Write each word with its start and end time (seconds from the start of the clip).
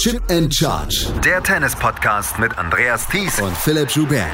Chip 0.00 0.22
and 0.30 0.50
Charge. 0.50 1.12
Der 1.22 1.42
Tennis-Podcast 1.42 2.38
mit 2.38 2.56
Andreas 2.56 3.06
Thies 3.06 3.38
und 3.38 3.54
Philipp 3.54 3.90
Joubert. 3.90 4.30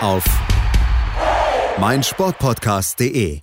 Auf 0.00 0.24
meinsportpodcast.de. 1.80 3.40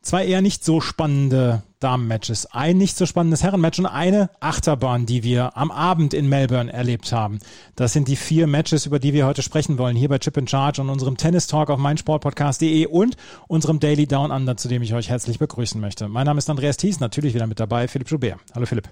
Zwei 0.00 0.26
eher 0.26 0.42
nicht 0.42 0.64
so 0.64 0.80
spannende 0.80 1.64
Damenmatches, 1.80 2.46
ein 2.52 2.78
nicht 2.78 2.96
so 2.96 3.04
spannendes 3.04 3.42
Herrenmatch 3.42 3.80
und 3.80 3.86
eine 3.86 4.30
Achterbahn, 4.38 5.06
die 5.06 5.24
wir 5.24 5.56
am 5.56 5.72
Abend 5.72 6.14
in 6.14 6.28
Melbourne 6.28 6.72
erlebt 6.72 7.10
haben. 7.10 7.40
Das 7.74 7.92
sind 7.92 8.06
die 8.06 8.14
vier 8.14 8.46
Matches, 8.46 8.86
über 8.86 9.00
die 9.00 9.12
wir 9.12 9.26
heute 9.26 9.42
sprechen 9.42 9.76
wollen, 9.76 9.96
hier 9.96 10.08
bei 10.08 10.18
Chip 10.18 10.38
and 10.38 10.48
Charge 10.48 10.82
und 10.82 10.88
unserem 10.88 11.16
Tennis 11.16 11.48
Talk 11.48 11.68
auf 11.68 11.80
meinsportpodcast.de 11.80 12.86
und 12.86 13.16
unserem 13.48 13.80
Daily 13.80 14.06
Down 14.06 14.30
Under, 14.30 14.56
zu 14.56 14.68
dem 14.68 14.82
ich 14.82 14.94
euch 14.94 15.08
herzlich 15.08 15.40
begrüßen 15.40 15.80
möchte. 15.80 16.06
Mein 16.06 16.26
Name 16.26 16.38
ist 16.38 16.48
Andreas 16.48 16.76
Thies, 16.76 17.00
natürlich 17.00 17.34
wieder 17.34 17.48
mit 17.48 17.58
dabei, 17.58 17.88
Philipp 17.88 18.08
Joubert. 18.08 18.38
Hallo 18.54 18.66
Philipp. 18.66 18.88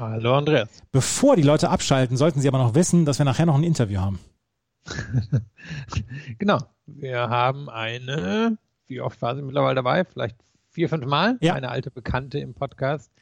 Hallo 0.00 0.34
Andreas. 0.34 0.82
Bevor 0.92 1.36
die 1.36 1.42
Leute 1.42 1.68
abschalten, 1.68 2.16
sollten 2.16 2.40
sie 2.40 2.48
aber 2.48 2.56
noch 2.56 2.74
wissen, 2.74 3.04
dass 3.04 3.18
wir 3.18 3.26
nachher 3.26 3.44
noch 3.44 3.56
ein 3.56 3.64
Interview 3.64 4.00
haben. 4.00 4.18
genau. 6.38 6.58
Wir 6.86 7.28
haben 7.28 7.68
eine, 7.68 8.56
wie 8.86 9.02
oft 9.02 9.20
war 9.20 9.36
sie 9.36 9.42
mittlerweile 9.42 9.74
dabei? 9.74 10.06
Vielleicht 10.06 10.38
vier, 10.70 10.88
fünf 10.88 11.04
Mal. 11.04 11.36
Ja. 11.42 11.52
Eine 11.52 11.68
alte 11.68 11.90
Bekannte 11.90 12.38
im 12.38 12.54
Podcast. 12.54 13.12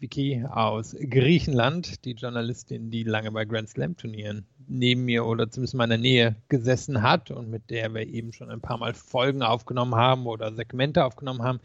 Vicky 0.00 0.44
aus 0.44 0.94
Griechenland, 1.00 2.04
die 2.04 2.12
Journalistin, 2.12 2.90
die 2.90 3.04
lange 3.04 3.32
bei 3.32 3.46
Grand 3.46 3.70
Slam 3.70 3.96
Turnieren 3.96 4.44
neben 4.68 5.06
mir 5.06 5.24
oder 5.24 5.50
zumindest 5.50 5.72
in 5.72 5.78
meiner 5.78 5.96
Nähe 5.96 6.36
gesessen 6.48 7.00
hat 7.00 7.30
und 7.30 7.48
mit 7.48 7.70
der 7.70 7.94
wir 7.94 8.06
eben 8.06 8.34
schon 8.34 8.50
ein 8.50 8.60
paar 8.60 8.76
Mal 8.76 8.92
Folgen 8.92 9.42
aufgenommen 9.42 9.94
haben 9.94 10.26
oder 10.26 10.52
Segmente 10.52 11.06
aufgenommen 11.06 11.42
haben. 11.42 11.60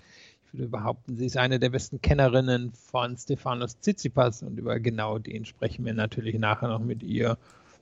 Würde 0.57 0.69
behaupten, 0.69 1.15
sie 1.17 1.27
ist 1.27 1.37
eine 1.37 1.59
der 1.59 1.69
besten 1.69 2.01
Kennerinnen 2.01 2.71
von 2.71 3.15
Stefanos 3.15 3.79
Tsitsipas 3.79 4.41
und 4.41 4.57
über 4.57 4.79
genau 4.79 5.19
den 5.19 5.45
sprechen 5.45 5.85
wir 5.85 5.93
natürlich 5.93 6.39
nachher 6.39 6.67
noch 6.67 6.79
mit 6.79 7.03
ihr. 7.03 7.37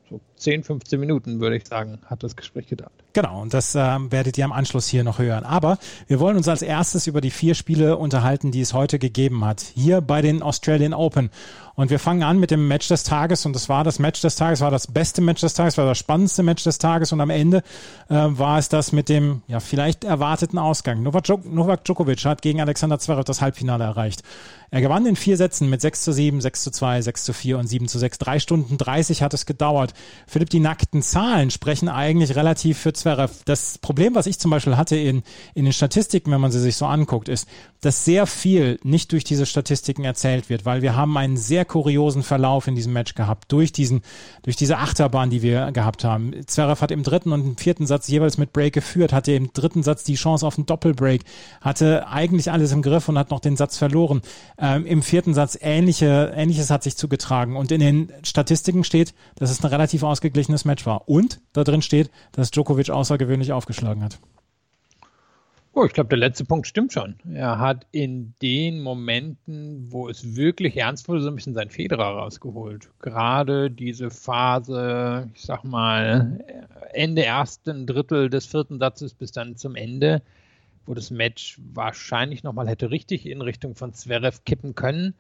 So 0.09 0.19
10, 0.35 0.63
15 0.63 0.99
Minuten, 0.99 1.39
würde 1.39 1.55
ich 1.55 1.65
sagen, 1.65 1.99
hat 2.05 2.21
das 2.21 2.35
Gespräch 2.35 2.67
gedauert. 2.67 2.91
Genau, 3.13 3.41
und 3.41 3.53
das 3.55 3.73
äh, 3.73 3.79
werdet 3.79 4.37
ihr 4.37 4.45
am 4.45 4.51
Anschluss 4.51 4.87
hier 4.87 5.03
noch 5.03 5.17
hören. 5.17 5.45
Aber 5.45 5.79
wir 6.07 6.19
wollen 6.19 6.37
uns 6.37 6.47
als 6.47 6.61
erstes 6.61 7.07
über 7.07 7.21
die 7.21 7.31
vier 7.31 7.55
Spiele 7.55 7.97
unterhalten, 7.97 8.51
die 8.51 8.61
es 8.61 8.73
heute 8.73 8.99
gegeben 8.99 9.45
hat. 9.45 9.61
Hier 9.61 10.01
bei 10.01 10.21
den 10.21 10.43
Australian 10.43 10.93
Open. 10.93 11.31
Und 11.75 11.89
wir 11.89 11.99
fangen 11.99 12.23
an 12.23 12.39
mit 12.39 12.51
dem 12.51 12.67
Match 12.67 12.87
des 12.87 13.03
Tages 13.03 13.45
und 13.45 13.53
das 13.53 13.67
war 13.67 13.83
das 13.83 13.99
Match 13.99 14.21
des 14.21 14.35
Tages, 14.37 14.61
war 14.61 14.71
das 14.71 14.87
beste 14.87 15.21
Match 15.21 15.41
des 15.41 15.53
Tages, 15.53 15.77
war 15.77 15.85
das 15.85 15.97
spannendste 15.97 16.41
Match 16.41 16.63
des 16.63 16.77
Tages 16.77 17.11
und 17.11 17.19
am 17.19 17.29
Ende 17.29 17.63
äh, 18.09 18.15
war 18.15 18.57
es 18.57 18.69
das 18.69 18.93
mit 18.93 19.09
dem 19.09 19.41
ja 19.47 19.59
vielleicht 19.59 20.05
erwarteten 20.05 20.57
Ausgang. 20.57 21.03
Novak, 21.03 21.83
Djokovic 21.83 22.23
hat 22.23 22.41
gegen 22.41 22.61
Alexander 22.61 22.97
Zverev 22.97 23.25
das 23.25 23.41
Halbfinale 23.41 23.83
erreicht. 23.83 24.23
Er 24.71 24.81
gewann 24.81 25.05
in 25.05 25.15
vier 25.15 25.37
Sätzen 25.37 25.69
mit 25.69 25.81
6 25.81 26.01
zu 26.01 26.11
7, 26.11 26.41
6 26.41 26.63
zu 26.63 26.71
2, 26.71 27.01
6 27.01 27.23
zu 27.23 27.33
4 27.33 27.59
und 27.59 27.67
7 27.67 27.87
zu 27.87 27.99
6. 27.99 28.17
Drei 28.17 28.39
Stunden 28.39 28.77
30 28.77 29.21
hat 29.21 29.33
es 29.33 29.45
gedauert. 29.45 29.93
Philipp, 30.27 30.49
die 30.49 30.59
nackten 30.59 31.01
Zahlen 31.01 31.51
sprechen 31.51 31.87
eigentlich 31.87 32.35
relativ 32.35 32.79
für 32.79 32.93
Zverev. 32.93 33.31
Das 33.45 33.77
Problem, 33.77 34.15
was 34.15 34.25
ich 34.25 34.39
zum 34.39 34.51
Beispiel 34.51 34.77
hatte 34.77 34.95
in, 34.95 35.23
in 35.53 35.65
den 35.65 35.73
Statistiken, 35.73 36.31
wenn 36.31 36.41
man 36.41 36.51
sie 36.51 36.59
sich 36.59 36.75
so 36.75 36.85
anguckt, 36.85 37.29
ist, 37.29 37.47
dass 37.81 38.05
sehr 38.05 38.25
viel 38.25 38.79
nicht 38.83 39.11
durch 39.11 39.23
diese 39.23 39.45
Statistiken 39.45 40.03
erzählt 40.03 40.49
wird, 40.49 40.65
weil 40.65 40.81
wir 40.81 40.95
haben 40.95 41.15
einen 41.17 41.37
sehr 41.37 41.64
kuriosen 41.67 42.23
Verlauf 42.23 42.67
in 42.67 42.75
diesem 42.75 42.93
Match 42.93 43.15
gehabt, 43.15 43.51
durch 43.51 43.71
diesen, 43.71 44.01
durch 44.43 44.55
diese 44.55 44.77
Achterbahn, 44.77 45.29
die 45.29 45.41
wir 45.41 45.71
gehabt 45.71 46.03
haben. 46.03 46.33
Zverev 46.45 46.81
hat 46.81 46.91
im 46.91 47.03
dritten 47.03 47.31
und 47.31 47.41
im 47.41 47.57
vierten 47.57 47.85
Satz 47.85 48.07
jeweils 48.07 48.37
mit 48.37 48.53
Break 48.53 48.73
geführt, 48.73 49.13
hatte 49.13 49.33
im 49.33 49.51
dritten 49.53 49.83
Satz 49.83 50.03
die 50.03 50.15
Chance 50.15 50.45
auf 50.45 50.57
einen 50.57 50.65
Doppelbreak, 50.65 51.23
hatte 51.61 52.07
eigentlich 52.07 52.51
alles 52.51 52.71
im 52.71 52.81
Griff 52.81 53.09
und 53.09 53.17
hat 53.17 53.31
noch 53.31 53.39
den 53.39 53.57
Satz 53.57 53.77
verloren. 53.77 54.21
Ähm, 54.57 54.85
Im 54.85 55.01
vierten 55.01 55.33
Satz 55.33 55.57
ähnliche, 55.61 56.33
ähnliches 56.35 56.69
hat 56.69 56.83
sich 56.83 56.97
zugetragen 56.97 57.55
und 57.55 57.71
in 57.71 57.79
den 57.79 58.11
Statistiken 58.23 58.83
steht, 58.83 59.13
dass 59.35 59.51
es 59.51 59.63
ein 59.63 59.67
relativ 59.67 60.03
ausgeglichenes 60.03 60.65
Match 60.65 60.85
war 60.85 61.07
und 61.07 61.41
da 61.53 61.63
drin 61.63 61.81
steht, 61.81 62.09
dass 62.31 62.51
Djokovic 62.51 62.89
außergewöhnlich 62.89 63.51
aufgeschlagen 63.51 64.03
hat. 64.03 64.19
Oh, 65.77 65.83
ich 65.83 65.91
glaube, 65.91 66.07
der 66.07 66.19
letzte 66.19 66.45
Punkt 66.45 66.67
stimmt 66.67 66.93
schon. 66.93 67.15
Er 67.29 67.59
hat 67.59 67.85
in 67.91 68.33
den 68.41 68.79
Momenten, 68.81 69.91
wo 69.91 70.07
es 70.07 70.37
wirklich 70.37 70.77
ernst 70.77 71.09
wurde, 71.09 71.19
so 71.19 71.27
ein 71.27 71.35
bisschen 71.35 71.53
sein 71.53 71.69
Federer 71.69 72.15
rausgeholt. 72.15 72.89
Gerade 73.01 73.69
diese 73.69 74.09
Phase, 74.09 75.29
ich 75.35 75.41
sag 75.41 75.65
mal, 75.65 76.39
Ende 76.93 77.25
ersten 77.25 77.85
Drittel 77.85 78.29
des 78.29 78.45
vierten 78.45 78.79
Satzes 78.79 79.13
bis 79.13 79.33
dann 79.33 79.57
zum 79.57 79.75
Ende, 79.75 80.21
wo 80.85 80.93
das 80.93 81.11
Match 81.11 81.59
wahrscheinlich 81.73 82.41
nochmal 82.41 82.69
hätte 82.69 82.89
richtig 82.89 83.25
in 83.25 83.41
Richtung 83.41 83.75
von 83.75 83.93
Zverev 83.93 84.45
kippen 84.45 84.75
können. 84.75 85.13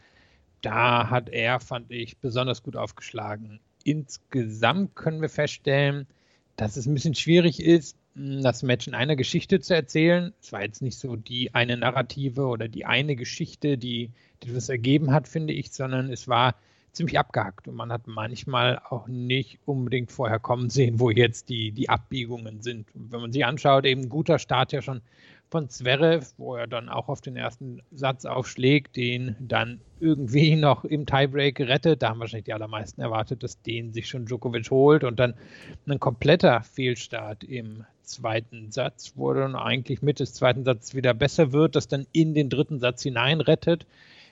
Da 0.61 1.09
hat 1.09 1.27
er, 1.27 1.59
fand 1.59 1.91
ich, 1.91 2.19
besonders 2.19 2.63
gut 2.63 2.77
aufgeschlagen. 2.77 3.59
Insgesamt 3.83 4.95
können 4.95 5.21
wir 5.21 5.27
feststellen, 5.27 6.07
dass 6.55 6.77
es 6.77 6.85
ein 6.85 6.93
bisschen 6.93 7.13
schwierig 7.13 7.61
ist, 7.61 7.97
das 8.15 8.63
Match 8.63 8.87
in 8.87 8.95
einer 8.95 9.15
Geschichte 9.15 9.59
zu 9.59 9.75
erzählen. 9.75 10.33
Es 10.41 10.53
war 10.53 10.63
jetzt 10.63 10.81
nicht 10.81 10.97
so 10.97 11.15
die 11.15 11.53
eine 11.53 11.77
Narrative 11.77 12.47
oder 12.47 12.67
die 12.67 12.85
eine 12.85 13.15
Geschichte, 13.15 13.77
die, 13.77 14.11
die 14.43 14.53
das 14.53 14.69
ergeben 14.69 15.11
hat, 15.11 15.27
finde 15.27 15.53
ich, 15.53 15.71
sondern 15.71 16.09
es 16.09 16.27
war 16.27 16.55
ziemlich 16.93 17.19
abgehackt 17.19 17.67
und 17.67 17.75
man 17.75 17.91
hat 17.91 18.07
manchmal 18.07 18.79
auch 18.89 19.07
nicht 19.07 19.59
unbedingt 19.65 20.13
vorher 20.13 20.39
kommen 20.39 20.69
sehen, 20.69 20.99
wo 21.01 21.09
jetzt 21.09 21.49
die, 21.49 21.73
die 21.73 21.89
Abbiegungen 21.89 22.61
sind. 22.61 22.87
Und 22.95 23.11
wenn 23.11 23.19
man 23.19 23.33
sich 23.33 23.45
anschaut, 23.45 23.85
eben 23.85 24.07
guter 24.07 24.39
Start 24.39 24.71
ja 24.71 24.81
schon 24.81 25.01
von 25.49 25.69
Zverev, 25.69 26.33
wo 26.37 26.55
er 26.55 26.67
dann 26.67 26.87
auch 26.87 27.09
auf 27.09 27.19
den 27.19 27.35
ersten 27.35 27.81
Satz 27.91 28.25
aufschlägt, 28.25 28.95
den 28.95 29.35
dann 29.39 29.81
irgendwie 29.99 30.55
noch 30.55 30.85
im 30.85 31.05
Tiebreak 31.05 31.59
rettet. 31.59 32.01
Da 32.01 32.09
haben 32.09 32.19
wahrscheinlich 32.19 32.45
die 32.45 32.53
allermeisten 32.53 33.01
erwartet, 33.01 33.43
dass 33.43 33.61
den 33.61 33.91
sich 33.91 34.07
schon 34.07 34.25
Djokovic 34.25 34.71
holt 34.71 35.03
und 35.03 35.19
dann 35.19 35.35
ein 35.87 35.99
kompletter 35.99 36.63
Fehlstart 36.63 37.43
im 37.43 37.85
zweiten 38.05 38.71
Satz, 38.71 39.13
wo 39.15 39.31
er 39.31 39.41
dann 39.41 39.55
eigentlich 39.55 40.01
mit 40.01 40.19
des 40.19 40.33
zweiten 40.33 40.63
Satzes 40.63 40.95
wieder 40.95 41.13
besser 41.13 41.51
wird, 41.51 41.75
das 41.75 41.87
dann 41.87 42.05
in 42.11 42.33
den 42.33 42.49
dritten 42.49 42.79
Satz 42.79 43.03
hinein 43.03 43.41
rettet 43.41 43.85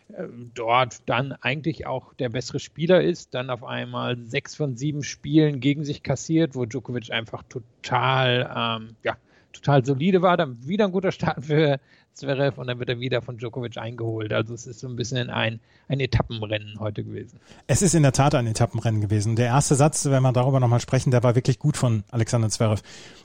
äh, 0.09 0.27
dort 0.53 1.07
dann 1.07 1.31
eigentlich 1.31 1.87
auch 1.87 2.13
der 2.13 2.29
bessere 2.29 2.59
Spieler 2.59 3.01
ist, 3.01 3.33
dann 3.33 3.49
auf 3.49 3.63
einmal 3.63 4.17
sechs 4.17 4.55
von 4.55 4.75
sieben 4.75 5.03
Spielen 5.03 5.59
gegen 5.59 5.83
sich 5.83 6.03
kassiert, 6.03 6.55
wo 6.55 6.65
Djokovic 6.65 7.11
einfach 7.11 7.43
total 7.43 8.51
ähm, 8.55 8.95
ja, 9.03 9.17
total 9.53 9.85
solide 9.85 10.21
war, 10.21 10.35
dann 10.35 10.67
wieder 10.67 10.85
ein 10.85 10.91
guter 10.91 11.11
Start 11.11 11.45
für 11.45 11.79
Zverev 12.13 12.59
und 12.59 12.67
dann 12.67 12.79
wird 12.79 12.89
er 12.89 12.99
wieder 12.99 13.21
von 13.21 13.37
Djokovic 13.37 13.77
eingeholt. 13.77 14.33
Also 14.33 14.53
es 14.53 14.67
ist 14.67 14.79
so 14.79 14.87
ein 14.87 14.95
bisschen 14.95 15.29
ein, 15.29 15.59
ein 15.87 15.99
Etappenrennen 15.99 16.79
heute 16.79 17.03
gewesen. 17.03 17.39
Es 17.67 17.81
ist 17.81 17.95
in 17.95 18.03
der 18.03 18.11
Tat 18.11 18.35
ein 18.35 18.47
Etappenrennen 18.47 19.01
gewesen. 19.01 19.35
Der 19.35 19.47
erste 19.47 19.75
Satz, 19.75 20.05
wenn 20.05 20.21
wir 20.21 20.31
darüber 20.31 20.59
nochmal 20.59 20.79
sprechen, 20.79 21.11
der 21.11 21.23
war 21.23 21.35
wirklich 21.35 21.59
gut 21.59 21.77
von 21.77 22.03
Alexander 22.11 22.49
Zverev. 22.49 22.81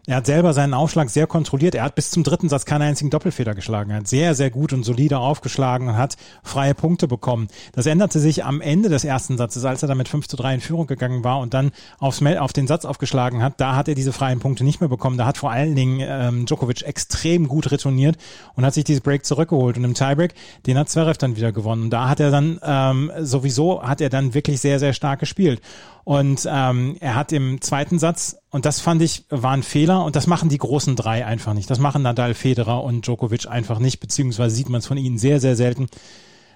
Er 0.06 0.16
hat 0.16 0.26
selber 0.26 0.54
seinen 0.54 0.72
Aufschlag 0.72 1.10
sehr 1.10 1.26
kontrolliert. 1.26 1.74
Er 1.74 1.82
hat 1.82 1.94
bis 1.94 2.10
zum 2.10 2.22
dritten 2.22 2.48
Satz 2.48 2.64
keinen 2.64 2.80
einzigen 2.80 3.10
Doppelfeder 3.10 3.54
geschlagen. 3.54 3.90
Er 3.90 3.98
hat 3.98 4.08
sehr, 4.08 4.34
sehr 4.34 4.48
gut 4.48 4.72
und 4.72 4.82
solide 4.82 5.18
aufgeschlagen 5.18 5.88
und 5.88 5.98
hat 5.98 6.16
freie 6.42 6.74
Punkte 6.74 7.06
bekommen. 7.06 7.48
Das 7.72 7.84
änderte 7.84 8.18
sich 8.18 8.42
am 8.42 8.62
Ende 8.62 8.88
des 8.88 9.04
ersten 9.04 9.36
Satzes, 9.36 9.66
als 9.66 9.82
er 9.82 9.88
dann 9.88 9.98
mit 9.98 10.08
5 10.08 10.26
zu 10.26 10.38
3 10.38 10.54
in 10.54 10.60
Führung 10.62 10.86
gegangen 10.86 11.24
war 11.24 11.40
und 11.40 11.52
dann 11.52 11.72
aufs, 11.98 12.22
auf 12.22 12.54
den 12.54 12.66
Satz 12.66 12.86
aufgeschlagen 12.86 13.42
hat. 13.42 13.60
Da 13.60 13.76
hat 13.76 13.86
er 13.88 13.94
diese 13.94 14.14
freien 14.14 14.40
Punkte 14.40 14.64
nicht 14.64 14.80
mehr 14.80 14.88
bekommen. 14.88 15.18
Da 15.18 15.26
hat 15.26 15.36
vor 15.36 15.50
allen 15.50 15.76
Dingen 15.76 16.00
ähm, 16.00 16.46
Djokovic 16.46 16.84
extrem 16.84 17.46
gut 17.46 17.70
retourniert 17.70 18.16
und 18.54 18.64
hat 18.64 18.77
sich 18.78 18.84
dieses 18.84 19.02
Break 19.02 19.24
zurückgeholt. 19.24 19.76
Und 19.76 19.84
im 19.84 19.94
Tiebreak, 19.94 20.34
den 20.66 20.78
hat 20.78 20.88
Zverev 20.88 21.18
dann 21.18 21.36
wieder 21.36 21.52
gewonnen. 21.52 21.84
Und 21.84 21.90
da 21.90 22.08
hat 22.08 22.20
er 22.20 22.30
dann 22.30 22.58
ähm, 22.62 23.12
sowieso, 23.20 23.82
hat 23.82 24.00
er 24.00 24.08
dann 24.08 24.34
wirklich 24.34 24.60
sehr, 24.60 24.78
sehr 24.78 24.92
stark 24.92 25.20
gespielt. 25.20 25.60
Und 26.04 26.48
ähm, 26.50 26.96
er 27.00 27.14
hat 27.14 27.32
im 27.32 27.60
zweiten 27.60 27.98
Satz, 27.98 28.38
und 28.50 28.64
das 28.64 28.80
fand 28.80 29.02
ich, 29.02 29.24
war 29.28 29.52
ein 29.52 29.62
Fehler, 29.62 30.04
und 30.04 30.16
das 30.16 30.26
machen 30.26 30.48
die 30.48 30.58
großen 30.58 30.96
drei 30.96 31.26
einfach 31.26 31.52
nicht. 31.52 31.68
Das 31.68 31.78
machen 31.78 32.02
Nadal, 32.02 32.32
Federer 32.34 32.82
und 32.82 33.06
Djokovic 33.06 33.46
einfach 33.46 33.78
nicht, 33.78 34.00
beziehungsweise 34.00 34.56
sieht 34.56 34.70
man 34.70 34.78
es 34.78 34.86
von 34.86 34.96
ihnen 34.96 35.18
sehr, 35.18 35.38
sehr 35.38 35.54
selten. 35.54 35.88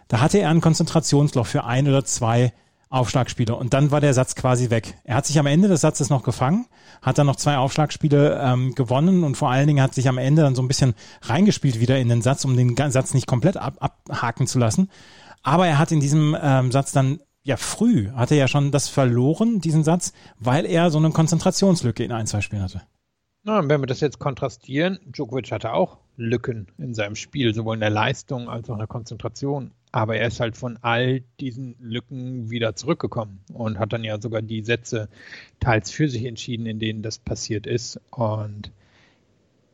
Da 0.08 0.20
hatte 0.20 0.38
er 0.38 0.50
ein 0.50 0.60
Konzentrationsloch 0.60 1.46
für 1.46 1.64
ein 1.64 1.86
oder 1.86 2.04
zwei 2.04 2.52
Aufschlagspiele 2.92 3.54
und 3.54 3.72
dann 3.74 3.90
war 3.90 4.00
der 4.00 4.14
Satz 4.14 4.34
quasi 4.34 4.70
weg. 4.70 4.94
Er 5.04 5.16
hat 5.16 5.26
sich 5.26 5.38
am 5.38 5.46
Ende 5.46 5.68
des 5.68 5.80
Satzes 5.80 6.10
noch 6.10 6.22
gefangen, 6.22 6.66
hat 7.00 7.18
dann 7.18 7.26
noch 7.26 7.36
zwei 7.36 7.56
Aufschlagspiele 7.56 8.40
ähm, 8.42 8.74
gewonnen 8.74 9.24
und 9.24 9.36
vor 9.36 9.50
allen 9.50 9.66
Dingen 9.66 9.82
hat 9.82 9.94
sich 9.94 10.08
am 10.08 10.18
Ende 10.18 10.42
dann 10.42 10.54
so 10.54 10.62
ein 10.62 10.68
bisschen 10.68 10.94
reingespielt 11.22 11.80
wieder 11.80 11.98
in 11.98 12.08
den 12.08 12.22
Satz, 12.22 12.44
um 12.44 12.56
den 12.56 12.76
Satz 12.90 13.14
nicht 13.14 13.26
komplett 13.26 13.56
ab, 13.56 13.76
abhaken 13.80 14.46
zu 14.46 14.58
lassen. 14.58 14.90
Aber 15.42 15.66
er 15.66 15.78
hat 15.78 15.90
in 15.90 16.00
diesem 16.00 16.36
ähm, 16.40 16.70
Satz 16.70 16.92
dann 16.92 17.20
ja 17.42 17.56
früh 17.56 18.10
hat 18.10 18.30
er 18.30 18.36
ja 18.36 18.48
schon 18.48 18.70
das 18.70 18.88
verloren, 18.88 19.60
diesen 19.60 19.84
Satz, 19.84 20.12
weil 20.38 20.64
er 20.66 20.90
so 20.90 20.98
eine 20.98 21.10
Konzentrationslücke 21.10 22.04
in 22.04 22.12
ein, 22.12 22.26
zwei 22.26 22.40
Spielen 22.40 22.62
hatte. 22.62 22.82
Na, 23.44 23.68
wenn 23.68 23.80
wir 23.80 23.86
das 23.86 24.00
jetzt 24.00 24.20
kontrastieren, 24.20 25.00
Djokovic 25.06 25.50
hatte 25.50 25.72
auch 25.72 25.98
Lücken 26.16 26.68
in 26.78 26.94
seinem 26.94 27.16
Spiel, 27.16 27.52
sowohl 27.54 27.74
in 27.74 27.80
der 27.80 27.90
Leistung 27.90 28.48
als 28.48 28.68
auch 28.70 28.74
in 28.74 28.78
der 28.78 28.86
Konzentration. 28.86 29.72
Aber 29.92 30.16
er 30.16 30.28
ist 30.28 30.40
halt 30.40 30.56
von 30.56 30.78
all 30.80 31.22
diesen 31.38 31.76
Lücken 31.78 32.50
wieder 32.50 32.74
zurückgekommen 32.74 33.40
und 33.52 33.78
hat 33.78 33.92
dann 33.92 34.04
ja 34.04 34.20
sogar 34.20 34.42
die 34.42 34.64
Sätze 34.64 35.08
teils 35.60 35.90
für 35.90 36.08
sich 36.08 36.24
entschieden, 36.24 36.66
in 36.66 36.78
denen 36.78 37.02
das 37.02 37.18
passiert 37.18 37.66
ist. 37.66 38.00
Und 38.10 38.72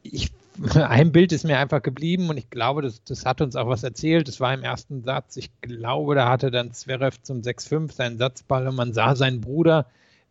ich 0.02 0.32
ein 0.74 1.12
Bild 1.12 1.32
ist 1.32 1.44
mir 1.44 1.58
einfach 1.58 1.82
geblieben 1.82 2.30
und 2.30 2.36
ich 2.36 2.50
glaube, 2.50 2.82
das, 2.82 3.02
das 3.04 3.24
hat 3.24 3.40
uns 3.40 3.56
auch 3.56 3.68
was 3.68 3.82
erzählt. 3.82 4.28
Das 4.28 4.40
war 4.40 4.52
im 4.52 4.62
ersten 4.62 5.02
Satz. 5.02 5.36
Ich 5.36 5.50
glaube, 5.60 6.14
da 6.14 6.28
hatte 6.28 6.50
dann 6.50 6.72
Zverev 6.72 7.18
zum 7.22 7.42
6-5 7.42 7.92
seinen 7.92 8.18
Satzball 8.18 8.66
und 8.66 8.74
man 8.74 8.92
sah 8.92 9.14
seinen 9.14 9.40
Bruder, 9.40 9.86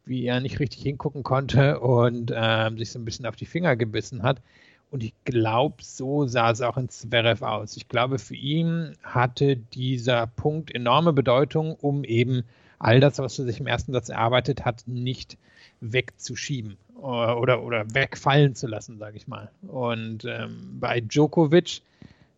wie 0.05 0.25
er 0.25 0.39
nicht 0.39 0.59
richtig 0.59 0.83
hingucken 0.83 1.23
konnte 1.23 1.79
und 1.79 2.31
äh, 2.31 2.69
sich 2.77 2.91
so 2.91 2.99
ein 2.99 3.05
bisschen 3.05 3.25
auf 3.25 3.35
die 3.35 3.45
Finger 3.45 3.75
gebissen 3.75 4.23
hat. 4.23 4.41
Und 4.89 5.03
ich 5.03 5.13
glaube, 5.25 5.77
so 5.83 6.27
sah 6.27 6.51
es 6.51 6.61
auch 6.61 6.77
in 6.77 6.89
Zverev 6.89 7.43
aus. 7.45 7.75
Ich 7.75 7.89
glaube, 7.89 8.19
für 8.19 8.35
ihn 8.35 8.95
hatte 9.03 9.57
dieser 9.57 10.27
Punkt 10.27 10.73
enorme 10.73 11.11
Bedeutung, 11.11 11.75
um 11.75 12.03
eben 12.03 12.43
all 12.79 12.99
das, 12.99 13.19
was 13.19 13.37
er 13.37 13.45
sich 13.45 13.59
im 13.59 13.67
ersten 13.67 13.91
Satz 13.91 14.09
erarbeitet 14.09 14.63
hat, 14.63 14.83
nicht 14.87 15.37
wegzuschieben 15.81 16.77
oder, 16.95 17.63
oder 17.63 17.85
wegfallen 17.93 18.55
zu 18.55 18.67
lassen, 18.67 18.97
sage 18.97 19.17
ich 19.17 19.27
mal. 19.27 19.51
Und 19.67 20.25
ähm, 20.25 20.77
bei 20.79 21.01
Djokovic 21.01 21.81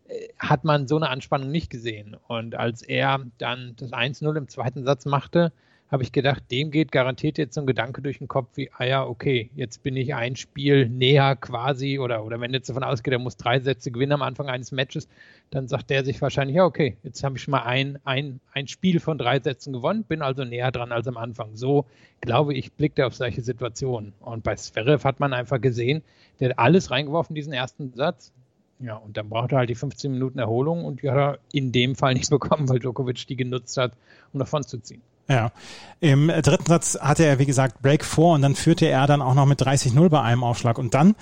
äh, 0.08 0.28
hat 0.38 0.64
man 0.64 0.88
so 0.88 0.96
eine 0.96 1.08
Anspannung 1.08 1.50
nicht 1.50 1.70
gesehen. 1.70 2.16
Und 2.26 2.54
als 2.54 2.82
er 2.82 3.20
dann 3.38 3.74
das 3.76 3.92
1-0 3.92 4.36
im 4.36 4.48
zweiten 4.48 4.84
Satz 4.84 5.04
machte, 5.04 5.52
habe 5.90 6.04
ich 6.04 6.12
gedacht, 6.12 6.44
dem 6.52 6.70
geht 6.70 6.92
garantiert 6.92 7.36
jetzt 7.36 7.54
so 7.54 7.60
ein 7.60 7.66
Gedanke 7.66 8.00
durch 8.00 8.18
den 8.18 8.28
Kopf 8.28 8.48
wie, 8.54 8.70
ah 8.76 8.84
ja, 8.84 9.04
okay, 9.04 9.50
jetzt 9.56 9.82
bin 9.82 9.96
ich 9.96 10.14
ein 10.14 10.36
Spiel 10.36 10.88
näher 10.88 11.34
quasi 11.34 11.98
oder, 11.98 12.24
oder 12.24 12.40
wenn 12.40 12.52
jetzt 12.52 12.68
davon 12.68 12.84
ausgeht, 12.84 13.12
er 13.12 13.18
muss 13.18 13.36
drei 13.36 13.58
Sätze 13.58 13.90
gewinnen 13.90 14.12
am 14.12 14.22
Anfang 14.22 14.46
eines 14.46 14.70
Matches, 14.70 15.08
dann 15.50 15.66
sagt 15.66 15.90
der 15.90 16.04
sich 16.04 16.22
wahrscheinlich, 16.22 16.56
ja, 16.56 16.64
okay, 16.64 16.96
jetzt 17.02 17.24
habe 17.24 17.36
ich 17.36 17.42
schon 17.42 17.52
mal 17.52 17.64
ein, 17.64 17.98
ein, 18.04 18.38
ein 18.52 18.68
Spiel 18.68 19.00
von 19.00 19.18
drei 19.18 19.40
Sätzen 19.40 19.72
gewonnen, 19.72 20.04
bin 20.04 20.22
also 20.22 20.44
näher 20.44 20.70
dran 20.70 20.92
als 20.92 21.08
am 21.08 21.16
Anfang. 21.16 21.56
So, 21.56 21.86
glaube 22.20 22.54
ich, 22.54 22.72
blickt 22.72 23.00
er 23.00 23.08
auf 23.08 23.16
solche 23.16 23.42
Situationen. 23.42 24.12
Und 24.20 24.44
bei 24.44 24.54
Zverev 24.54 25.04
hat 25.04 25.18
man 25.18 25.32
einfach 25.32 25.60
gesehen, 25.60 26.02
der 26.38 26.50
hat 26.50 26.58
alles 26.60 26.92
reingeworfen, 26.92 27.34
diesen 27.34 27.52
ersten 27.52 27.92
Satz. 27.94 28.32
Ja, 28.78 28.94
und 28.94 29.16
dann 29.16 29.28
braucht 29.28 29.52
er 29.52 29.58
halt 29.58 29.70
die 29.70 29.74
15 29.74 30.12
Minuten 30.12 30.38
Erholung 30.38 30.84
und 30.84 31.02
die 31.02 31.10
hat 31.10 31.16
er 31.16 31.38
in 31.52 31.72
dem 31.72 31.96
Fall 31.96 32.14
nicht 32.14 32.30
bekommen, 32.30 32.68
weil 32.68 32.78
Djokovic 32.78 33.26
die 33.26 33.36
genutzt 33.36 33.76
hat, 33.76 33.92
um 34.32 34.38
davon 34.38 34.62
zu 34.62 34.78
ziehen. 34.78 35.02
Ja, 35.28 35.52
im 36.00 36.28
dritten 36.28 36.66
Satz 36.66 36.98
hatte 37.00 37.24
er, 37.24 37.38
wie 37.38 37.46
gesagt, 37.46 37.82
Break 37.82 38.04
vor 38.04 38.34
und 38.34 38.42
dann 38.42 38.54
führte 38.54 38.86
er 38.86 39.06
dann 39.06 39.22
auch 39.22 39.34
noch 39.34 39.46
mit 39.46 39.62
30-0 39.62 40.08
bei 40.08 40.20
einem 40.22 40.42
Aufschlag. 40.42 40.78
Und 40.78 40.94
dann, 40.94 41.14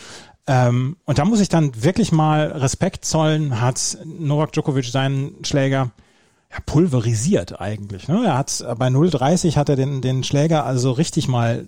ähm, 0.46 0.96
und 1.04 1.18
da 1.18 1.24
muss 1.24 1.40
ich 1.40 1.48
dann 1.48 1.82
wirklich 1.82 2.12
mal 2.12 2.46
Respekt 2.46 3.04
zollen, 3.04 3.60
hat 3.60 3.98
Novak 4.04 4.52
Djokovic 4.52 4.86
seinen 4.86 5.44
Schläger 5.44 5.90
ja, 6.50 6.58
pulverisiert 6.64 7.60
eigentlich. 7.60 8.08
Ne? 8.08 8.22
Er 8.24 8.38
hat 8.38 8.64
bei 8.78 8.86
0,30 8.86 9.56
hat 9.56 9.68
er 9.68 9.76
den, 9.76 10.00
den 10.00 10.24
Schläger 10.24 10.64
also 10.64 10.92
richtig 10.92 11.28
mal 11.28 11.66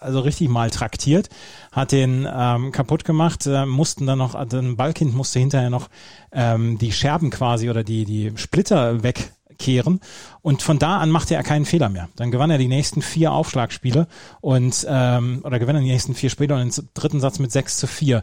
also 0.00 0.20
richtig 0.20 0.48
mal 0.48 0.70
traktiert, 0.70 1.28
hat 1.72 1.92
den 1.92 2.26
ähm, 2.32 2.72
kaputt 2.72 3.04
gemacht, 3.04 3.46
äh, 3.46 3.66
mussten 3.66 4.06
dann 4.06 4.18
noch, 4.18 4.34
also 4.34 4.58
ein 4.58 4.76
Ballkind 4.76 5.14
musste 5.14 5.38
hinterher 5.38 5.70
noch 5.70 5.88
ähm, 6.32 6.78
die 6.78 6.92
Scherben 6.92 7.30
quasi 7.30 7.68
oder 7.70 7.84
die, 7.84 8.04
die 8.04 8.32
Splitter 8.36 9.02
weg 9.02 9.32
kehren. 9.58 10.00
Und 10.40 10.62
von 10.62 10.78
da 10.78 10.98
an 10.98 11.10
machte 11.10 11.34
er 11.34 11.42
keinen 11.42 11.64
Fehler 11.64 11.88
mehr. 11.88 12.08
Dann 12.16 12.30
gewann 12.30 12.50
er 12.50 12.58
die 12.58 12.68
nächsten 12.68 13.02
vier 13.02 13.32
Aufschlagspiele 13.32 14.06
und 14.40 14.86
ähm, 14.88 15.42
oder 15.44 15.58
gewann 15.58 15.76
er 15.76 15.82
die 15.82 15.88
nächsten 15.88 16.14
vier 16.14 16.30
Spiele 16.30 16.54
und 16.54 16.76
den 16.76 16.88
dritten 16.94 17.20
Satz 17.20 17.38
mit 17.38 17.52
6 17.52 17.76
zu 17.76 17.86
4. 17.86 18.22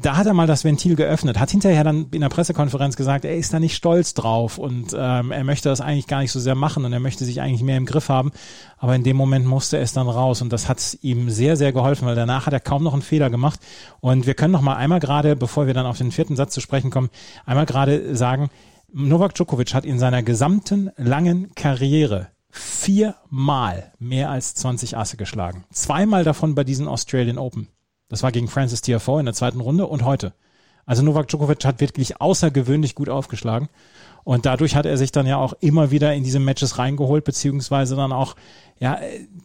Da 0.00 0.16
hat 0.16 0.26
er 0.26 0.34
mal 0.34 0.46
das 0.46 0.64
Ventil 0.64 0.96
geöffnet, 0.96 1.38
hat 1.38 1.50
hinterher 1.50 1.84
dann 1.84 2.06
in 2.10 2.22
der 2.22 2.28
Pressekonferenz 2.28 2.96
gesagt, 2.96 3.24
er 3.24 3.36
ist 3.36 3.52
da 3.52 3.60
nicht 3.60 3.76
stolz 3.76 4.14
drauf 4.14 4.58
und 4.58 4.96
ähm, 4.96 5.32
er 5.32 5.44
möchte 5.44 5.68
das 5.68 5.80
eigentlich 5.80 6.06
gar 6.06 6.20
nicht 6.20 6.32
so 6.32 6.40
sehr 6.40 6.54
machen 6.54 6.84
und 6.84 6.92
er 6.92 7.00
möchte 7.00 7.24
sich 7.24 7.40
eigentlich 7.40 7.62
mehr 7.62 7.76
im 7.76 7.86
Griff 7.86 8.08
haben. 8.08 8.32
Aber 8.78 8.96
in 8.96 9.04
dem 9.04 9.16
Moment 9.16 9.46
musste 9.46 9.76
es 9.78 9.92
dann 9.92 10.08
raus 10.08 10.40
und 10.40 10.50
das 10.52 10.68
hat 10.68 10.98
ihm 11.02 11.28
sehr, 11.28 11.56
sehr 11.56 11.72
geholfen, 11.72 12.06
weil 12.06 12.14
danach 12.14 12.46
hat 12.46 12.54
er 12.54 12.60
kaum 12.60 12.82
noch 12.82 12.94
einen 12.94 13.02
Fehler 13.02 13.28
gemacht. 13.28 13.60
Und 14.00 14.26
wir 14.26 14.34
können 14.34 14.52
noch 14.52 14.62
mal 14.62 14.76
einmal 14.76 15.00
gerade, 15.00 15.36
bevor 15.36 15.66
wir 15.66 15.74
dann 15.74 15.86
auf 15.86 15.98
den 15.98 16.10
vierten 16.10 16.36
Satz 16.36 16.54
zu 16.54 16.60
sprechen 16.62 16.90
kommen, 16.90 17.10
einmal 17.44 17.66
gerade 17.66 18.16
sagen, 18.16 18.48
Novak 18.92 19.34
Djokovic 19.34 19.74
hat 19.74 19.84
in 19.84 19.98
seiner 19.98 20.22
gesamten 20.22 20.90
langen 20.96 21.54
Karriere 21.54 22.28
viermal 22.50 23.92
mehr 23.98 24.30
als 24.30 24.54
20 24.54 24.96
Asse 24.96 25.16
geschlagen. 25.16 25.64
Zweimal 25.72 26.24
davon 26.24 26.54
bei 26.54 26.64
diesen 26.64 26.88
Australian 26.88 27.38
Open. 27.38 27.68
Das 28.08 28.22
war 28.22 28.32
gegen 28.32 28.48
Francis 28.48 28.80
Tiafoe 28.82 29.20
in 29.20 29.26
der 29.26 29.34
zweiten 29.34 29.60
Runde 29.60 29.86
und 29.86 30.04
heute. 30.04 30.32
Also 30.86 31.02
Novak 31.02 31.28
Djokovic 31.28 31.64
hat 31.64 31.80
wirklich 31.80 32.20
außergewöhnlich 32.20 32.96
gut 32.96 33.08
aufgeschlagen. 33.08 33.68
Und 34.24 34.44
dadurch 34.44 34.74
hat 34.74 34.86
er 34.86 34.98
sich 34.98 35.12
dann 35.12 35.26
ja 35.26 35.36
auch 35.36 35.54
immer 35.60 35.90
wieder 35.90 36.12
in 36.14 36.24
diese 36.24 36.40
Matches 36.40 36.78
reingeholt, 36.78 37.24
beziehungsweise 37.24 37.94
dann 37.96 38.12
auch, 38.12 38.34
ja, 38.80 38.98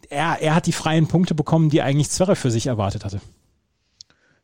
er, 0.10 0.42
er 0.42 0.56
hat 0.56 0.66
die 0.66 0.72
freien 0.72 1.08
Punkte 1.08 1.36
bekommen, 1.36 1.70
die 1.70 1.82
eigentlich 1.82 2.10
Zverev 2.10 2.40
für 2.40 2.52
sich 2.52 2.68
erwartet 2.68 3.06
hatte. 3.06 3.22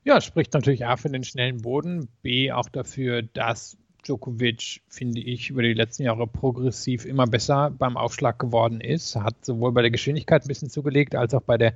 Ja, 0.04 0.22
spricht 0.22 0.54
natürlich 0.54 0.86
A 0.86 0.98
für 0.98 1.10
den 1.10 1.24
schnellen 1.24 1.62
Boden, 1.62 2.08
B 2.22 2.52
auch 2.52 2.70
dafür, 2.70 3.22
dass 3.22 3.78
Djokovic, 4.04 4.82
finde 4.90 5.22
ich, 5.22 5.50
über 5.50 5.62
die 5.62 5.74
letzten 5.74 6.04
Jahre 6.04 6.28
progressiv 6.28 7.06
immer 7.06 7.28
besser 7.28 7.72
beim 7.72 7.98
Aufschlag 7.98 8.40
geworden 8.40 8.82
ist. 8.82 9.16
Hat 9.16 9.46
sowohl 9.46 9.72
bei 9.72 9.82
der 9.82 9.92
Geschwindigkeit 9.92 10.44
ein 10.44 10.48
bisschen 10.48 10.70
zugelegt, 10.70 11.16
als 11.16 11.34
auch 11.34 11.42
bei 11.42 11.58
der 11.58 11.74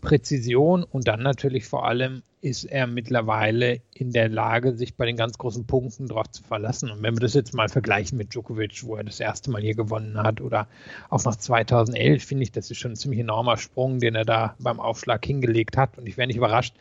Präzision. 0.00 0.82
Und 0.82 1.08
dann 1.08 1.22
natürlich 1.22 1.66
vor 1.66 1.86
allem 1.86 2.22
ist 2.40 2.64
er 2.64 2.86
mittlerweile 2.86 3.82
in 3.94 4.12
der 4.12 4.28
Lage, 4.28 4.74
sich 4.74 4.94
bei 4.94 5.06
den 5.06 5.16
ganz 5.16 5.36
großen 5.36 5.66
Punkten 5.66 6.08
darauf 6.08 6.30
zu 6.30 6.42
verlassen. 6.42 6.90
Und 6.90 7.02
wenn 7.02 7.14
wir 7.14 7.20
das 7.20 7.34
jetzt 7.34 7.54
mal 7.54 7.68
vergleichen 7.68 8.16
mit 8.16 8.32
Djokovic, 8.32 8.84
wo 8.84 8.96
er 8.96 9.04
das 9.04 9.20
erste 9.20 9.50
Mal 9.50 9.60
hier 9.60 9.74
gewonnen 9.74 10.16
hat, 10.16 10.40
oder 10.40 10.66
auch 11.10 11.22
nach 11.24 11.36
2011, 11.36 12.24
finde 12.24 12.44
ich, 12.44 12.52
das 12.52 12.70
ist 12.70 12.78
schon 12.78 12.92
ein 12.92 12.96
ziemlich 12.96 13.20
enormer 13.20 13.56
Sprung, 13.58 14.00
den 14.00 14.14
er 14.14 14.24
da 14.24 14.54
beim 14.58 14.80
Aufschlag 14.80 15.24
hingelegt 15.24 15.76
hat. 15.76 15.98
Und 15.98 16.06
ich 16.06 16.16
wäre 16.16 16.26
nicht 16.26 16.36
überrascht, 16.36 16.74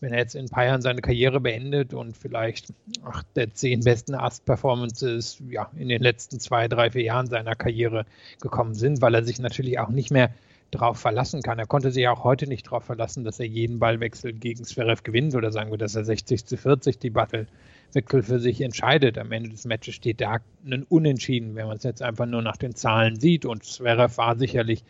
wenn 0.00 0.12
er 0.12 0.18
jetzt 0.18 0.34
in 0.34 0.44
ein 0.44 0.48
paar 0.48 0.64
Jahren 0.64 0.82
seine 0.82 1.00
Karriere 1.00 1.40
beendet 1.40 1.94
und 1.94 2.16
vielleicht 2.16 2.72
ach, 3.04 3.22
der 3.34 3.52
zehn 3.52 3.80
besten 3.80 4.14
Ast-Performances 4.14 5.42
ja, 5.50 5.70
in 5.76 5.88
den 5.88 6.02
letzten 6.02 6.38
zwei, 6.38 6.68
drei, 6.68 6.90
vier 6.90 7.02
Jahren 7.02 7.26
seiner 7.26 7.56
Karriere 7.56 8.06
gekommen 8.40 8.74
sind, 8.74 9.02
weil 9.02 9.14
er 9.14 9.24
sich 9.24 9.38
natürlich 9.38 9.78
auch 9.78 9.88
nicht 9.88 10.10
mehr 10.10 10.30
darauf 10.70 10.98
verlassen 10.98 11.42
kann. 11.42 11.58
Er 11.58 11.66
konnte 11.66 11.90
sich 11.90 12.06
auch 12.08 12.24
heute 12.24 12.46
nicht 12.46 12.66
darauf 12.66 12.84
verlassen, 12.84 13.24
dass 13.24 13.40
er 13.40 13.46
jeden 13.46 13.78
Ballwechsel 13.78 14.32
gegen 14.32 14.64
Zverev 14.64 15.02
gewinnt 15.02 15.34
oder 15.34 15.50
sagen 15.50 15.70
wir, 15.70 15.78
dass 15.78 15.94
er 15.94 16.04
60 16.04 16.44
zu 16.44 16.56
40 16.56 16.98
die 16.98 17.10
Battlewechsel 17.10 18.22
für 18.22 18.38
sich 18.38 18.60
entscheidet. 18.60 19.16
Am 19.18 19.32
Ende 19.32 19.48
des 19.48 19.64
Matches 19.64 19.94
steht 19.94 20.20
da 20.20 20.38
ein 20.66 20.82
Unentschieden, 20.84 21.54
wenn 21.54 21.66
man 21.66 21.78
es 21.78 21.84
jetzt 21.84 22.02
einfach 22.02 22.26
nur 22.26 22.42
nach 22.42 22.58
den 22.58 22.74
Zahlen 22.74 23.18
sieht. 23.18 23.46
Und 23.46 23.64
Zverev 23.64 24.18
war 24.18 24.36
sicherlich 24.36 24.84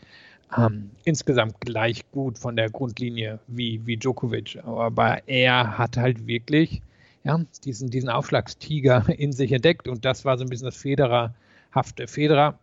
ähm, 0.56 0.90
insgesamt 1.04 1.60
gleich 1.60 2.10
gut 2.10 2.38
von 2.38 2.56
der 2.56 2.70
Grundlinie 2.70 3.38
wie, 3.46 3.84
wie 3.86 3.96
Djokovic. 3.96 4.58
Aber 4.64 5.26
er 5.28 5.78
hat 5.78 5.96
halt 5.96 6.26
wirklich 6.26 6.82
ja, 7.24 7.40
diesen, 7.64 7.90
diesen 7.90 8.08
Aufschlagstiger 8.08 9.04
in 9.18 9.32
sich 9.32 9.52
entdeckt 9.52 9.88
und 9.88 10.04
das 10.04 10.24
war 10.24 10.38
so 10.38 10.44
ein 10.44 10.48
bisschen 10.48 10.66
das 10.66 10.76
Federerhafte. 10.76 12.06
Federer 12.06 12.58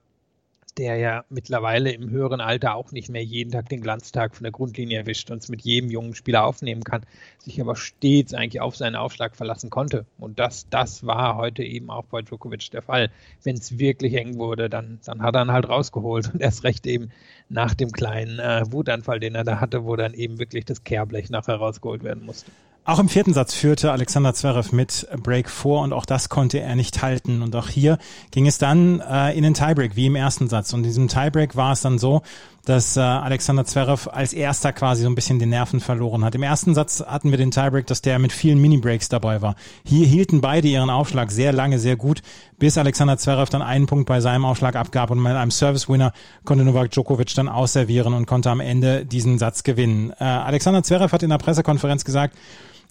der 0.77 0.97
ja 0.97 1.23
mittlerweile 1.29 1.91
im 1.91 2.09
höheren 2.09 2.41
Alter 2.41 2.75
auch 2.75 2.91
nicht 2.91 3.09
mehr 3.09 3.23
jeden 3.23 3.51
Tag 3.51 3.69
den 3.69 3.81
Glanztag 3.81 4.35
von 4.35 4.43
der 4.43 4.51
Grundlinie 4.51 4.99
erwischt 4.99 5.31
und 5.31 5.41
es 5.41 5.49
mit 5.49 5.61
jedem 5.61 5.89
jungen 5.89 6.15
Spieler 6.15 6.45
aufnehmen 6.45 6.83
kann, 6.83 7.05
sich 7.39 7.61
aber 7.61 7.75
stets 7.75 8.33
eigentlich 8.33 8.61
auf 8.61 8.75
seinen 8.75 8.95
Aufschlag 8.95 9.35
verlassen 9.35 9.69
konnte. 9.69 10.05
Und 10.17 10.39
das, 10.39 10.67
das 10.69 11.05
war 11.05 11.37
heute 11.37 11.63
eben 11.63 11.89
auch 11.89 12.05
bei 12.05 12.21
Djokovic 12.21 12.71
der 12.71 12.81
Fall. 12.81 13.09
Wenn 13.43 13.55
es 13.55 13.79
wirklich 13.79 14.15
eng 14.15 14.37
wurde, 14.37 14.69
dann, 14.69 14.99
dann 15.05 15.21
hat 15.21 15.35
er 15.35 15.45
ihn 15.45 15.51
halt 15.51 15.69
rausgeholt 15.69 16.33
und 16.33 16.41
erst 16.41 16.63
recht 16.63 16.85
eben 16.87 17.11
nach 17.47 17.73
dem 17.73 17.91
kleinen 17.91 18.39
äh, 18.39 18.63
Wutanfall, 18.69 19.19
den 19.19 19.35
er 19.35 19.43
da 19.43 19.59
hatte, 19.59 19.85
wo 19.85 19.95
dann 19.95 20.13
eben 20.13 20.39
wirklich 20.39 20.65
das 20.65 20.83
Kehrblech 20.83 21.29
nachher 21.29 21.55
rausgeholt 21.55 22.03
werden 22.03 22.25
musste. 22.25 22.51
Auch 22.87 22.99
im 22.99 23.09
vierten 23.09 23.33
Satz 23.33 23.55
führte 23.55 23.91
Alexander 23.91 24.35
Zverev 24.35 24.71
mit 24.71 25.07
Break 25.17 25.49
vor 25.49 25.81
und 25.81 25.91
auch 25.91 26.05
das 26.05 26.29
konnte 26.29 26.59
er 26.59 26.75
nicht 26.75 27.01
halten. 27.01 27.41
Und 27.41 27.55
auch 27.55 27.67
hier 27.67 27.97
ging 28.29 28.45
es 28.45 28.59
dann 28.59 28.99
äh, 28.99 29.35
in 29.35 29.41
den 29.41 29.55
Tiebreak, 29.55 29.95
wie 29.95 30.05
im 30.05 30.15
ersten 30.15 30.47
Satz. 30.49 30.71
Und 30.71 30.81
in 30.81 30.83
diesem 30.83 31.07
Tiebreak 31.07 31.55
war 31.55 31.71
es 31.71 31.81
dann 31.81 31.97
so, 31.97 32.21
dass 32.63 32.95
äh, 32.95 32.99
Alexander 32.99 33.65
Zverev 33.65 34.07
als 34.11 34.33
erster 34.33 34.71
quasi 34.71 35.01
so 35.01 35.09
ein 35.09 35.15
bisschen 35.15 35.39
den 35.39 35.49
Nerven 35.49 35.79
verloren 35.79 36.23
hat. 36.23 36.35
Im 36.35 36.43
ersten 36.43 36.75
Satz 36.75 37.03
hatten 37.03 37.31
wir 37.31 37.39
den 37.39 37.49
Tiebreak, 37.49 37.87
dass 37.87 38.03
der 38.03 38.19
mit 38.19 38.31
vielen 38.31 38.61
Mini-Breaks 38.61 39.09
dabei 39.09 39.41
war. 39.41 39.55
Hier 39.83 40.05
hielten 40.05 40.39
beide 40.41 40.67
ihren 40.67 40.91
Aufschlag 40.91 41.31
sehr 41.31 41.53
lange, 41.53 41.79
sehr 41.79 41.95
gut, 41.95 42.21
bis 42.59 42.77
Alexander 42.77 43.17
Zverev 43.17 43.49
dann 43.49 43.63
einen 43.63 43.87
Punkt 43.87 44.05
bei 44.05 44.21
seinem 44.21 44.45
Aufschlag 44.45 44.75
abgab 44.75 45.09
und 45.09 45.23
mit 45.23 45.31
einem 45.31 45.49
Service-Winner 45.49 46.13
konnte 46.43 46.63
Novak 46.63 46.91
Djokovic 46.91 47.33
dann 47.33 47.49
ausservieren 47.49 48.13
und 48.13 48.27
konnte 48.27 48.51
am 48.51 48.59
Ende 48.59 49.07
diesen 49.07 49.39
Satz 49.39 49.63
gewinnen. 49.63 50.13
Äh, 50.19 50.23
Alexander 50.23 50.83
Zverev 50.83 51.11
hat 51.11 51.23
in 51.23 51.31
der 51.31 51.39
Pressekonferenz 51.39 52.05
gesagt, 52.05 52.35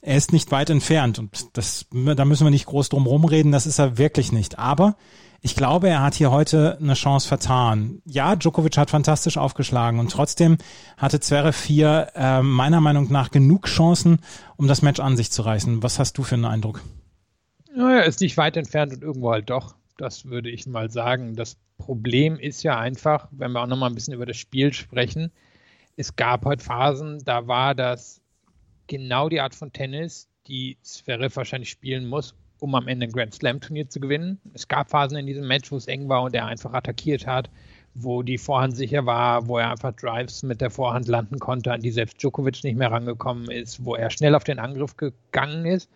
er 0.04 0.16
ist 0.16 0.32
nicht 0.32 0.52
weit 0.52 0.70
entfernt 0.70 1.18
und 1.18 1.56
das, 1.56 1.86
da 1.90 2.24
müssen 2.24 2.44
wir 2.44 2.50
nicht 2.50 2.66
groß 2.66 2.90
drum 2.90 3.06
rumreden, 3.06 3.52
das 3.52 3.66
ist 3.66 3.78
er 3.78 3.96
wirklich 3.96 4.32
nicht. 4.32 4.58
Aber 4.58 4.96
ich 5.40 5.56
glaube, 5.56 5.88
er 5.88 6.02
hat 6.02 6.14
hier 6.14 6.30
heute 6.30 6.78
eine 6.80 6.94
Chance 6.94 7.26
vertan. 7.26 8.02
Ja, 8.04 8.36
Djokovic 8.36 8.76
hat 8.76 8.90
fantastisch 8.90 9.38
aufgeschlagen 9.38 9.98
und 10.00 10.10
trotzdem 10.10 10.58
hatte 10.98 11.20
Zverev 11.20 11.66
hier 11.66 12.08
äh, 12.14 12.42
meiner 12.42 12.80
Meinung 12.80 13.10
nach 13.10 13.30
genug 13.30 13.66
Chancen, 13.66 14.20
um 14.56 14.68
das 14.68 14.82
Match 14.82 15.00
an 15.00 15.16
sich 15.16 15.30
zu 15.30 15.42
reißen. 15.42 15.82
Was 15.82 15.98
hast 15.98 16.18
du 16.18 16.22
für 16.22 16.34
einen 16.34 16.44
Eindruck? 16.44 16.82
Ja, 17.76 17.90
er 17.90 18.04
ist 18.04 18.20
nicht 18.20 18.36
weit 18.36 18.56
entfernt 18.56 18.92
und 18.92 19.02
irgendwo 19.02 19.32
halt 19.32 19.50
doch. 19.50 19.74
Das 19.96 20.26
würde 20.26 20.50
ich 20.50 20.66
mal 20.66 20.90
sagen. 20.90 21.34
Das 21.34 21.56
Problem 21.78 22.38
ist 22.38 22.62
ja 22.62 22.78
einfach, 22.78 23.28
wenn 23.30 23.52
wir 23.52 23.62
auch 23.62 23.66
noch 23.66 23.76
mal 23.76 23.86
ein 23.86 23.94
bisschen 23.94 24.14
über 24.14 24.26
das 24.26 24.36
Spiel 24.36 24.72
sprechen, 24.72 25.32
es 25.96 26.16
gab 26.16 26.44
heute 26.44 26.64
Phasen, 26.64 27.22
da 27.24 27.46
war 27.46 27.74
das 27.74 28.20
genau 28.86 29.28
die 29.28 29.40
Art 29.40 29.54
von 29.54 29.72
Tennis, 29.72 30.28
die 30.46 30.76
Zverev 30.82 31.36
wahrscheinlich 31.36 31.70
spielen 31.70 32.06
muss, 32.06 32.34
um 32.58 32.74
am 32.74 32.88
Ende 32.88 33.06
ein 33.06 33.12
Grand 33.12 33.34
Slam 33.34 33.60
Turnier 33.60 33.88
zu 33.88 34.00
gewinnen. 34.00 34.40
Es 34.52 34.68
gab 34.68 34.90
Phasen 34.90 35.18
in 35.18 35.26
diesem 35.26 35.46
Match, 35.46 35.70
wo 35.72 35.76
es 35.76 35.86
eng 35.86 36.08
war 36.08 36.22
und 36.22 36.34
er 36.34 36.46
einfach 36.46 36.72
attackiert 36.72 37.26
hat, 37.26 37.50
wo 37.94 38.22
die 38.22 38.38
Vorhand 38.38 38.76
sicher 38.76 39.06
war, 39.06 39.46
wo 39.46 39.58
er 39.58 39.70
einfach 39.70 39.92
Drives 39.94 40.42
mit 40.42 40.60
der 40.60 40.70
Vorhand 40.70 41.08
landen 41.08 41.38
konnte, 41.38 41.72
an 41.72 41.80
die 41.80 41.90
selbst 41.90 42.22
Djokovic 42.22 42.64
nicht 42.64 42.76
mehr 42.76 42.90
rangekommen 42.90 43.50
ist, 43.50 43.84
wo 43.84 43.94
er 43.94 44.10
schnell 44.10 44.34
auf 44.34 44.44
den 44.44 44.58
Angriff 44.58 44.96
gegangen 44.96 45.64
ist. 45.66 45.88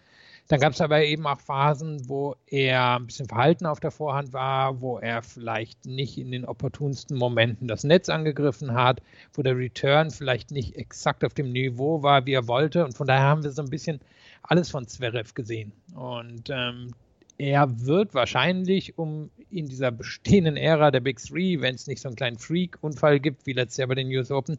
Dann 0.49 0.61
gab 0.61 0.73
es 0.73 0.81
aber 0.81 1.05
eben 1.05 1.27
auch 1.27 1.41
Phasen, 1.41 2.09
wo 2.09 2.35
er 2.47 2.97
ein 2.97 3.07
bisschen 3.07 3.29
verhalten 3.29 3.67
auf 3.67 3.81
der 3.81 3.91
Vorhand 3.91 4.33
war, 4.33 4.81
wo 4.81 4.99
er 4.99 5.23
vielleicht 5.23 5.85
nicht 5.85 6.17
in 6.17 6.31
den 6.31 6.47
opportunsten 6.47 7.19
Momenten 7.19 7.69
das 7.69 7.85
Netz 7.85 8.09
angegriffen 8.09 8.73
hat, 8.73 9.03
wo 9.35 9.43
der 9.43 9.59
Return 9.59 10.11
vielleicht 10.11 10.51
nicht 10.51 10.77
exakt 10.77 11.23
auf 11.23 11.35
dem 11.35 11.53
Niveau 11.53 12.03
war, 12.03 12.25
wie 12.25 12.33
er 12.33 12.49
wollte. 12.49 12.87
Und 12.87 12.97
von 12.97 13.07
daher 13.07 13.25
haben 13.25 13.45
wir 13.45 13.51
so 13.51 13.61
ein 13.61 13.69
bisschen 13.69 14.01
alles 14.43 14.71
von 14.71 14.87
Zverev 14.87 15.35
gesehen. 15.35 15.73
Und 15.95 16.49
ähm, 16.49 16.95
er 17.37 17.87
wird 17.87 18.15
wahrscheinlich, 18.15 18.97
um 18.97 19.31
in 19.51 19.69
dieser 19.69 19.91
bestehenden 19.91 20.57
Ära 20.57 20.91
der 20.91 21.01
Big 21.01 21.19
Three, 21.23 21.61
wenn 21.61 21.75
es 21.75 21.87
nicht 21.87 22.01
so 22.01 22.09
einen 22.09 22.17
kleinen 22.17 22.39
Freak-Unfall 22.39 23.21
gibt 23.21 23.47
wie 23.47 23.53
letztes 23.53 23.77
Jahr 23.77 23.89
bei 23.89 23.95
den 23.95 24.09
US 24.17 24.31
Open, 24.31 24.57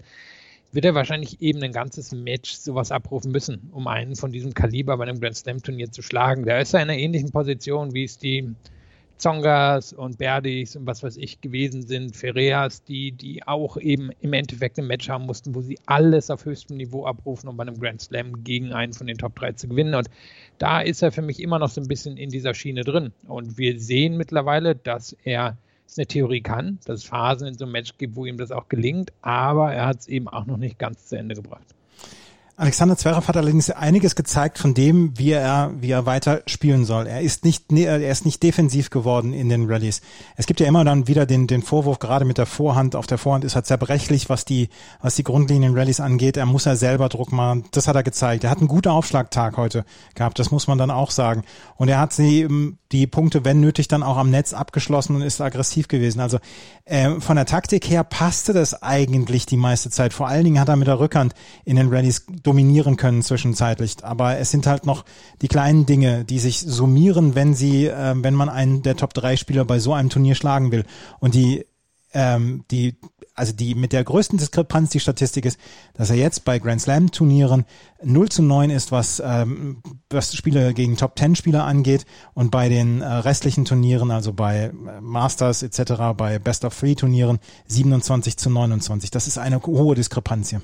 wird 0.72 0.86
er 0.86 0.96
wahrscheinlich 0.96 1.42
eben 1.42 1.64
ein 1.64 1.72
ganzes 1.72 2.12
Match 2.12 2.54
sowas 2.54 2.92
abrufen 2.92 3.32
müssen, 3.32 3.70
um 3.72 3.88
einen 3.88 4.16
von 4.16 4.32
diesem 4.32 4.54
Kaliber 4.54 4.98
bei 4.98 5.04
einem 5.04 5.20
Grand 5.20 5.36
Slam 5.36 5.64
Turnier 5.64 5.92
zu 5.92 6.02
schlagen. 6.02 6.46
Da 6.46 6.60
ist 6.60 6.74
er 6.74 6.82
in 6.82 6.90
einer 6.90 7.00
ähnlichen 7.00 7.32
Position, 7.32 7.94
wie 7.94 8.04
es 8.04 8.18
die 8.18 8.54
Zongas 9.20 9.92
und 9.92 10.18
Berdis 10.18 10.78
und 10.78 10.88
was 10.88 11.04
weiß 11.04 11.18
ich 11.18 11.42
gewesen 11.42 11.86
sind, 11.86 12.16
Ferreas, 12.16 12.84
die, 12.84 13.12
die 13.12 13.46
auch 13.46 13.76
eben 13.76 14.12
im 14.22 14.32
Endeffekt 14.32 14.80
ein 14.80 14.88
Match 14.88 15.10
haben 15.10 15.26
mussten, 15.26 15.54
wo 15.54 15.62
sie 15.62 15.78
alles 15.86 16.32
auf 16.32 16.46
höchstem 16.46 16.78
Niveau 16.78 17.06
abrufen, 17.06 17.50
um 17.50 17.58
bei 17.58 17.64
einem 17.64 17.80
Grand 17.80 18.00
Slam 18.00 18.46
gegen 18.46 18.72
einen 18.72 18.94
von 18.94 19.08
den 19.08 19.18
Top 19.18 19.36
3 19.36 19.54
zu 19.54 19.68
gewinnen. 19.68 19.94
Und 19.94 20.10
da 20.58 20.80
ist 20.80 21.02
er 21.02 21.12
für 21.12 21.22
mich 21.22 21.42
immer 21.42 21.60
noch 21.60 21.70
so 21.70 21.82
ein 21.82 21.88
bisschen 21.88 22.16
in 22.16 22.30
dieser 22.30 22.54
Schiene 22.54 22.84
drin. 22.84 23.12
Und 23.28 23.58
wir 23.58 23.78
sehen 23.80 24.16
mittlerweile, 24.16 24.76
dass 24.76 25.18
er 25.26 25.58
es 25.92 25.98
eine 25.98 26.08
Theorie 26.08 26.42
kann, 26.42 26.80
dass 26.86 27.02
es 27.02 27.06
Phasen 27.06 27.48
in 27.48 27.58
so 27.58 27.66
einem 27.66 27.74
Match 27.74 27.98
gibt, 27.98 28.16
wo 28.16 28.26
ihm 28.26 28.38
das 28.38 28.52
auch 28.52 28.70
gelingt, 28.70 29.12
aber 29.22 29.74
er 29.74 29.88
hat 29.88 30.00
es 30.00 30.08
eben 30.08 30.28
auch 30.28 30.46
noch 30.46 30.58
nicht 30.58 30.80
ganz 30.80 31.08
zu 31.08 31.18
Ende 31.18 31.36
gebracht. 31.36 31.76
Alexander 32.60 32.98
Zverev 32.98 33.26
hat 33.26 33.38
allerdings 33.38 33.70
einiges 33.70 34.18
gezeigt 34.18 34.58
von 34.58 34.74
dem, 34.74 35.18
wie 35.18 35.32
er, 35.32 35.72
wie 35.80 35.92
er 35.92 36.06
weiter 36.06 36.42
spielen 36.46 36.84
soll. 36.84 37.08
Er 37.08 37.22
ist 37.22 37.46
nicht, 37.46 37.72
er 37.72 38.12
ist 38.12 38.26
nicht 38.26 38.44
defensiv 38.44 38.90
geworden 38.90 39.32
in 39.32 39.48
den 39.48 39.72
Rallyes. 39.72 40.02
Es 40.36 40.46
gibt 40.46 40.60
ja 40.60 40.68
immer 40.68 40.84
dann 40.84 41.08
wieder 41.08 41.26
den, 41.26 41.48
den 41.48 41.62
Vorwurf, 41.62 42.00
gerade 42.00 42.26
mit 42.26 42.38
der 42.38 42.46
Vorhand. 42.46 42.98
Auf 42.98 43.08
der 43.08 43.18
Vorhand 43.18 43.46
ist 43.46 43.56
er 43.56 43.64
zerbrechlich, 43.64 44.28
was 44.28 44.44
die, 44.44 44.68
was 45.02 45.16
die 45.16 45.24
Grundlinien 45.24 45.74
Rallyes 45.74 46.02
angeht. 46.02 46.36
Er 46.36 46.46
muss 46.46 46.66
ja 46.66 46.76
selber 46.76 47.08
Druck 47.08 47.32
machen. 47.32 47.64
Das 47.72 47.88
hat 47.88 47.96
er 47.96 48.04
gezeigt. 48.04 48.44
Er 48.44 48.50
hat 48.50 48.58
einen 48.58 48.68
guten 48.68 48.90
Aufschlagtag 48.90 49.56
heute 49.56 49.86
gehabt. 50.14 50.38
Das 50.38 50.52
muss 50.52 50.68
man 50.68 50.78
dann 50.78 50.92
auch 50.92 51.12
sagen. 51.12 51.44
Und 51.78 51.88
er 51.88 52.02
hat 52.02 52.12
sie, 52.12 52.46
die 52.92 53.08
Punkte, 53.08 53.46
wenn 53.46 53.60
nötig, 53.60 53.88
dann 53.88 54.04
auch 54.04 54.18
am 54.18 54.32
Netz 54.32 54.54
abgeschlossen 54.54 55.16
und 55.16 55.22
ist 55.22 55.40
aggressiv 55.42 55.88
gewesen. 55.88 56.20
Also, 56.20 56.40
äh, 56.86 57.20
von 57.20 57.36
der 57.36 57.46
Taktik 57.46 57.90
her 57.90 58.04
passte 58.04 58.52
das 58.52 58.82
eigentlich 58.82 59.46
die 59.46 59.58
meiste 59.58 59.90
Zeit. 59.92 60.12
Vor 60.12 60.28
allen 60.28 60.44
Dingen 60.44 60.60
hat 60.60 60.70
er 60.70 60.76
mit 60.76 60.88
der 60.88 61.00
Rückhand 61.00 61.36
in 61.66 61.76
den 61.76 61.90
Rallyes 61.90 62.26
dominieren 62.50 62.98
können 62.98 63.22
zwischenzeitlich. 63.22 64.04
Aber 64.04 64.38
es 64.40 64.50
sind 64.50 64.66
halt 64.66 64.86
noch 64.86 65.06
die 65.42 65.48
kleinen 65.48 65.86
Dinge, 65.86 66.26
die 66.26 66.40
sich 66.40 66.60
summieren, 66.60 67.36
wenn 67.36 67.54
sie, 67.54 67.86
äh, 67.86 68.16
wenn 68.18 68.34
man 68.34 68.50
einen 68.50 68.82
der 68.82 68.98
Top 68.98 69.14
3 69.14 69.38
Spieler 69.38 69.66
bei 69.66 69.78
so 69.78 69.94
einem 69.94 70.10
Turnier 70.10 70.34
schlagen 70.34 70.72
will. 70.72 70.84
Und 71.20 71.36
die 71.36 71.66
ähm, 72.14 72.64
die, 72.72 72.96
also 73.36 73.54
die 73.54 73.76
mit 73.76 73.94
der 73.94 74.04
größten 74.04 74.40
Diskrepanz 74.40 74.90
die 74.90 75.00
Statistik 75.00 75.46
ist, 75.46 75.60
dass 75.94 76.10
er 76.10 76.16
jetzt 76.16 76.44
bei 76.44 76.60
Grand 76.60 76.82
Slam 76.82 77.12
Turnieren 77.12 77.66
0 78.04 78.30
zu 78.30 78.42
9 78.42 78.70
ist, 78.72 78.92
was, 78.92 79.22
ähm, 79.24 79.84
was 80.10 80.36
Spiele 80.36 80.74
gegen 80.74 80.98
Top 80.98 81.18
10 81.18 81.36
Spieler 81.36 81.66
angeht 81.66 82.06
und 82.34 82.50
bei 82.52 82.70
den 82.70 83.02
äh, 83.02 83.06
restlichen 83.06 83.66
Turnieren, 83.66 84.12
also 84.12 84.34
bei 84.34 84.72
äh, 84.72 85.02
Masters 85.02 85.62
etc., 85.62 86.18
bei 86.18 86.40
Best 86.40 86.66
of 86.66 86.78
Three 86.78 86.96
Turnieren 86.96 87.40
27 87.68 88.38
zu 88.38 88.50
29. 88.50 89.12
Das 89.12 89.28
ist 89.28 89.38
eine 89.38 89.62
hohe 89.62 89.96
Diskrepanz 89.96 90.50
hier. 90.50 90.62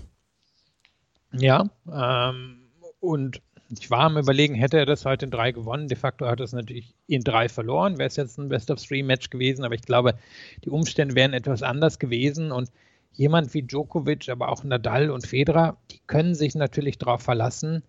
Ja, 1.37 1.69
ähm, 1.91 2.69
und 2.99 3.41
ich 3.69 3.89
war 3.89 4.01
am 4.01 4.17
Überlegen, 4.17 4.55
hätte 4.55 4.77
er 4.77 4.85
das 4.85 5.05
heute 5.05 5.25
in 5.25 5.31
drei 5.31 5.51
gewonnen. 5.51 5.87
De 5.87 5.97
facto 5.97 6.27
hat 6.27 6.39
er 6.39 6.45
es 6.45 6.53
natürlich 6.53 6.93
in 7.07 7.21
drei 7.21 7.49
verloren. 7.49 7.97
Wäre 7.97 8.07
es 8.07 8.15
jetzt 8.15 8.37
ein 8.37 8.49
Best 8.49 8.69
of 8.69 8.81
Three 8.81 9.03
Match 9.03 9.29
gewesen, 9.29 9.65
aber 9.65 9.75
ich 9.75 9.81
glaube, 9.81 10.15
die 10.63 10.69
Umstände 10.69 11.15
wären 11.15 11.33
etwas 11.33 11.63
anders 11.63 11.99
gewesen 11.99 12.51
und 12.51 12.69
jemand 13.13 13.53
wie 13.53 13.63
Djokovic, 13.63 14.29
aber 14.29 14.49
auch 14.49 14.63
Nadal 14.63 15.09
und 15.09 15.25
Federer, 15.25 15.77
die 15.91 15.99
können 16.05 16.35
sich 16.35 16.53
natürlich 16.53 16.97
darauf 16.97 17.21
verlassen, 17.21 17.83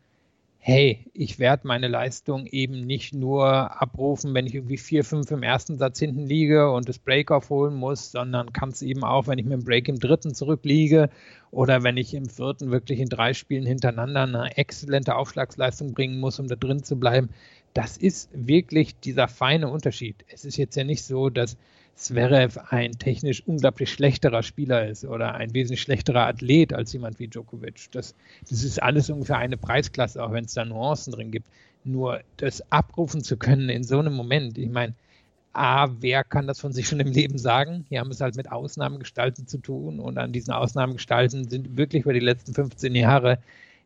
hey, 0.68 1.06
ich 1.12 1.38
werde 1.38 1.68
meine 1.68 1.86
Leistung 1.86 2.46
eben 2.46 2.80
nicht 2.80 3.14
nur 3.14 3.80
abrufen, 3.80 4.34
wenn 4.34 4.46
ich 4.46 4.54
irgendwie 4.56 4.78
vier, 4.78 5.04
fünf 5.04 5.30
im 5.30 5.44
ersten 5.44 5.78
Satz 5.78 6.00
hinten 6.00 6.26
liege 6.26 6.72
und 6.72 6.88
das 6.88 6.98
Break 6.98 7.30
aufholen 7.30 7.76
muss, 7.76 8.10
sondern 8.10 8.52
kann 8.52 8.70
es 8.70 8.82
eben 8.82 9.04
auch, 9.04 9.28
wenn 9.28 9.38
ich 9.38 9.44
mit 9.44 9.52
dem 9.52 9.64
Break 9.64 9.86
im 9.86 10.00
dritten 10.00 10.34
zurückliege 10.34 11.08
oder 11.52 11.84
wenn 11.84 11.96
ich 11.96 12.14
im 12.14 12.28
vierten 12.28 12.72
wirklich 12.72 12.98
in 12.98 13.08
drei 13.08 13.32
Spielen 13.32 13.64
hintereinander 13.64 14.22
eine 14.22 14.56
exzellente 14.56 15.14
Aufschlagsleistung 15.14 15.94
bringen 15.94 16.18
muss, 16.18 16.40
um 16.40 16.48
da 16.48 16.56
drin 16.56 16.82
zu 16.82 16.98
bleiben. 16.98 17.28
Das 17.72 17.96
ist 17.96 18.28
wirklich 18.34 18.98
dieser 18.98 19.28
feine 19.28 19.68
Unterschied. 19.68 20.24
Es 20.32 20.44
ist 20.44 20.56
jetzt 20.56 20.74
ja 20.74 20.82
nicht 20.82 21.04
so, 21.04 21.30
dass 21.30 21.56
Zverev 21.96 22.58
ein 22.68 22.92
technisch 22.92 23.42
unglaublich 23.46 23.90
schlechterer 23.90 24.42
Spieler 24.42 24.86
ist 24.86 25.06
oder 25.06 25.34
ein 25.34 25.54
wesentlich 25.54 25.80
schlechterer 25.80 26.26
Athlet 26.26 26.74
als 26.74 26.92
jemand 26.92 27.18
wie 27.18 27.26
Djokovic. 27.26 27.90
Das, 27.92 28.14
das 28.48 28.62
ist 28.62 28.82
alles 28.82 29.08
ungefähr 29.08 29.38
eine 29.38 29.56
Preisklasse, 29.56 30.22
auch 30.22 30.32
wenn 30.32 30.44
es 30.44 30.52
da 30.54 30.64
Nuancen 30.64 31.14
drin 31.14 31.30
gibt. 31.30 31.48
Nur 31.84 32.20
das 32.36 32.70
abrufen 32.70 33.24
zu 33.24 33.38
können 33.38 33.70
in 33.70 33.82
so 33.82 33.98
einem 33.98 34.12
Moment, 34.12 34.58
ich 34.58 34.68
meine, 34.68 34.94
A, 35.54 35.88
wer 36.00 36.22
kann 36.22 36.46
das 36.46 36.60
von 36.60 36.72
sich 36.72 36.86
schon 36.86 37.00
im 37.00 37.10
Leben 37.10 37.38
sagen? 37.38 37.86
Hier 37.88 38.00
haben 38.00 38.08
wir 38.08 38.14
es 38.14 38.20
halt 38.20 38.36
mit 38.36 38.52
Ausnahmegestalten 38.52 39.46
zu 39.46 39.56
tun 39.56 39.98
und 39.98 40.18
an 40.18 40.32
diesen 40.32 40.52
Ausnahmegestalten 40.52 41.48
sind 41.48 41.78
wirklich 41.78 42.02
über 42.02 42.12
die 42.12 42.20
letzten 42.20 42.52
15 42.52 42.94
Jahre 42.94 43.38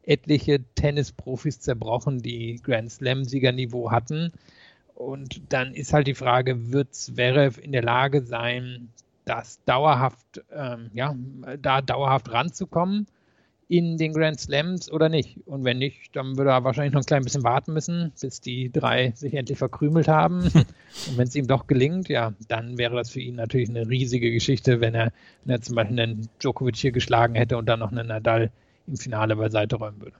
etliche 0.02 0.64
Tennisprofis 0.74 1.60
zerbrochen, 1.60 2.22
die 2.22 2.60
Grand 2.60 2.90
Slam-Siegerniveau 2.90 3.92
hatten 3.92 4.32
und 5.00 5.40
dann 5.50 5.72
ist 5.72 5.94
halt 5.94 6.06
die 6.06 6.14
Frage, 6.14 6.72
wird 6.72 6.94
Zverev 6.94 7.58
in 7.58 7.72
der 7.72 7.82
Lage 7.82 8.20
sein, 8.20 8.90
das 9.24 9.58
dauerhaft, 9.64 10.42
ähm, 10.52 10.90
ja, 10.92 11.14
da 11.60 11.80
dauerhaft 11.80 12.30
ranzukommen 12.30 13.06
in 13.66 13.96
den 13.96 14.12
Grand 14.12 14.38
Slams 14.38 14.92
oder 14.92 15.08
nicht? 15.08 15.38
Und 15.46 15.64
wenn 15.64 15.78
nicht, 15.78 16.14
dann 16.14 16.36
würde 16.36 16.50
er 16.50 16.64
wahrscheinlich 16.64 16.92
noch 16.92 17.00
ein 17.00 17.06
klein 17.06 17.24
bisschen 17.24 17.44
warten 17.44 17.72
müssen, 17.72 18.12
bis 18.20 18.42
die 18.42 18.70
drei 18.70 19.12
sich 19.12 19.32
endlich 19.32 19.56
verkrümelt 19.56 20.06
haben. 20.06 20.42
Und 21.08 21.16
wenn 21.16 21.28
es 21.28 21.34
ihm 21.34 21.46
doch 21.46 21.66
gelingt, 21.66 22.10
ja, 22.10 22.34
dann 22.48 22.76
wäre 22.76 22.96
das 22.96 23.08
für 23.08 23.20
ihn 23.20 23.36
natürlich 23.36 23.70
eine 23.70 23.88
riesige 23.88 24.30
Geschichte, 24.32 24.82
wenn 24.82 24.94
er, 24.94 25.12
wenn 25.44 25.54
er 25.54 25.62
zum 25.62 25.76
Beispiel 25.76 25.98
einen 25.98 26.28
Djokovic 26.42 26.76
hier 26.76 26.92
geschlagen 26.92 27.36
hätte 27.36 27.56
und 27.56 27.66
dann 27.66 27.78
noch 27.80 27.90
einen 27.90 28.08
Nadal 28.08 28.50
im 28.86 28.96
Finale 28.96 29.34
beiseite 29.36 29.76
räumen 29.76 30.00
würde. 30.02 30.16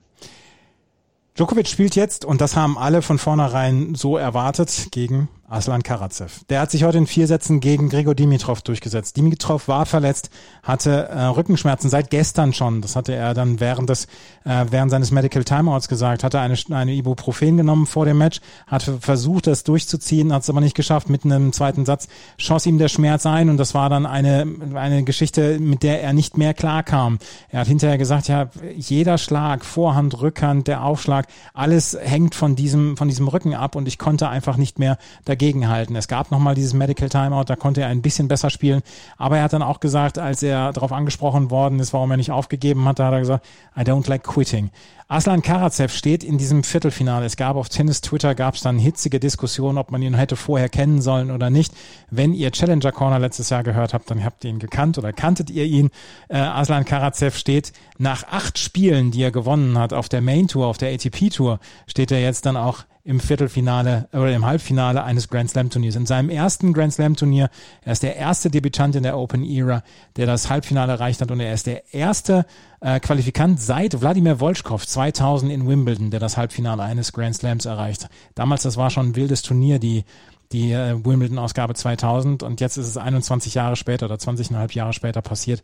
Djokovic 1.35 1.67
spielt 1.67 1.95
jetzt, 1.95 2.25
und 2.25 2.41
das 2.41 2.55
haben 2.55 2.77
alle 2.77 3.01
von 3.01 3.17
vornherein 3.17 3.95
so 3.95 4.17
erwartet, 4.17 4.87
gegen 4.91 5.29
Aslan 5.51 5.83
Karatsev. 5.83 6.45
Der 6.49 6.61
hat 6.61 6.71
sich 6.71 6.85
heute 6.85 6.97
in 6.97 7.07
vier 7.07 7.27
Sätzen 7.27 7.59
gegen 7.59 7.89
Gregor 7.89 8.15
Dimitrov 8.15 8.61
durchgesetzt. 8.61 9.17
Dimitrov 9.17 9.67
war 9.67 9.85
verletzt, 9.85 10.29
hatte 10.63 11.09
äh, 11.09 11.23
Rückenschmerzen 11.25 11.89
seit 11.89 12.09
gestern 12.09 12.53
schon. 12.53 12.81
Das 12.81 12.95
hatte 12.95 13.13
er 13.13 13.33
dann 13.33 13.59
während 13.59 13.89
des 13.89 14.05
äh, 14.45 14.65
während 14.69 14.91
seines 14.91 15.11
Medical 15.11 15.43
Timeouts 15.43 15.89
gesagt. 15.89 16.23
Hatte 16.23 16.39
eine 16.39 16.55
eine 16.69 16.93
Ibuprofen 16.93 17.57
genommen 17.57 17.85
vor 17.85 18.05
dem 18.05 18.17
Match, 18.17 18.39
hat 18.65 18.83
versucht, 19.01 19.47
das 19.47 19.65
durchzuziehen, 19.65 20.31
hat 20.31 20.43
es 20.43 20.49
aber 20.49 20.61
nicht 20.61 20.73
geschafft. 20.73 21.09
Mitten 21.09 21.31
im 21.31 21.51
zweiten 21.51 21.85
Satz 21.85 22.07
schoss 22.37 22.65
ihm 22.65 22.77
der 22.77 22.87
Schmerz 22.87 23.25
ein 23.25 23.49
und 23.49 23.57
das 23.57 23.73
war 23.73 23.89
dann 23.89 24.05
eine 24.05 24.47
eine 24.75 25.03
Geschichte, 25.03 25.59
mit 25.59 25.83
der 25.83 26.01
er 26.01 26.13
nicht 26.13 26.37
mehr 26.37 26.53
klarkam. 26.53 27.19
Er 27.49 27.59
hat 27.59 27.67
hinterher 27.67 27.97
gesagt, 27.97 28.29
ja, 28.29 28.49
jeder 28.77 29.17
Schlag, 29.17 29.65
Vorhand, 29.65 30.21
Rückhand, 30.21 30.67
der 30.69 30.85
Aufschlag, 30.85 31.27
alles 31.53 31.97
hängt 32.01 32.35
von 32.35 32.55
diesem 32.55 32.95
von 32.95 33.09
diesem 33.09 33.27
Rücken 33.27 33.53
ab 33.53 33.75
und 33.75 33.89
ich 33.89 33.97
konnte 33.97 34.29
einfach 34.29 34.55
nicht 34.55 34.79
mehr 34.79 34.97
dagegenhalten. 35.41 35.95
Es 35.95 36.07
gab 36.07 36.31
nochmal 36.31 36.55
dieses 36.55 36.73
Medical 36.73 37.09
Timeout, 37.09 37.45
da 37.45 37.55
konnte 37.55 37.81
er 37.81 37.87
ein 37.87 38.01
bisschen 38.01 38.27
besser 38.27 38.49
spielen. 38.49 38.81
Aber 39.17 39.37
er 39.37 39.43
hat 39.43 39.53
dann 39.53 39.63
auch 39.63 39.79
gesagt, 39.79 40.19
als 40.19 40.43
er 40.43 40.71
darauf 40.71 40.91
angesprochen 40.91 41.49
worden 41.49 41.79
ist, 41.79 41.93
warum 41.93 42.11
er 42.11 42.17
nicht 42.17 42.31
aufgegeben 42.31 42.85
hat, 42.85 42.99
da 42.99 43.07
hat 43.07 43.13
er 43.13 43.19
gesagt, 43.19 43.45
I 43.75 43.81
don't 43.81 44.07
like 44.07 44.23
quitting. 44.23 44.69
Aslan 45.07 45.41
Karatsev 45.41 45.93
steht 45.93 46.23
in 46.23 46.37
diesem 46.37 46.63
Viertelfinale. 46.63 47.25
Es 47.25 47.35
gab 47.35 47.57
auf 47.57 47.67
Tennis 47.67 47.99
Twitter 47.99 48.33
gab 48.33 48.55
es 48.55 48.61
dann 48.61 48.79
hitzige 48.79 49.19
Diskussionen, 49.19 49.77
ob 49.77 49.91
man 49.91 50.01
ihn 50.01 50.13
hätte 50.13 50.37
vorher 50.37 50.69
kennen 50.69 51.01
sollen 51.01 51.31
oder 51.31 51.49
nicht. 51.49 51.73
Wenn 52.09 52.33
ihr 52.33 52.51
Challenger 52.51 52.93
Corner 52.93 53.19
letztes 53.19 53.49
Jahr 53.49 53.63
gehört 53.63 53.93
habt, 53.93 54.09
dann 54.09 54.23
habt 54.23 54.45
ihr 54.45 54.51
ihn 54.51 54.59
gekannt 54.59 54.97
oder 54.97 55.11
kanntet 55.11 55.49
ihr 55.49 55.65
ihn. 55.65 55.89
Äh, 56.29 56.37
Aslan 56.37 56.85
Karatsev 56.85 57.35
steht 57.35 57.73
nach 57.97 58.23
acht 58.23 58.57
Spielen, 58.57 59.11
die 59.11 59.21
er 59.21 59.31
gewonnen 59.31 59.77
hat 59.77 59.91
auf 59.91 60.07
der 60.07 60.21
Main 60.21 60.47
Tour, 60.47 60.67
auf 60.67 60.77
der 60.77 60.93
ATP 60.93 61.29
Tour, 61.29 61.59
steht 61.87 62.11
er 62.11 62.21
jetzt 62.21 62.45
dann 62.45 62.55
auch 62.55 62.85
im 63.03 63.19
Viertelfinale 63.19 64.07
oder 64.13 64.33
im 64.33 64.45
Halbfinale 64.45 65.03
eines 65.03 65.27
Grand 65.27 65.49
Slam 65.49 65.69
Turniers. 65.69 65.95
In 65.95 66.05
seinem 66.05 66.29
ersten 66.29 66.73
Grand 66.73 66.93
Slam 66.93 67.15
Turnier, 67.15 67.49
er 67.83 67.93
ist 67.93 68.03
der 68.03 68.15
erste 68.15 68.49
Debütant 68.49 68.95
in 68.95 69.03
der 69.03 69.17
Open 69.17 69.43
Era, 69.43 69.83
der 70.17 70.27
das 70.27 70.49
Halbfinale 70.49 70.93
erreicht 70.93 71.21
hat 71.21 71.31
und 71.31 71.39
er 71.39 71.53
ist 71.53 71.67
der 71.67 71.93
erste 71.93 72.45
äh, 72.79 72.99
Qualifikant 72.99 73.59
seit 73.59 74.01
Wladimir 74.01 74.39
Wolschkow 74.39 74.85
2000 74.85 75.51
in 75.51 75.67
Wimbledon, 75.67 76.11
der 76.11 76.19
das 76.19 76.37
Halbfinale 76.37 76.83
eines 76.83 77.11
Grand 77.13 77.35
Slams 77.35 77.65
erreicht. 77.65 78.07
Damals, 78.35 78.63
das 78.63 78.77
war 78.77 78.89
schon 78.89 79.09
ein 79.09 79.15
wildes 79.15 79.41
Turnier, 79.41 79.79
die 79.79 80.03
die 80.51 80.71
äh, 80.71 80.93
Wimbledon-Ausgabe 81.03 81.73
2000 81.73 82.43
und 82.43 82.59
jetzt 82.61 82.77
ist 82.77 82.87
es 82.87 82.97
21 82.97 83.53
Jahre 83.53 83.75
später 83.75 84.05
oder 84.05 84.15
20,5 84.15 84.75
Jahre 84.75 84.93
später 84.93 85.21
passiert. 85.21 85.61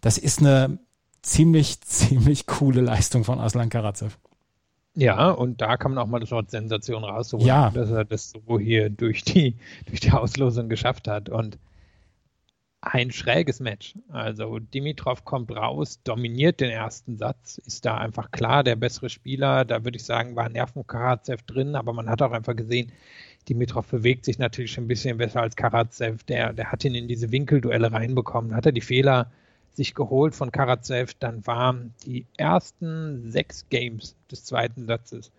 Das 0.00 0.18
ist 0.18 0.40
eine 0.40 0.78
ziemlich, 1.22 1.80
ziemlich 1.82 2.46
coole 2.46 2.80
Leistung 2.80 3.24
von 3.24 3.38
Aslan 3.38 3.68
Karatsev. 3.68 4.18
Ja, 4.94 5.30
und 5.30 5.60
da 5.60 5.76
kann 5.76 5.94
man 5.94 6.02
auch 6.02 6.08
mal 6.08 6.20
das 6.20 6.30
Wort 6.32 6.50
Sensation 6.50 7.04
rausholen, 7.04 7.46
ja. 7.46 7.70
dass 7.70 7.90
er 7.90 8.04
das 8.04 8.30
so 8.30 8.58
hier 8.58 8.90
durch 8.90 9.22
die, 9.22 9.56
durch 9.86 10.00
die 10.00 10.12
Auslosung 10.12 10.68
geschafft 10.68 11.08
hat. 11.08 11.28
Und 11.28 11.58
ein 12.82 13.10
schräges 13.10 13.60
Match. 13.60 13.94
Also 14.08 14.58
Dimitrov 14.58 15.24
kommt 15.24 15.54
raus, 15.54 16.00
dominiert 16.02 16.60
den 16.60 16.70
ersten 16.70 17.18
Satz, 17.18 17.58
ist 17.58 17.84
da 17.84 17.98
einfach 17.98 18.30
klar 18.30 18.64
der 18.64 18.76
bessere 18.76 19.10
Spieler. 19.10 19.64
Da 19.64 19.84
würde 19.84 19.96
ich 19.96 20.04
sagen, 20.04 20.34
war 20.34 20.48
Nerven 20.48 20.86
Karatsev 20.86 21.42
drin, 21.42 21.76
aber 21.76 21.92
man 21.92 22.08
hat 22.08 22.22
auch 22.22 22.32
einfach 22.32 22.56
gesehen, 22.56 22.90
Dimitrov 23.48 23.86
bewegt 23.86 24.24
sich 24.24 24.38
natürlich 24.38 24.72
schon 24.72 24.84
ein 24.84 24.88
bisschen 24.88 25.18
besser 25.18 25.42
als 25.42 25.56
Karatsev. 25.56 26.24
Der, 26.24 26.52
der 26.52 26.72
hat 26.72 26.84
ihn 26.84 26.94
in 26.94 27.08
diese 27.08 27.30
Winkelduelle 27.30 27.92
reinbekommen. 27.92 28.54
Hat 28.54 28.66
er 28.66 28.72
die 28.72 28.80
Fehler 28.80 29.30
sich 29.74 29.94
geholt 29.94 30.34
von 30.34 30.52
Karatsev, 30.52 31.14
dann 31.18 31.46
waren 31.46 31.94
die 32.04 32.26
ersten 32.36 33.30
sechs 33.30 33.68
Games 33.70 34.16
des 34.30 34.44
zweiten 34.44 34.86
Satzes 34.86 35.30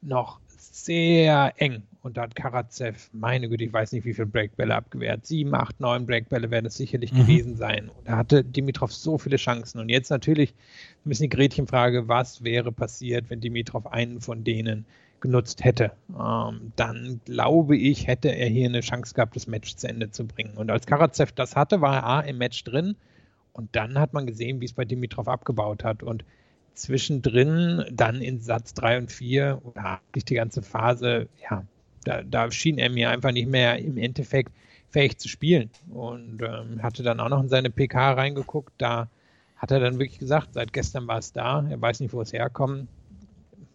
noch 0.00 0.38
sehr 0.74 1.52
eng. 1.56 1.82
Und 2.02 2.16
da 2.16 2.22
hat 2.22 2.34
Karatsev, 2.34 3.08
meine 3.12 3.48
Güte, 3.48 3.64
ich 3.64 3.72
weiß 3.72 3.92
nicht, 3.92 4.04
wie 4.04 4.12
viele 4.12 4.26
Breakbälle 4.26 4.74
abgewehrt. 4.74 5.24
Sieben, 5.24 5.54
acht, 5.54 5.80
neun 5.80 6.04
Breakbälle 6.06 6.50
werden 6.50 6.66
es 6.66 6.76
sicherlich 6.76 7.12
mhm. 7.12 7.18
gewesen 7.18 7.56
sein. 7.56 7.88
Und 7.88 8.08
da 8.08 8.16
hatte 8.16 8.44
Dimitrov 8.44 8.92
so 8.92 9.16
viele 9.16 9.36
Chancen. 9.36 9.78
Und 9.80 9.88
jetzt 9.88 10.10
natürlich 10.10 10.50
ein 11.04 11.08
bisschen 11.08 11.30
die 11.30 11.36
Gretchenfrage, 11.36 12.08
was 12.08 12.44
wäre 12.44 12.72
passiert, 12.72 13.30
wenn 13.30 13.40
Dimitrov 13.40 13.86
einen 13.86 14.20
von 14.20 14.44
denen 14.44 14.84
genutzt 15.20 15.64
hätte, 15.64 15.92
ähm, 16.10 16.72
dann 16.76 17.20
glaube 17.24 17.78
ich, 17.78 18.06
hätte 18.06 18.28
er 18.28 18.48
hier 18.48 18.68
eine 18.68 18.80
Chance 18.80 19.14
gehabt, 19.14 19.34
das 19.36 19.46
Match 19.46 19.74
zu 19.76 19.88
Ende 19.88 20.10
zu 20.10 20.26
bringen. 20.26 20.58
Und 20.58 20.70
als 20.70 20.86
Karatsev 20.86 21.32
das 21.32 21.56
hatte, 21.56 21.80
war 21.80 21.94
er 21.94 22.04
A 22.04 22.20
im 22.20 22.36
Match 22.36 22.62
drin 22.64 22.94
und 23.54 23.74
dann 23.74 23.98
hat 23.98 24.12
man 24.12 24.26
gesehen, 24.26 24.60
wie 24.60 24.66
es 24.66 24.74
bei 24.74 24.84
Dimitrov 24.84 25.28
abgebaut 25.28 25.84
hat. 25.84 26.02
Und 26.02 26.24
zwischendrin, 26.74 27.84
dann 27.90 28.20
in 28.20 28.40
Satz 28.40 28.74
3 28.74 28.98
und 28.98 29.12
4, 29.12 29.60
oder 29.64 30.00
die 30.14 30.34
ganze 30.34 30.60
Phase, 30.60 31.28
ja, 31.48 31.64
da, 32.04 32.22
da, 32.22 32.50
schien 32.50 32.78
er 32.78 32.90
mir 32.90 33.10
einfach 33.10 33.32
nicht 33.32 33.48
mehr 33.48 33.78
im 33.78 33.96
Endeffekt 33.96 34.52
fähig 34.90 35.18
zu 35.18 35.28
spielen. 35.28 35.70
Und 35.88 36.42
ähm, 36.42 36.82
hatte 36.82 37.02
dann 37.02 37.20
auch 37.20 37.28
noch 37.30 37.40
in 37.40 37.48
seine 37.48 37.70
PK 37.70 38.12
reingeguckt, 38.12 38.74
da 38.76 39.08
hat 39.56 39.70
er 39.70 39.80
dann 39.80 39.98
wirklich 39.98 40.18
gesagt, 40.18 40.52
seit 40.52 40.72
gestern 40.72 41.06
war 41.06 41.18
es 41.18 41.32
da, 41.32 41.64
er 41.66 41.80
weiß 41.80 42.00
nicht, 42.00 42.12
wo 42.12 42.20
es 42.20 42.32
herkommt 42.32 42.88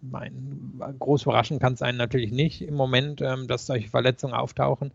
mein, 0.01 0.81
groß 0.99 1.23
überraschen 1.23 1.59
kann 1.59 1.73
es 1.73 1.81
einen 1.81 1.97
natürlich 1.97 2.31
nicht 2.31 2.61
im 2.61 2.75
Moment, 2.75 3.21
ähm, 3.21 3.47
dass 3.47 3.65
solche 3.65 3.89
Verletzungen 3.89 4.33
auftauchen. 4.33 4.91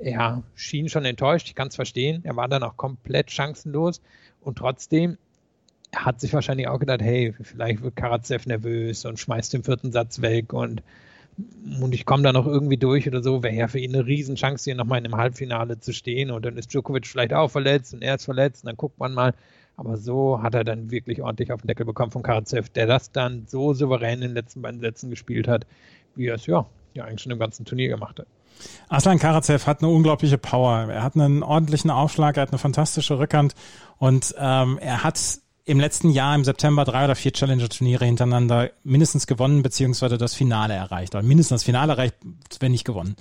Er 0.00 0.42
schien 0.54 0.88
schon 0.88 1.04
enttäuscht, 1.04 1.48
ich 1.48 1.54
kann 1.54 1.68
es 1.68 1.76
verstehen. 1.76 2.22
Er 2.24 2.36
war 2.36 2.48
dann 2.48 2.62
auch 2.62 2.76
komplett 2.76 3.30
chancenlos 3.30 4.00
und 4.40 4.56
trotzdem 4.56 5.18
hat 5.94 6.20
sich 6.20 6.32
wahrscheinlich 6.32 6.68
auch 6.68 6.78
gedacht, 6.78 7.02
hey, 7.02 7.34
vielleicht 7.40 7.82
wird 7.82 7.96
Karatsev 7.96 8.46
nervös 8.46 9.04
und 9.04 9.18
schmeißt 9.18 9.52
den 9.52 9.64
vierten 9.64 9.92
Satz 9.92 10.22
weg 10.22 10.52
und, 10.52 10.82
und 11.80 11.94
ich 11.94 12.06
komme 12.06 12.22
da 12.22 12.32
noch 12.32 12.46
irgendwie 12.46 12.76
durch 12.76 13.06
oder 13.08 13.22
so. 13.22 13.42
Wäre 13.42 13.54
ja 13.54 13.68
für 13.68 13.78
ihn 13.78 13.94
eine 13.94 14.06
Riesenchance, 14.06 14.64
hier 14.64 14.74
nochmal 14.74 15.00
in 15.00 15.06
einem 15.06 15.16
Halbfinale 15.16 15.80
zu 15.80 15.92
stehen 15.92 16.30
und 16.30 16.44
dann 16.44 16.56
ist 16.56 16.72
Djokovic 16.72 17.06
vielleicht 17.06 17.34
auch 17.34 17.50
verletzt 17.50 17.92
und 17.92 18.02
er 18.02 18.14
ist 18.14 18.24
verletzt 18.24 18.64
und 18.64 18.68
dann 18.68 18.76
guckt 18.76 18.98
man 18.98 19.12
mal, 19.12 19.34
aber 19.76 19.96
so 19.96 20.42
hat 20.42 20.54
er 20.54 20.64
dann 20.64 20.90
wirklich 20.90 21.22
ordentlich 21.22 21.52
auf 21.52 21.62
den 21.62 21.68
Deckel 21.68 21.86
bekommen 21.86 22.12
von 22.12 22.22
Karatsev, 22.22 22.68
der 22.70 22.86
das 22.86 23.12
dann 23.12 23.46
so 23.46 23.74
souverän 23.74 24.22
in 24.22 24.28
den 24.28 24.34
letzten 24.34 24.62
beiden 24.62 24.80
Sätzen 24.80 25.10
gespielt 25.10 25.48
hat, 25.48 25.66
wie 26.14 26.26
er 26.26 26.36
es 26.36 26.46
ja, 26.46 26.66
ja 26.94 27.04
eigentlich 27.04 27.20
schon 27.20 27.32
im 27.32 27.38
ganzen 27.38 27.64
Turnier 27.64 27.88
gemacht 27.88 28.18
hat. 28.18 28.26
Aslan 28.88 29.18
Karatsev 29.18 29.66
hat 29.66 29.82
eine 29.82 29.90
unglaubliche 29.90 30.38
Power. 30.38 30.88
Er 30.90 31.02
hat 31.02 31.14
einen 31.14 31.42
ordentlichen 31.42 31.90
Aufschlag, 31.90 32.36
er 32.36 32.42
hat 32.42 32.50
eine 32.50 32.58
fantastische 32.58 33.18
Rückhand 33.18 33.54
und 33.98 34.34
ähm, 34.38 34.78
er 34.78 35.04
hat 35.04 35.18
im 35.64 35.78
letzten 35.78 36.10
Jahr 36.10 36.34
im 36.34 36.42
September 36.42 36.84
drei 36.84 37.04
oder 37.04 37.14
vier 37.14 37.32
Challenger-Turniere 37.32 38.04
hintereinander 38.04 38.70
mindestens 38.82 39.26
gewonnen, 39.28 39.62
beziehungsweise 39.62 40.18
das 40.18 40.34
Finale 40.34 40.74
erreicht. 40.74 41.14
Oder 41.14 41.22
mindestens 41.22 41.60
das 41.60 41.64
Finale 41.64 41.92
erreicht, 41.92 42.16
wenn 42.58 42.72
nicht 42.72 42.84
gewonnen. 42.84 43.14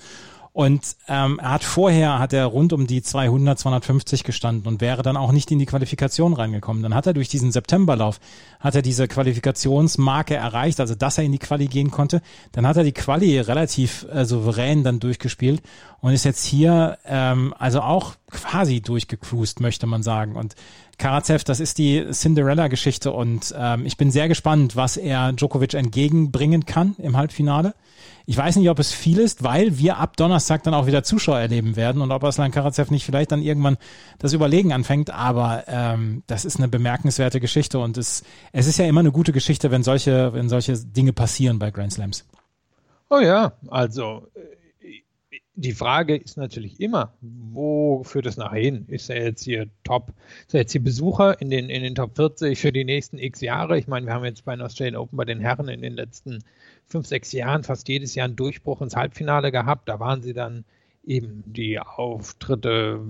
Und 0.51 0.95
ähm, 1.07 1.39
er 1.39 1.51
hat 1.51 1.63
vorher 1.63 2.19
hat 2.19 2.33
er 2.33 2.45
rund 2.45 2.73
um 2.73 2.87
die 2.87 3.01
200, 3.01 3.59
250 3.59 4.23
gestanden 4.23 4.67
und 4.67 4.81
wäre 4.81 5.03
dann 5.03 5.15
auch 5.15 5.31
nicht 5.31 5.51
in 5.51 5.59
die 5.59 5.65
Qualifikation 5.65 6.33
reingekommen. 6.33 6.81
Dann 6.81 6.95
hat 6.95 7.05
er 7.07 7.13
durch 7.13 7.29
diesen 7.29 7.51
Septemberlauf 7.51 8.19
hat 8.59 8.75
er 8.75 8.81
diese 8.81 9.07
Qualifikationsmarke 9.07 10.35
erreicht, 10.35 10.79
also 10.79 10.95
dass 10.95 11.17
er 11.17 11.23
in 11.23 11.31
die 11.31 11.39
Quali 11.39 11.67
gehen 11.67 11.91
konnte. 11.91 12.21
Dann 12.51 12.67
hat 12.67 12.77
er 12.77 12.83
die 12.83 12.91
Quali 12.91 13.39
relativ 13.39 14.05
äh, 14.11 14.25
souverän 14.25 14.83
dann 14.83 14.99
durchgespielt 14.99 15.61
und 16.01 16.13
ist 16.13 16.25
jetzt 16.25 16.43
hier 16.45 16.97
ähm, 17.05 17.53
also 17.57 17.81
auch 17.81 18.15
quasi 18.31 18.81
durchgecruised, 18.81 19.59
möchte 19.59 19.87
man 19.87 20.03
sagen. 20.03 20.35
Und 20.35 20.55
Karatsev, 20.99 21.43
das 21.43 21.59
ist 21.59 21.77
die 21.77 22.05
Cinderella-Geschichte 22.11 23.11
und 23.11 23.55
ähm, 23.57 23.85
ich 23.85 23.97
bin 23.97 24.11
sehr 24.11 24.27
gespannt, 24.27 24.75
was 24.75 24.97
er 24.97 25.31
Djokovic 25.33 25.73
entgegenbringen 25.73 26.65
kann 26.65 26.95
im 26.99 27.17
Halbfinale. 27.17 27.73
Ich 28.25 28.37
weiß 28.37 28.57
nicht, 28.57 28.69
ob 28.69 28.77
es 28.77 28.91
viel 28.91 29.17
ist, 29.17 29.43
weil 29.43 29.79
wir 29.79 29.97
ab 29.97 30.17
Donnerstag 30.17 30.61
dann 30.63 30.75
auch 30.75 30.85
wieder 30.85 31.01
Zuschauer 31.01 31.39
erleben 31.39 31.75
werden 31.75 32.01
und 32.01 32.11
ob 32.11 32.23
Aslan 32.23 32.51
Karatsev 32.51 32.91
nicht 32.91 33.05
vielleicht 33.05 33.31
dann 33.31 33.41
irgendwann 33.41 33.77
das 34.19 34.33
Überlegen 34.33 34.71
anfängt. 34.71 35.09
Aber 35.09 35.63
ähm, 35.67 36.21
das 36.27 36.45
ist 36.45 36.57
eine 36.57 36.67
bemerkenswerte 36.67 37.39
Geschichte 37.39 37.79
und 37.79 37.97
es, 37.97 38.23
es 38.51 38.67
ist 38.67 38.77
ja 38.77 38.85
immer 38.85 38.99
eine 38.99 39.11
gute 39.11 39.31
Geschichte, 39.31 39.71
wenn 39.71 39.81
solche, 39.81 40.33
wenn 40.33 40.47
solche 40.47 40.77
Dinge 40.77 41.13
passieren 41.13 41.57
bei 41.57 41.71
Grand 41.71 41.93
Slams. 41.93 42.25
Oh 43.09 43.19
ja, 43.19 43.53
also 43.69 44.27
die 45.59 45.73
Frage 45.73 46.15
ist 46.15 46.37
natürlich 46.37 46.79
immer, 46.79 47.13
wo 47.21 48.03
führt 48.03 48.25
es 48.25 48.37
nachher 48.37 48.61
hin? 48.61 48.85
Ist 48.87 49.09
er 49.09 49.23
jetzt 49.23 49.43
hier 49.43 49.67
Top, 49.83 50.13
ist 50.47 50.53
er 50.53 50.61
jetzt 50.61 50.71
hier 50.71 50.83
Besucher 50.83 51.39
in 51.41 51.49
den, 51.49 51.69
in 51.69 51.83
den 51.83 51.95
Top 51.95 52.15
40 52.15 52.57
für 52.57 52.71
die 52.71 52.85
nächsten 52.85 53.17
x 53.17 53.41
Jahre? 53.41 53.77
Ich 53.77 53.87
meine, 53.87 54.05
wir 54.05 54.13
haben 54.13 54.23
jetzt 54.23 54.45
bei 54.45 54.55
den 54.55 54.61
Australian 54.61 54.95
Open 54.95 55.17
bei 55.17 55.25
den 55.25 55.41
Herren 55.41 55.67
in 55.67 55.81
den 55.81 55.93
letzten 55.93 56.43
fünf, 56.87 57.07
sechs 57.07 57.33
Jahren 57.33 57.63
fast 57.63 57.89
jedes 57.89 58.15
Jahr 58.15 58.25
einen 58.25 58.37
Durchbruch 58.37 58.81
ins 58.81 58.95
Halbfinale 58.95 59.51
gehabt. 59.51 59.89
Da 59.89 59.99
waren 59.99 60.21
sie 60.21 60.33
dann 60.33 60.63
eben 61.03 61.43
die 61.45 61.77
Auftritte 61.79 63.01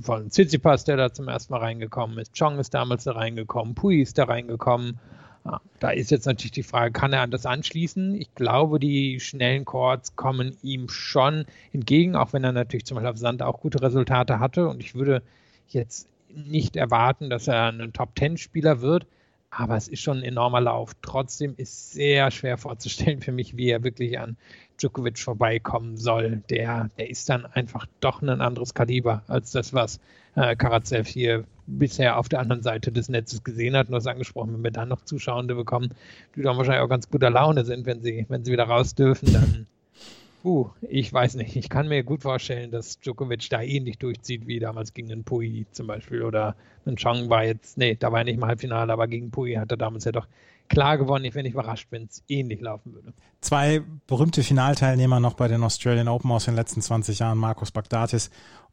von 0.00 0.30
Tsitsipas, 0.30 0.84
der 0.84 0.96
da 0.96 1.12
zum 1.12 1.28
ersten 1.28 1.52
Mal 1.52 1.60
reingekommen 1.60 2.18
ist. 2.18 2.34
Chong 2.38 2.58
ist 2.58 2.72
damals 2.72 3.04
da 3.04 3.12
reingekommen, 3.12 3.74
Pui 3.74 4.00
ist 4.00 4.16
da 4.16 4.24
reingekommen. 4.24 4.98
Da 5.78 5.90
ist 5.90 6.10
jetzt 6.10 6.26
natürlich 6.26 6.52
die 6.52 6.62
Frage, 6.62 6.92
kann 6.92 7.12
er 7.12 7.22
an 7.22 7.30
das 7.30 7.46
anschließen? 7.46 8.14
Ich 8.14 8.34
glaube, 8.34 8.78
die 8.78 9.20
schnellen 9.20 9.64
Chords 9.64 10.14
kommen 10.14 10.56
ihm 10.62 10.88
schon 10.88 11.46
entgegen, 11.72 12.14
auch 12.14 12.32
wenn 12.32 12.44
er 12.44 12.52
natürlich 12.52 12.84
zum 12.84 12.96
Beispiel 12.96 13.10
auf 13.10 13.18
Sand 13.18 13.42
auch 13.42 13.60
gute 13.60 13.80
Resultate 13.80 14.38
hatte. 14.38 14.68
Und 14.68 14.80
ich 14.82 14.94
würde 14.94 15.22
jetzt 15.68 16.08
nicht 16.28 16.76
erwarten, 16.76 17.30
dass 17.30 17.48
er 17.48 17.72
ein 17.72 17.92
Top-10-Spieler 17.92 18.82
wird. 18.82 19.06
Aber 19.50 19.76
es 19.76 19.88
ist 19.88 20.00
schon 20.00 20.18
ein 20.18 20.24
enormer 20.24 20.60
Lauf. 20.60 20.92
Trotzdem 21.02 21.54
ist 21.56 21.92
sehr 21.92 22.30
schwer 22.30 22.56
vorzustellen 22.56 23.20
für 23.20 23.32
mich, 23.32 23.56
wie 23.56 23.70
er 23.70 23.82
wirklich 23.82 24.18
an 24.18 24.36
Djokovic 24.80 25.18
vorbeikommen 25.18 25.96
soll. 25.96 26.42
Der, 26.50 26.90
der 26.98 27.10
ist 27.10 27.28
dann 27.28 27.46
einfach 27.46 27.86
doch 28.00 28.22
ein 28.22 28.28
anderes 28.28 28.74
Kaliber 28.74 29.22
als 29.28 29.52
das, 29.52 29.74
was 29.74 30.00
äh, 30.34 30.56
Karatsev 30.56 31.08
hier 31.08 31.44
bisher 31.66 32.18
auf 32.18 32.28
der 32.28 32.40
anderen 32.40 32.62
Seite 32.62 32.92
des 32.92 33.08
Netzes 33.08 33.44
gesehen 33.44 33.76
hat. 33.76 33.90
Nur 33.90 33.98
das 33.98 34.06
angesprochen, 34.06 34.54
wenn 34.54 34.64
wir 34.64 34.70
dann 34.70 34.88
noch 34.88 35.04
Zuschauende 35.04 35.54
bekommen, 35.54 35.90
die 36.34 36.42
dann 36.42 36.56
wahrscheinlich 36.56 36.82
auch 36.82 36.88
ganz 36.88 37.08
guter 37.08 37.30
Laune 37.30 37.64
sind, 37.64 37.86
wenn 37.86 38.02
sie, 38.02 38.26
wenn 38.28 38.44
sie 38.44 38.52
wieder 38.52 38.64
raus 38.64 38.94
dürfen, 38.94 39.32
dann 39.32 39.66
Uh, 40.42 40.70
ich 40.80 41.12
weiß 41.12 41.34
nicht. 41.34 41.54
Ich 41.56 41.68
kann 41.68 41.86
mir 41.88 42.02
gut 42.02 42.22
vorstellen, 42.22 42.70
dass 42.70 42.98
Djokovic 43.00 43.50
da 43.50 43.60
ähnlich 43.60 43.98
durchzieht 43.98 44.46
wie 44.46 44.58
damals 44.58 44.94
gegen 44.94 45.08
den 45.08 45.22
Pui 45.22 45.66
zum 45.72 45.86
Beispiel. 45.86 46.22
Oder 46.22 46.56
ein 46.86 46.96
Chong 46.96 47.28
war 47.28 47.44
jetzt, 47.44 47.76
nee, 47.76 47.94
da 47.94 48.10
war 48.10 48.20
er 48.20 48.24
nicht 48.24 48.36
im 48.36 48.46
Halbfinale, 48.46 48.90
aber 48.90 49.06
gegen 49.06 49.30
Pui 49.30 49.54
hat 49.54 49.70
er 49.70 49.76
damals 49.76 50.04
ja 50.04 50.12
doch 50.12 50.26
klar 50.70 50.96
gewonnen. 50.96 51.26
Ich 51.26 51.34
wäre 51.34 51.42
nicht 51.42 51.52
überrascht, 51.52 51.88
wenn 51.90 52.04
es 52.04 52.24
ähnlich 52.28 52.60
laufen 52.60 52.94
würde. 52.94 53.12
Zwei 53.42 53.82
berühmte 54.06 54.42
Finalteilnehmer 54.42 55.20
noch 55.20 55.34
bei 55.34 55.48
den 55.48 55.62
Australian 55.62 56.08
Open 56.08 56.30
aus 56.30 56.46
den 56.46 56.54
letzten 56.54 56.80
20 56.80 57.18
Jahren, 57.18 57.36
Markus 57.36 57.70
Bagdatis 57.70 58.30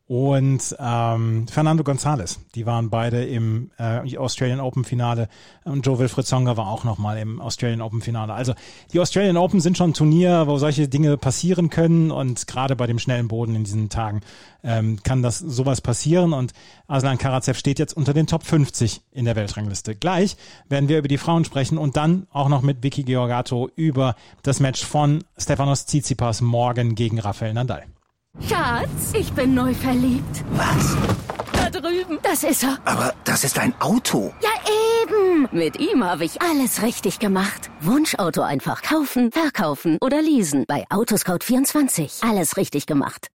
und 0.07 0.75
ähm, 0.79 1.47
Fernando 1.49 1.83
González. 1.83 2.39
Die 2.55 2.65
waren 2.65 2.89
beide 2.89 3.25
im 3.25 3.71
äh, 3.77 4.17
Australian 4.17 4.61
Open 4.61 4.85
Finale 4.85 5.27
und 5.65 5.85
Joe 5.85 5.99
Wilfried 5.99 6.25
Songa 6.25 6.55
war 6.55 6.69
auch 6.69 6.85
nochmal 6.85 7.17
im 7.17 7.41
Australian 7.41 7.81
Open 7.81 8.01
Finale. 8.01 8.33
Also 8.33 8.53
die 8.93 9.01
Australian 9.01 9.35
Open 9.35 9.59
sind 9.59 9.77
schon 9.77 9.89
ein 9.89 9.93
Turnier, 9.93 10.47
wo 10.47 10.57
solche 10.57 10.87
Dinge 10.87 11.17
passieren 11.17 11.69
können 11.69 12.11
und 12.11 12.47
gerade 12.47 12.77
bei 12.77 12.87
dem 12.87 12.99
schnellen 12.99 13.27
Boden 13.27 13.55
in 13.55 13.65
diesen 13.65 13.89
Tagen 13.89 14.21
ähm, 14.63 15.03
kann 15.03 15.21
das 15.21 15.39
sowas 15.39 15.81
passieren 15.81 16.31
und 16.31 16.53
Aslan 16.87 17.17
Karatsev 17.17 17.57
steht 17.57 17.77
jetzt 17.77 17.95
unter 17.95 18.13
den 18.13 18.27
Top 18.27 18.43
50 18.43 19.01
in 19.11 19.25
der 19.25 19.35
Weltrangliste. 19.35 19.93
Gleich 19.93 20.37
werden 20.69 20.87
wir 20.87 20.99
über 20.99 21.09
die 21.09 21.17
Frauen 21.17 21.43
sprechen 21.43 21.77
und 21.77 21.97
dann 21.97 22.27
auch 22.31 22.47
noch 22.47 22.61
mit 22.61 22.81
Vicky 22.81 23.03
Georgato 23.03 23.69
über 23.75 24.15
das 24.41 24.61
Match 24.61 24.85
von 24.85 25.25
Stefanos 25.37 25.85
Tsitsipas 25.85 26.39
morgen 26.39 26.95
gegen 26.95 27.19
Rafael 27.19 27.53
Nadal. 27.53 27.83
Schatz, 28.41 29.13
ich 29.13 29.31
bin 29.33 29.53
neu 29.55 29.73
verliebt. 29.73 30.43
Was? 30.51 30.95
Da 31.51 31.69
drüben. 31.69 32.19
Das 32.23 32.43
ist 32.43 32.63
er. 32.63 32.77
Aber 32.85 33.13
das 33.23 33.43
ist 33.43 33.57
ein 33.59 33.73
Auto. 33.81 34.33
Ja, 34.41 34.49
eben. 35.03 35.47
Mit 35.51 35.79
ihm 35.79 36.03
habe 36.03 36.23
ich 36.23 36.41
alles 36.41 36.81
richtig 36.81 37.19
gemacht. 37.19 37.69
Wunschauto 37.81 38.41
einfach 38.41 38.81
kaufen, 38.83 39.31
verkaufen 39.31 39.97
oder 40.01 40.21
leasen. 40.21 40.65
Bei 40.67 40.85
Autoscout24. 40.89 42.29
Alles 42.29 42.57
richtig 42.57 42.85
gemacht. 42.85 43.27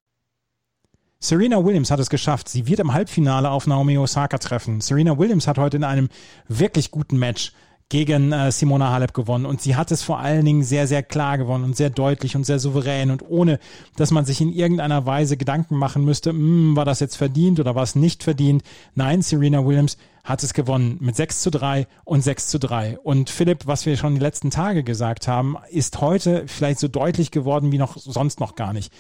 Serena 1.19 1.65
Williams 1.65 1.91
hat 1.91 2.01
es 2.01 2.09
geschafft. 2.09 2.49
Sie 2.49 2.67
wird 2.67 2.81
im 2.81 2.93
Halbfinale 2.93 3.51
auf 3.51 3.67
Naomi 3.67 3.99
Osaka 3.99 4.39
treffen. 4.39 4.81
Serena 4.81 5.19
Williams 5.19 5.47
hat 5.47 5.59
heute 5.59 5.77
in 5.77 5.85
einem 5.85 6.09
wirklich 6.49 6.91
guten 6.91 7.19
Match 7.19 7.53
gegen 7.91 8.33
äh, 8.33 8.51
Simona 8.53 8.93
Halep 8.93 9.13
gewonnen 9.13 9.45
und 9.45 9.61
sie 9.61 9.77
hat 9.77 9.91
es 9.91 10.03
vor 10.03 10.21
allen 10.21 10.45
Dingen 10.45 10.63
sehr, 10.63 10.87
sehr 10.87 11.03
klar 11.03 11.37
gewonnen 11.37 11.65
und 11.65 11.77
sehr 11.77 11.91
deutlich 11.91 12.37
und 12.37 12.45
sehr 12.45 12.61
souverän 12.61 13.11
und 13.11 13.29
ohne, 13.29 13.59
dass 13.97 14.13
man 14.13 14.25
sich 14.25 14.41
in 14.41 14.53
irgendeiner 14.53 15.05
Weise 15.07 15.37
Gedanken 15.37 15.77
machen 15.77 16.05
müsste, 16.05 16.31
hm, 16.31 16.77
war 16.77 16.85
das 16.85 17.01
jetzt 17.01 17.17
verdient 17.17 17.59
oder 17.59 17.75
war 17.75 17.83
es 17.83 17.97
nicht 17.97 18.23
verdient. 18.23 18.63
Nein, 18.95 19.23
Serena 19.23 19.67
Williams 19.67 19.99
hat 20.23 20.43
es 20.45 20.55
gewonnen 20.55 20.99
mit 21.01 21.17
6 21.17 21.41
zu 21.41 21.51
3 21.51 21.89
und 22.05 22.23
6 22.23 22.49
zu 22.49 22.61
3. 22.61 22.99
Und 23.01 23.29
Philipp, 23.29 23.67
was 23.67 23.87
wir 23.87 23.97
schon 23.97 24.15
die 24.15 24.21
letzten 24.21 24.51
Tage 24.51 24.85
gesagt 24.85 25.27
haben, 25.27 25.57
ist 25.71 26.01
heute 26.01 26.45
vielleicht 26.47 26.79
so 26.79 26.87
deutlich 26.87 27.33
geworden 27.33 27.73
wie 27.73 27.79
noch 27.79 27.97
sonst 27.97 28.39
noch 28.39 28.55
gar 28.55 28.73
nicht. 28.73 28.93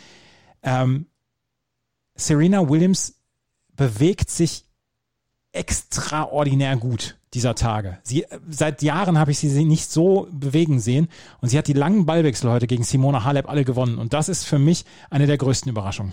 Ähm, 0.64 1.06
Serena 2.16 2.68
Williams 2.68 3.20
bewegt 3.76 4.30
sich 4.30 4.64
extraordinär 5.52 6.76
gut 6.76 7.16
dieser 7.34 7.54
Tage. 7.54 7.98
Sie, 8.02 8.24
seit 8.48 8.82
Jahren 8.82 9.18
habe 9.18 9.30
ich 9.30 9.38
sie 9.38 9.64
nicht 9.64 9.90
so 9.90 10.28
bewegen 10.32 10.80
sehen 10.80 11.08
und 11.40 11.48
sie 11.48 11.58
hat 11.58 11.68
die 11.68 11.72
langen 11.72 12.06
Ballwechsel 12.06 12.50
heute 12.50 12.66
gegen 12.66 12.82
Simona 12.82 13.24
Halep 13.24 13.48
alle 13.48 13.64
gewonnen 13.64 13.98
und 13.98 14.12
das 14.12 14.28
ist 14.28 14.44
für 14.44 14.58
mich 14.58 14.84
eine 15.10 15.26
der 15.26 15.38
größten 15.38 15.70
Überraschungen. 15.70 16.12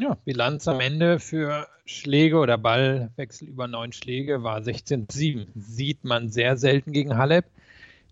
Ja, 0.00 0.16
Bilanz 0.24 0.68
am 0.68 0.78
Ende 0.78 1.18
für 1.18 1.66
Schläge 1.84 2.36
oder 2.38 2.56
Ballwechsel 2.56 3.48
über 3.48 3.66
neun 3.66 3.92
Schläge 3.92 4.44
war 4.44 4.60
16-7. 4.60 5.48
Sieht 5.56 6.04
man 6.04 6.28
sehr 6.28 6.56
selten 6.56 6.92
gegen 6.92 7.16
Halep. 7.16 7.46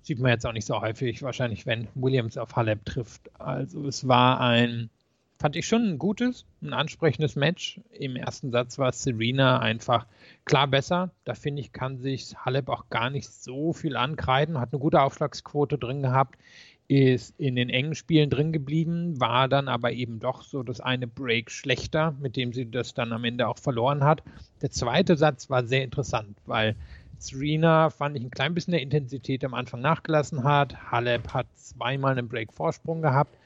Sieht 0.02 0.18
man 0.18 0.32
jetzt 0.32 0.44
auch 0.46 0.52
nicht 0.52 0.66
so 0.66 0.80
häufig, 0.80 1.22
wahrscheinlich, 1.22 1.64
wenn 1.64 1.86
Williams 1.94 2.38
auf 2.38 2.56
Halep 2.56 2.84
trifft. 2.84 3.30
Also 3.38 3.86
es 3.86 4.08
war 4.08 4.40
ein 4.40 4.90
fand 5.38 5.56
ich 5.56 5.66
schon 5.66 5.82
ein 5.82 5.98
gutes, 5.98 6.46
ein 6.62 6.72
ansprechendes 6.72 7.36
Match. 7.36 7.80
Im 7.92 8.16
ersten 8.16 8.50
Satz 8.50 8.78
war 8.78 8.92
Serena 8.92 9.58
einfach 9.58 10.06
klar 10.44 10.66
besser. 10.66 11.10
Da 11.24 11.34
finde 11.34 11.60
ich, 11.60 11.72
kann 11.72 11.98
sich 11.98 12.34
Halep 12.36 12.68
auch 12.68 12.88
gar 12.88 13.10
nicht 13.10 13.28
so 13.28 13.72
viel 13.72 13.96
ankreiden. 13.96 14.58
Hat 14.58 14.72
eine 14.72 14.80
gute 14.80 15.00
Aufschlagsquote 15.02 15.78
drin 15.78 16.02
gehabt, 16.02 16.38
ist 16.88 17.34
in 17.38 17.56
den 17.56 17.68
engen 17.68 17.94
Spielen 17.94 18.30
drin 18.30 18.52
geblieben, 18.52 19.20
war 19.20 19.48
dann 19.48 19.68
aber 19.68 19.92
eben 19.92 20.20
doch 20.20 20.42
so 20.42 20.62
das 20.62 20.80
eine 20.80 21.06
Break 21.06 21.50
schlechter, 21.50 22.14
mit 22.20 22.36
dem 22.36 22.52
sie 22.52 22.70
das 22.70 22.94
dann 22.94 23.12
am 23.12 23.24
Ende 23.24 23.48
auch 23.48 23.58
verloren 23.58 24.04
hat. 24.04 24.22
Der 24.62 24.70
zweite 24.70 25.16
Satz 25.16 25.50
war 25.50 25.66
sehr 25.66 25.84
interessant, 25.84 26.38
weil 26.46 26.76
Serena 27.18 27.90
fand 27.90 28.16
ich 28.16 28.22
ein 28.22 28.30
klein 28.30 28.54
bisschen 28.54 28.72
der 28.72 28.82
Intensität 28.82 29.44
am 29.44 29.54
Anfang 29.54 29.80
nachgelassen 29.80 30.44
hat. 30.44 30.90
Halep 30.90 31.34
hat 31.34 31.46
zweimal 31.54 32.12
einen 32.12 32.28
Break 32.28 32.52
Vorsprung 32.52 33.02
gehabt 33.02 33.36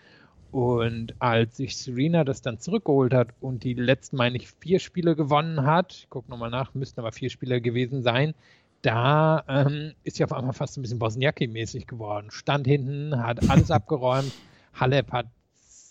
und 0.52 1.14
als 1.20 1.56
sich 1.56 1.76
Serena 1.76 2.24
das 2.24 2.42
dann 2.42 2.58
zurückgeholt 2.58 3.14
hat 3.14 3.28
und 3.40 3.64
die 3.64 3.74
letzten, 3.74 4.16
meine 4.16 4.36
ich, 4.36 4.48
vier 4.48 4.80
Spiele 4.80 5.14
gewonnen 5.16 5.64
hat, 5.64 5.92
ich 5.92 6.10
gucke 6.10 6.30
nochmal 6.30 6.50
nach, 6.50 6.74
müssten 6.74 7.00
aber 7.00 7.12
vier 7.12 7.30
Spiele 7.30 7.60
gewesen 7.60 8.02
sein, 8.02 8.34
da 8.82 9.44
ähm, 9.48 9.92
ist 10.04 10.16
sie 10.16 10.24
auf 10.24 10.32
einmal 10.32 10.54
fast 10.54 10.78
ein 10.78 10.82
bisschen 10.82 10.98
Bosniaki-mäßig 10.98 11.86
geworden. 11.86 12.30
Stand 12.30 12.66
hinten, 12.66 13.22
hat 13.22 13.48
alles 13.50 13.70
abgeräumt. 13.70 14.32
Halep 14.74 15.12
hat 15.12 15.26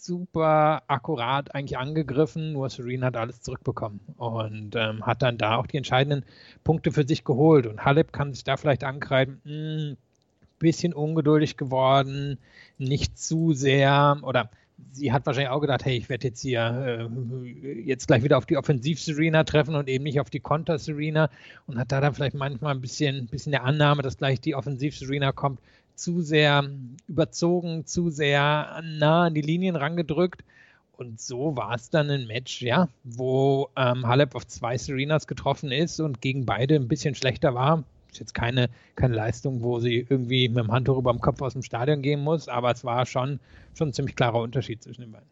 super 0.10 0.82
akkurat 0.88 1.54
eigentlich 1.54 1.78
angegriffen, 1.78 2.54
nur 2.54 2.70
Serena 2.70 3.08
hat 3.08 3.18
alles 3.18 3.42
zurückbekommen 3.42 4.00
und 4.18 4.76
ähm, 4.76 5.06
hat 5.06 5.22
dann 5.22 5.38
da 5.38 5.58
auch 5.58 5.68
die 5.68 5.78
entscheidenden 5.78 6.26
Punkte 6.64 6.92
für 6.92 7.08
sich 7.08 7.24
geholt. 7.24 7.68
Und 7.68 7.86
Halep 7.86 8.12
kann 8.12 8.34
sich 8.34 8.44
da 8.44 8.58
vielleicht 8.58 8.84
ankreiden, 8.84 9.40
mh, 9.44 9.52
hm, 9.52 9.98
bisschen 10.60 10.94
ungeduldig 10.94 11.58
geworden, 11.58 12.38
nicht 12.78 13.18
zu 13.18 13.54
sehr 13.54 14.20
oder 14.22 14.50
sie 14.92 15.12
hat 15.12 15.26
wahrscheinlich 15.26 15.52
auch 15.52 15.60
gedacht, 15.60 15.86
hey, 15.86 15.98
ich 15.98 16.10
werde 16.10 16.28
jetzt 16.28 16.42
hier 16.42 17.10
äh, 17.44 17.82
jetzt 17.82 18.08
gleich 18.08 18.24
wieder 18.24 18.38
auf 18.38 18.46
die 18.46 18.58
Offensiv-Serena 18.58 19.44
treffen 19.44 19.76
und 19.76 19.88
eben 19.88 20.04
nicht 20.04 20.20
auf 20.20 20.30
die 20.30 20.40
Konter-Serena 20.40 21.30
und 21.68 21.78
hat 21.78 21.92
da 21.92 22.02
dann 22.02 22.14
vielleicht 22.14 22.36
manchmal 22.36 22.74
ein 22.74 22.82
bisschen, 22.82 23.28
bisschen 23.28 23.52
der 23.52 23.64
Annahme, 23.64 24.02
dass 24.02 24.18
gleich 24.18 24.40
die 24.42 24.56
Offensiv-Serena 24.56 25.32
kommt, 25.32 25.60
zu 25.96 26.22
sehr 26.22 26.70
überzogen, 27.08 27.86
zu 27.86 28.10
sehr 28.10 28.82
nah 28.84 29.26
an 29.26 29.34
die 29.34 29.42
Linien 29.42 29.76
rangedrückt. 29.76 30.44
Und 30.98 31.22
so 31.22 31.56
war 31.56 31.76
es 31.76 31.90
dann 31.90 32.10
ein 32.10 32.28
Match, 32.28 32.62
ja, 32.62 32.90
wo 33.04 33.70
ähm, 33.78 34.06
Halep 34.06 34.36
auf 34.36 34.46
zwei 34.48 34.78
Serenas 34.78 35.28
getroffen 35.28 35.72
ist 35.72 36.00
und 36.00 36.22
gegen 36.22 36.46
beide 36.46 36.76
ein 36.76 36.90
bisschen 36.90 37.16
schlechter 37.16 37.54
war 37.54 37.84
ist 38.12 38.20
jetzt 38.20 38.34
keine, 38.34 38.70
keine 38.96 39.16
Leistung, 39.16 39.62
wo 39.62 39.80
sie 39.80 40.06
irgendwie 40.10 40.50
mit 40.50 40.58
dem 40.58 40.72
Handtuch 40.72 40.98
über 40.98 41.12
dem 41.12 41.22
Kopf 41.22 41.42
aus 41.42 41.54
dem 41.54 41.64
Stadion 41.64 42.02
gehen 42.02 42.22
muss, 42.22 42.48
aber 42.48 42.72
es 42.72 42.84
war 42.84 43.06
schon, 43.06 43.40
schon 43.74 43.90
ein 43.90 43.94
ziemlich 43.94 44.16
klarer 44.16 44.42
Unterschied 44.42 44.84
zwischen 44.84 45.02
den 45.02 45.12
beiden. 45.12 45.28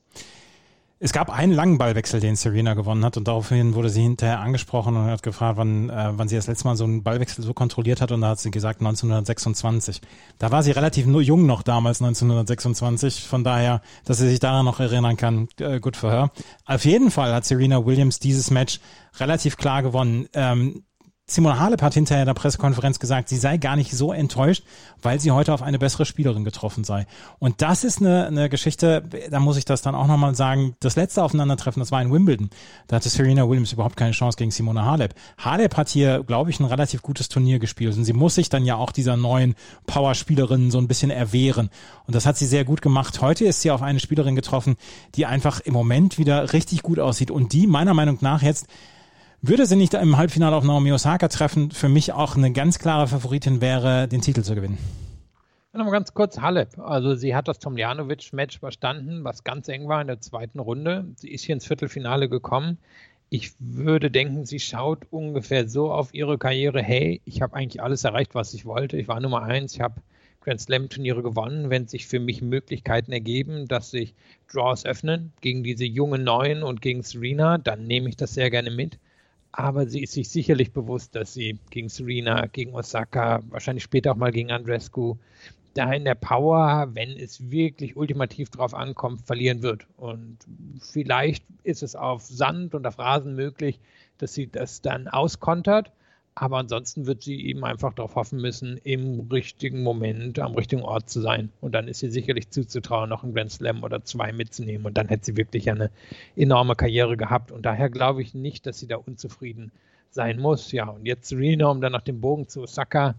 Es 1.00 1.14
gab 1.14 1.30
einen 1.30 1.54
langen 1.54 1.78
Ballwechsel, 1.78 2.20
den 2.20 2.36
Serena 2.36 2.74
gewonnen 2.74 3.06
hat 3.06 3.18
und 3.18 3.28
daraufhin 3.28 3.76
wurde 3.76 3.90
sie 3.90 4.02
hinterher 4.02 4.40
angesprochen 4.40 4.96
und 4.96 5.06
hat 5.06 5.22
gefragt, 5.22 5.58
wann, 5.58 5.92
äh, 5.92 6.14
wann 6.14 6.28
sie 6.28 6.36
das 6.36 6.48
letzte 6.48 6.68
Mal 6.68 6.76
so 6.76 6.86
einen 6.86 7.04
Ballwechsel 7.04 7.44
so 7.44 7.54
kontrolliert 7.54 8.02
hat 8.02 8.12
und 8.12 8.22
da 8.22 8.30
hat 8.30 8.40
sie 8.40 8.50
gesagt 8.50 8.82
1926. 8.82 10.02
Da 10.40 10.50
war 10.52 10.64
sie 10.64 10.72
relativ 10.72 11.06
nur 11.06 11.22
jung 11.22 11.46
noch 11.46 11.62
damals 11.62 12.02
1926, 12.02 13.28
von 13.28 13.44
daher, 13.44 13.82
dass 14.06 14.18
sie 14.18 14.28
sich 14.28 14.40
daran 14.40 14.66
noch 14.66 14.80
erinnern 14.80 15.18
kann, 15.18 15.50
äh, 15.60 15.80
gut 15.80 15.98
für 15.98 16.10
her. 16.10 16.32
Auf 16.66 16.84
jeden 16.84 17.12
Fall 17.12 17.32
hat 17.32 17.46
Serena 17.46 17.86
Williams 17.86 18.18
dieses 18.18 18.50
Match 18.50 18.80
relativ 19.20 19.56
klar 19.56 19.84
gewonnen. 19.84 20.28
Ähm, 20.34 20.84
Simon 21.30 21.60
Halep 21.60 21.82
hat 21.82 21.94
hinterher 21.94 22.24
in 22.24 22.28
der 22.28 22.34
Pressekonferenz 22.36 23.00
gesagt, 23.00 23.28
sie 23.28 23.36
sei 23.36 23.58
gar 23.58 23.76
nicht 23.76 23.92
so 23.92 24.14
enttäuscht, 24.14 24.64
weil 25.02 25.20
sie 25.20 25.32
heute 25.32 25.54
auf 25.54 25.62
eine 25.62 25.78
bessere 25.78 26.06
Spielerin 26.06 26.46
getroffen 26.46 26.86
sei. 26.86 27.06
Und 27.38 27.62
das 27.62 27.84
ist 27.84 28.00
eine, 28.00 28.28
eine 28.28 28.48
Geschichte, 28.48 29.04
da 29.30 29.42
muss 29.42 29.58
ich 29.58 29.66
das 29.66 29.82
dann 29.82 29.94
auch 29.94 30.08
nochmal 30.08 30.36
sagen, 30.36 30.78
das 30.80 30.96
letzte 30.96 31.22
Aufeinandertreffen, 31.22 31.82
das 31.82 31.92
war 31.92 32.02
in 32.02 32.14
Wimbledon. 32.14 32.50
Da 32.88 32.96
hatte 32.96 33.10
Serena 33.10 33.50
Williams 33.50 33.74
überhaupt 33.74 33.98
keine 33.98 34.12
Chance 34.12 34.38
gegen 34.38 34.52
Simona 34.52 34.86
Halep. 34.86 35.16
Halep 35.38 35.76
hat 35.76 35.90
hier, 35.90 36.24
glaube 36.24 36.50
ich, 36.50 36.62
ein 36.62 36.66
relativ 36.66 37.02
gutes 37.02 37.28
Turnier 37.28 37.60
gespielt 37.60 37.98
und 37.98 38.06
sie 38.06 38.14
muss 38.14 38.36
sich 38.36 38.48
dann 38.48 38.64
ja 38.64 38.78
auch 38.78 38.94
dieser 38.94 39.18
neuen 39.18 39.56
Powerspielerin 39.86 40.72
so 40.72 40.78
ein 40.78 40.88
bisschen 40.88 41.12
erwehren. 41.12 41.70
Und 42.06 42.16
das 42.16 42.26
hat 42.26 42.38
sie 42.38 42.46
sehr 42.46 42.64
gut 42.64 42.82
gemacht. 42.82 43.20
Heute 43.20 43.44
ist 43.44 43.62
sie 43.62 43.72
auf 43.72 43.82
eine 43.82 44.00
Spielerin 44.00 44.38
getroffen, 44.38 44.78
die 45.16 45.26
einfach 45.26 45.60
im 45.60 45.74
Moment 45.74 46.18
wieder 46.18 46.54
richtig 46.54 46.84
gut 46.84 47.00
aussieht 47.00 47.32
und 47.32 47.52
die 47.52 47.68
meiner 47.68 47.94
Meinung 47.94 48.18
nach 48.22 48.42
jetzt 48.42 48.68
würde 49.42 49.66
sie 49.66 49.76
nicht 49.76 49.94
im 49.94 50.18
Halbfinale 50.18 50.56
auf 50.56 50.64
Naomi 50.64 50.92
Osaka 50.92 51.28
treffen, 51.28 51.72
für 51.72 51.90
mich 51.90 52.14
auch 52.14 52.36
eine 52.36 52.52
ganz 52.52 52.80
klare 52.80 53.08
Favoritin 53.08 53.62
wäre, 53.62 54.08
den 54.08 54.22
Titel 54.22 54.42
zu 54.42 54.56
gewinnen. 54.56 54.78
Nochmal 55.74 55.94
ganz 55.94 56.14
kurz 56.16 56.40
Halep. 56.40 56.80
Also 56.80 57.14
sie 57.14 57.36
hat 57.36 57.48
das 57.48 57.60
Tomljanovic-Match 57.60 58.60
verstanden, 58.60 59.24
was 59.24 59.44
ganz 59.44 59.68
eng 59.70 59.88
war 59.88 60.02
in 60.02 60.08
der 60.08 60.20
zweiten 60.20 60.60
Runde. 60.60 61.06
Sie 61.18 61.30
ist 61.30 61.44
hier 61.44 61.54
ins 61.54 61.68
Viertelfinale 61.68 62.30
gekommen. 62.30 62.80
Ich 63.30 63.52
würde 63.60 64.10
denken, 64.10 64.46
sie 64.46 64.60
schaut 64.60 65.06
ungefähr 65.12 65.68
so 65.68 65.92
auf 65.92 66.14
ihre 66.14 66.40
Karriere, 66.40 66.82
hey, 66.82 67.22
ich 67.26 67.42
habe 67.42 67.56
eigentlich 67.56 67.84
alles 67.84 68.06
erreicht, 68.06 68.34
was 68.34 68.56
ich 68.56 68.66
wollte. 68.66 68.98
Ich 68.98 69.08
war 69.08 69.20
Nummer 69.20 69.44
eins, 69.44 69.76
ich 69.76 69.82
habe 69.82 70.02
Grand 70.42 70.62
Slam 70.62 70.90
Turniere 70.90 71.22
gewonnen, 71.22 71.70
wenn 71.70 71.88
sich 71.88 72.08
für 72.08 72.20
mich 72.20 72.42
Möglichkeiten 72.42 73.12
ergeben, 73.12 73.68
dass 73.68 73.92
sich 73.92 74.16
Draws 74.52 74.86
öffnen 74.86 75.34
gegen 75.42 75.62
diese 75.64 75.86
jungen 75.86 76.24
Neuen 76.24 76.64
und 76.64 76.82
gegen 76.82 77.04
Serena, 77.04 77.58
dann 77.58 77.86
nehme 77.86 78.10
ich 78.10 78.16
das 78.16 78.34
sehr 78.34 78.50
gerne 78.50 78.72
mit 78.72 78.98
aber 79.52 79.88
sie 79.88 80.04
ist 80.04 80.14
sich 80.14 80.30
sicherlich 80.30 80.72
bewusst, 80.72 81.16
dass 81.16 81.34
sie 81.34 81.58
gegen 81.70 81.90
Serena, 81.90 82.46
gegen 82.48 82.74
Osaka, 82.74 83.42
wahrscheinlich 83.50 83.84
später 83.84 84.12
auch 84.12 84.16
mal 84.16 84.32
gegen 84.32 84.52
Andrescu, 84.52 85.16
da 85.74 85.92
in 85.92 86.06
der 86.06 86.16
Power, 86.16 86.90
wenn 86.94 87.12
es 87.12 87.52
wirklich 87.52 87.96
ultimativ 87.96 88.50
drauf 88.50 88.74
ankommt, 88.74 89.22
verlieren 89.22 89.62
wird. 89.62 89.86
Und 89.98 90.38
vielleicht 90.82 91.46
ist 91.64 91.84
es 91.84 91.96
auf 91.96 92.24
Sand 92.24 92.74
und 92.74 92.88
auf 92.88 92.98
Rasen 92.98 93.36
möglich, 93.36 93.80
dass 94.18 94.34
sie 94.34 94.48
das 94.48 94.82
dann 94.82 95.08
auskontert. 95.08 95.92
Aber 96.40 96.58
ansonsten 96.58 97.08
wird 97.08 97.24
sie 97.24 97.48
eben 97.48 97.66
einfach 97.66 97.94
darauf 97.94 98.14
hoffen 98.14 98.40
müssen, 98.40 98.78
im 98.84 99.28
richtigen 99.32 99.82
Moment 99.82 100.38
am 100.38 100.54
richtigen 100.54 100.84
Ort 100.84 101.10
zu 101.10 101.20
sein. 101.20 101.50
Und 101.62 101.74
dann 101.74 101.88
ist 101.88 101.98
sie 101.98 102.12
sicherlich 102.12 102.52
zuzutrauen, 102.52 103.10
noch 103.10 103.24
einen 103.24 103.34
Grand 103.34 103.52
Slam 103.52 103.84
oder 103.84 104.04
zwei 104.04 104.32
mitzunehmen. 104.32 104.86
Und 104.86 105.00
dann 105.00 105.08
hätte 105.08 105.26
sie 105.26 105.36
wirklich 105.36 105.68
eine 105.72 105.90
enorme 106.36 106.76
Karriere 106.76 107.18
gehabt. 107.18 107.52
Und 107.52 107.66
daher 107.66 107.90
glaube 107.90 108.22
ich 108.22 108.36
nicht, 108.36 108.68
dass 108.68 108.78
sie 108.78 108.86
da 108.86 108.98
unzufrieden 108.98 109.72
sein 110.12 110.40
muss. 110.40 110.72
Ja, 110.72 110.90
und 110.90 111.08
jetzt 111.08 111.28
Serena, 111.28 111.70
um 111.72 111.82
dann 111.82 111.94
nach 111.94 112.02
dem 112.04 112.22
Bogen 112.22 112.48
zu 112.48 112.62
Osaka 112.62 113.16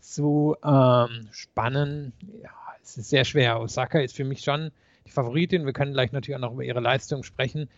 zu 0.00 0.54
ähm, 0.62 1.28
spannen. 1.30 2.12
Ja, 2.42 2.50
es 2.84 2.98
ist 2.98 3.08
sehr 3.08 3.24
schwer. 3.24 3.60
Osaka 3.60 4.00
ist 4.00 4.14
für 4.14 4.24
mich 4.24 4.40
schon 4.40 4.72
die 5.06 5.10
Favoritin. 5.10 5.64
Wir 5.64 5.72
können 5.72 5.94
gleich 5.94 6.12
natürlich 6.12 6.36
auch 6.36 6.42
noch 6.42 6.52
über 6.52 6.64
ihre 6.64 6.80
Leistung 6.80 7.22
sprechen. 7.22 7.70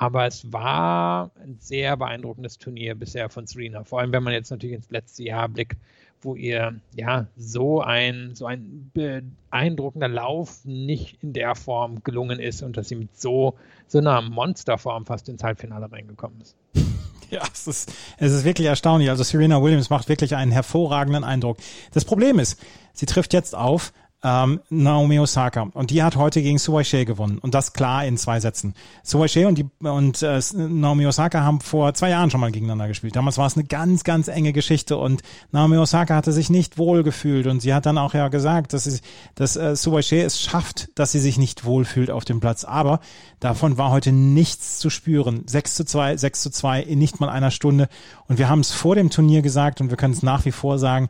Aber 0.00 0.26
es 0.26 0.52
war 0.52 1.32
ein 1.42 1.56
sehr 1.58 1.96
beeindruckendes 1.96 2.58
Turnier 2.58 2.94
bisher 2.94 3.28
von 3.28 3.48
Serena. 3.48 3.82
Vor 3.82 3.98
allem, 3.98 4.12
wenn 4.12 4.22
man 4.22 4.32
jetzt 4.32 4.50
natürlich 4.50 4.76
ins 4.76 4.90
letzte 4.90 5.24
Jahr 5.24 5.48
blickt, 5.48 5.76
wo 6.22 6.36
ihr 6.36 6.80
ja 6.94 7.26
so 7.36 7.80
ein, 7.80 8.34
so 8.34 8.46
ein 8.46 8.92
beeindruckender 8.94 10.06
Lauf 10.06 10.64
nicht 10.64 11.20
in 11.20 11.32
der 11.32 11.56
Form 11.56 12.04
gelungen 12.04 12.38
ist 12.38 12.62
und 12.62 12.76
dass 12.76 12.88
sie 12.88 12.94
mit 12.94 13.18
so, 13.18 13.54
so 13.88 13.98
einer 13.98 14.22
Monsterform 14.22 15.04
fast 15.04 15.28
ins 15.28 15.42
Halbfinale 15.42 15.90
reingekommen 15.90 16.40
ist. 16.40 16.56
Ja, 17.30 17.42
es 17.52 17.66
ist, 17.66 17.92
es 18.16 18.32
ist 18.32 18.44
wirklich 18.46 18.66
erstaunlich. 18.66 19.10
Also 19.10 19.22
Serena 19.22 19.62
Williams 19.62 19.90
macht 19.90 20.08
wirklich 20.08 20.34
einen 20.34 20.50
hervorragenden 20.50 21.24
Eindruck. 21.24 21.58
Das 21.92 22.06
Problem 22.06 22.38
ist, 22.38 22.58
sie 22.94 23.04
trifft 23.04 23.34
jetzt 23.34 23.54
auf 23.54 23.92
ähm, 24.22 24.60
Naomi 24.68 25.18
Osaka. 25.20 25.68
Und 25.74 25.90
die 25.90 26.02
hat 26.02 26.16
heute 26.16 26.42
gegen 26.42 26.58
Suwai 26.58 27.04
gewonnen. 27.04 27.38
Und 27.38 27.54
das 27.54 27.72
klar 27.72 28.04
in 28.04 28.16
zwei 28.16 28.40
Sätzen. 28.40 28.74
Suwai 29.04 29.46
und, 29.46 29.58
die, 29.58 29.66
und 29.80 30.22
äh, 30.22 30.40
Naomi 30.54 31.06
Osaka 31.06 31.42
haben 31.42 31.60
vor 31.60 31.94
zwei 31.94 32.10
Jahren 32.10 32.30
schon 32.30 32.40
mal 32.40 32.50
gegeneinander 32.50 32.88
gespielt. 32.88 33.14
Damals 33.14 33.38
war 33.38 33.46
es 33.46 33.56
eine 33.56 33.64
ganz, 33.64 34.02
ganz 34.02 34.28
enge 34.28 34.52
Geschichte. 34.52 34.96
Und 34.96 35.22
Naomi 35.52 35.76
Osaka 35.76 36.16
hatte 36.16 36.32
sich 36.32 36.50
nicht 36.50 36.78
wohl 36.78 37.04
gefühlt. 37.04 37.46
Und 37.46 37.60
sie 37.60 37.72
hat 37.72 37.86
dann 37.86 37.98
auch 37.98 38.14
ja 38.14 38.28
gesagt, 38.28 38.72
dass, 38.72 38.84
sie, 38.84 39.00
dass 39.36 39.56
äh, 39.56 39.76
Suwai 39.76 40.00
es 40.00 40.40
schafft, 40.40 40.98
dass 40.98 41.12
sie 41.12 41.20
sich 41.20 41.38
nicht 41.38 41.64
wohlfühlt 41.64 42.10
auf 42.10 42.24
dem 42.24 42.40
Platz. 42.40 42.64
Aber 42.64 43.00
davon 43.38 43.78
war 43.78 43.90
heute 43.90 44.10
nichts 44.10 44.78
zu 44.78 44.90
spüren. 44.90 45.44
6 45.46 45.74
zu 45.74 45.84
2, 45.84 46.16
6 46.16 46.42
zu 46.42 46.50
2 46.50 46.82
in 46.82 46.98
nicht 46.98 47.20
mal 47.20 47.28
einer 47.28 47.52
Stunde. 47.52 47.88
Und 48.26 48.38
wir 48.38 48.48
haben 48.48 48.60
es 48.60 48.72
vor 48.72 48.96
dem 48.96 49.10
Turnier 49.10 49.42
gesagt 49.42 49.80
und 49.80 49.90
wir 49.90 49.96
können 49.96 50.14
es 50.14 50.22
nach 50.22 50.44
wie 50.44 50.52
vor 50.52 50.78
sagen, 50.78 51.08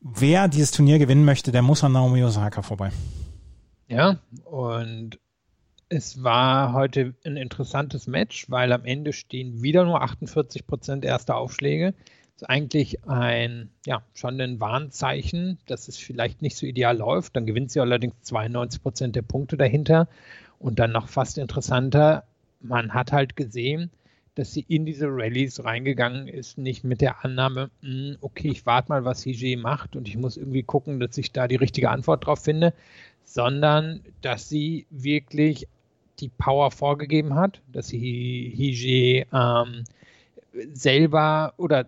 wer 0.00 0.48
dieses 0.48 0.70
Turnier 0.70 0.98
gewinnen 0.98 1.24
möchte, 1.24 1.52
der 1.52 1.62
muss 1.62 1.84
an 1.84 1.92
Naomi 1.92 2.22
Osaka 2.24 2.62
vorbei. 2.62 2.90
Ja, 3.88 4.18
und 4.44 5.18
es 5.88 6.22
war 6.22 6.72
heute 6.72 7.14
ein 7.24 7.36
interessantes 7.36 8.06
Match, 8.06 8.48
weil 8.48 8.72
am 8.72 8.84
Ende 8.84 9.12
stehen 9.12 9.62
wieder 9.62 9.84
nur 9.84 10.02
48 10.02 10.66
Prozent 10.66 11.04
erster 11.04 11.36
Aufschläge. 11.36 11.94
Das 12.34 12.42
ist 12.42 12.48
eigentlich 12.48 13.08
ein, 13.08 13.70
ja, 13.84 14.02
schon 14.14 14.40
ein 14.40 14.60
Warnzeichen, 14.60 15.58
dass 15.66 15.88
es 15.88 15.98
vielleicht 15.98 16.42
nicht 16.42 16.56
so 16.56 16.64
ideal 16.64 16.96
läuft. 16.96 17.34
Dann 17.34 17.44
gewinnt 17.44 17.72
sie 17.72 17.80
allerdings 17.80 18.14
92 18.22 18.82
Prozent 18.82 19.16
der 19.16 19.22
Punkte 19.22 19.56
dahinter. 19.56 20.08
Und 20.58 20.78
dann 20.78 20.92
noch 20.92 21.08
fast 21.08 21.38
interessanter, 21.38 22.24
man 22.60 22.94
hat 22.94 23.12
halt 23.12 23.34
gesehen, 23.34 23.90
dass 24.34 24.52
sie 24.52 24.64
in 24.68 24.86
diese 24.86 25.06
Rallyes 25.08 25.64
reingegangen 25.64 26.28
ist, 26.28 26.58
nicht 26.58 26.84
mit 26.84 27.00
der 27.00 27.24
Annahme, 27.24 27.70
hm, 27.82 28.16
okay, 28.20 28.48
ich 28.48 28.66
warte 28.66 28.88
mal, 28.90 29.04
was 29.04 29.22
Hige 29.22 29.56
macht 29.56 29.96
und 29.96 30.08
ich 30.08 30.16
muss 30.16 30.36
irgendwie 30.36 30.62
gucken, 30.62 31.00
dass 31.00 31.18
ich 31.18 31.32
da 31.32 31.48
die 31.48 31.56
richtige 31.56 31.90
Antwort 31.90 32.26
drauf 32.26 32.44
finde, 32.44 32.72
sondern 33.24 34.00
dass 34.22 34.48
sie 34.48 34.86
wirklich 34.90 35.68
die 36.20 36.28
Power 36.28 36.70
vorgegeben 36.70 37.34
hat, 37.34 37.60
dass 37.72 37.88
sie 37.88 38.52
Hige 38.54 39.26
ähm, 39.32 39.84
selber 40.72 41.54
oder 41.56 41.86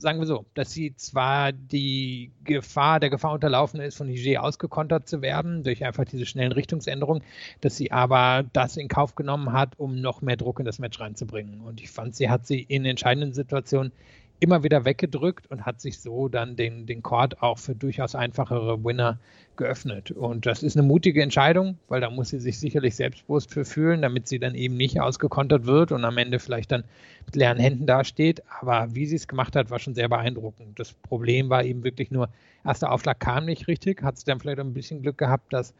sagen 0.00 0.18
wir 0.18 0.26
so, 0.26 0.46
dass 0.54 0.72
sie 0.72 0.94
zwar 0.96 1.52
die 1.52 2.32
Gefahr, 2.44 3.00
der 3.00 3.10
Gefahr 3.10 3.32
unterlaufen 3.32 3.80
ist, 3.80 3.96
von 3.96 4.06
Niger 4.06 4.42
ausgekontert 4.42 5.08
zu 5.08 5.22
werden, 5.22 5.62
durch 5.62 5.84
einfach 5.84 6.04
diese 6.04 6.26
schnellen 6.26 6.52
Richtungsänderungen, 6.52 7.22
dass 7.60 7.76
sie 7.76 7.92
aber 7.92 8.44
das 8.52 8.76
in 8.76 8.88
Kauf 8.88 9.14
genommen 9.14 9.52
hat, 9.52 9.78
um 9.78 10.00
noch 10.00 10.22
mehr 10.22 10.36
Druck 10.36 10.58
in 10.58 10.64
das 10.64 10.78
Match 10.78 10.98
reinzubringen. 10.98 11.60
Und 11.60 11.80
ich 11.80 11.90
fand, 11.90 12.16
sie 12.16 12.30
hat 12.30 12.46
sie 12.46 12.60
in 12.60 12.84
entscheidenden 12.84 13.32
Situationen 13.32 13.92
immer 14.40 14.62
wieder 14.64 14.84
weggedrückt 14.84 15.50
und 15.50 15.66
hat 15.66 15.80
sich 15.80 16.00
so 16.00 16.28
dann 16.28 16.56
den, 16.56 16.86
den 16.86 17.02
Court 17.02 17.42
auch 17.42 17.58
für 17.58 17.74
durchaus 17.74 18.14
einfachere 18.14 18.82
Winner 18.82 19.18
geöffnet. 19.56 20.10
Und 20.10 20.46
das 20.46 20.62
ist 20.62 20.76
eine 20.76 20.86
mutige 20.86 21.22
Entscheidung, 21.22 21.78
weil 21.88 22.00
da 22.00 22.10
muss 22.10 22.30
sie 22.30 22.40
sich 22.40 22.58
sicherlich 22.58 22.96
selbstbewusst 22.96 23.52
für 23.52 23.64
fühlen, 23.64 24.00
damit 24.02 24.26
sie 24.26 24.38
dann 24.38 24.54
eben 24.54 24.76
nicht 24.76 25.00
ausgekontert 25.00 25.66
wird 25.66 25.92
und 25.92 26.04
am 26.04 26.16
Ende 26.16 26.38
vielleicht 26.38 26.72
dann 26.72 26.84
mit 27.26 27.36
leeren 27.36 27.58
Händen 27.58 27.86
dasteht. 27.86 28.42
Aber 28.60 28.94
wie 28.94 29.06
sie 29.06 29.16
es 29.16 29.28
gemacht 29.28 29.54
hat, 29.54 29.70
war 29.70 29.78
schon 29.78 29.94
sehr 29.94 30.08
beeindruckend. 30.08 30.78
Das 30.80 30.94
Problem 30.94 31.50
war 31.50 31.62
eben 31.64 31.84
wirklich 31.84 32.10
nur, 32.10 32.30
erster 32.64 32.90
Aufschlag 32.90 33.20
kam 33.20 33.44
nicht 33.44 33.68
richtig, 33.68 34.02
hat 34.02 34.18
sie 34.18 34.24
dann 34.24 34.40
vielleicht 34.40 34.58
ein 34.58 34.74
bisschen 34.74 35.02
Glück 35.02 35.18
gehabt, 35.18 35.52
dass 35.52 35.74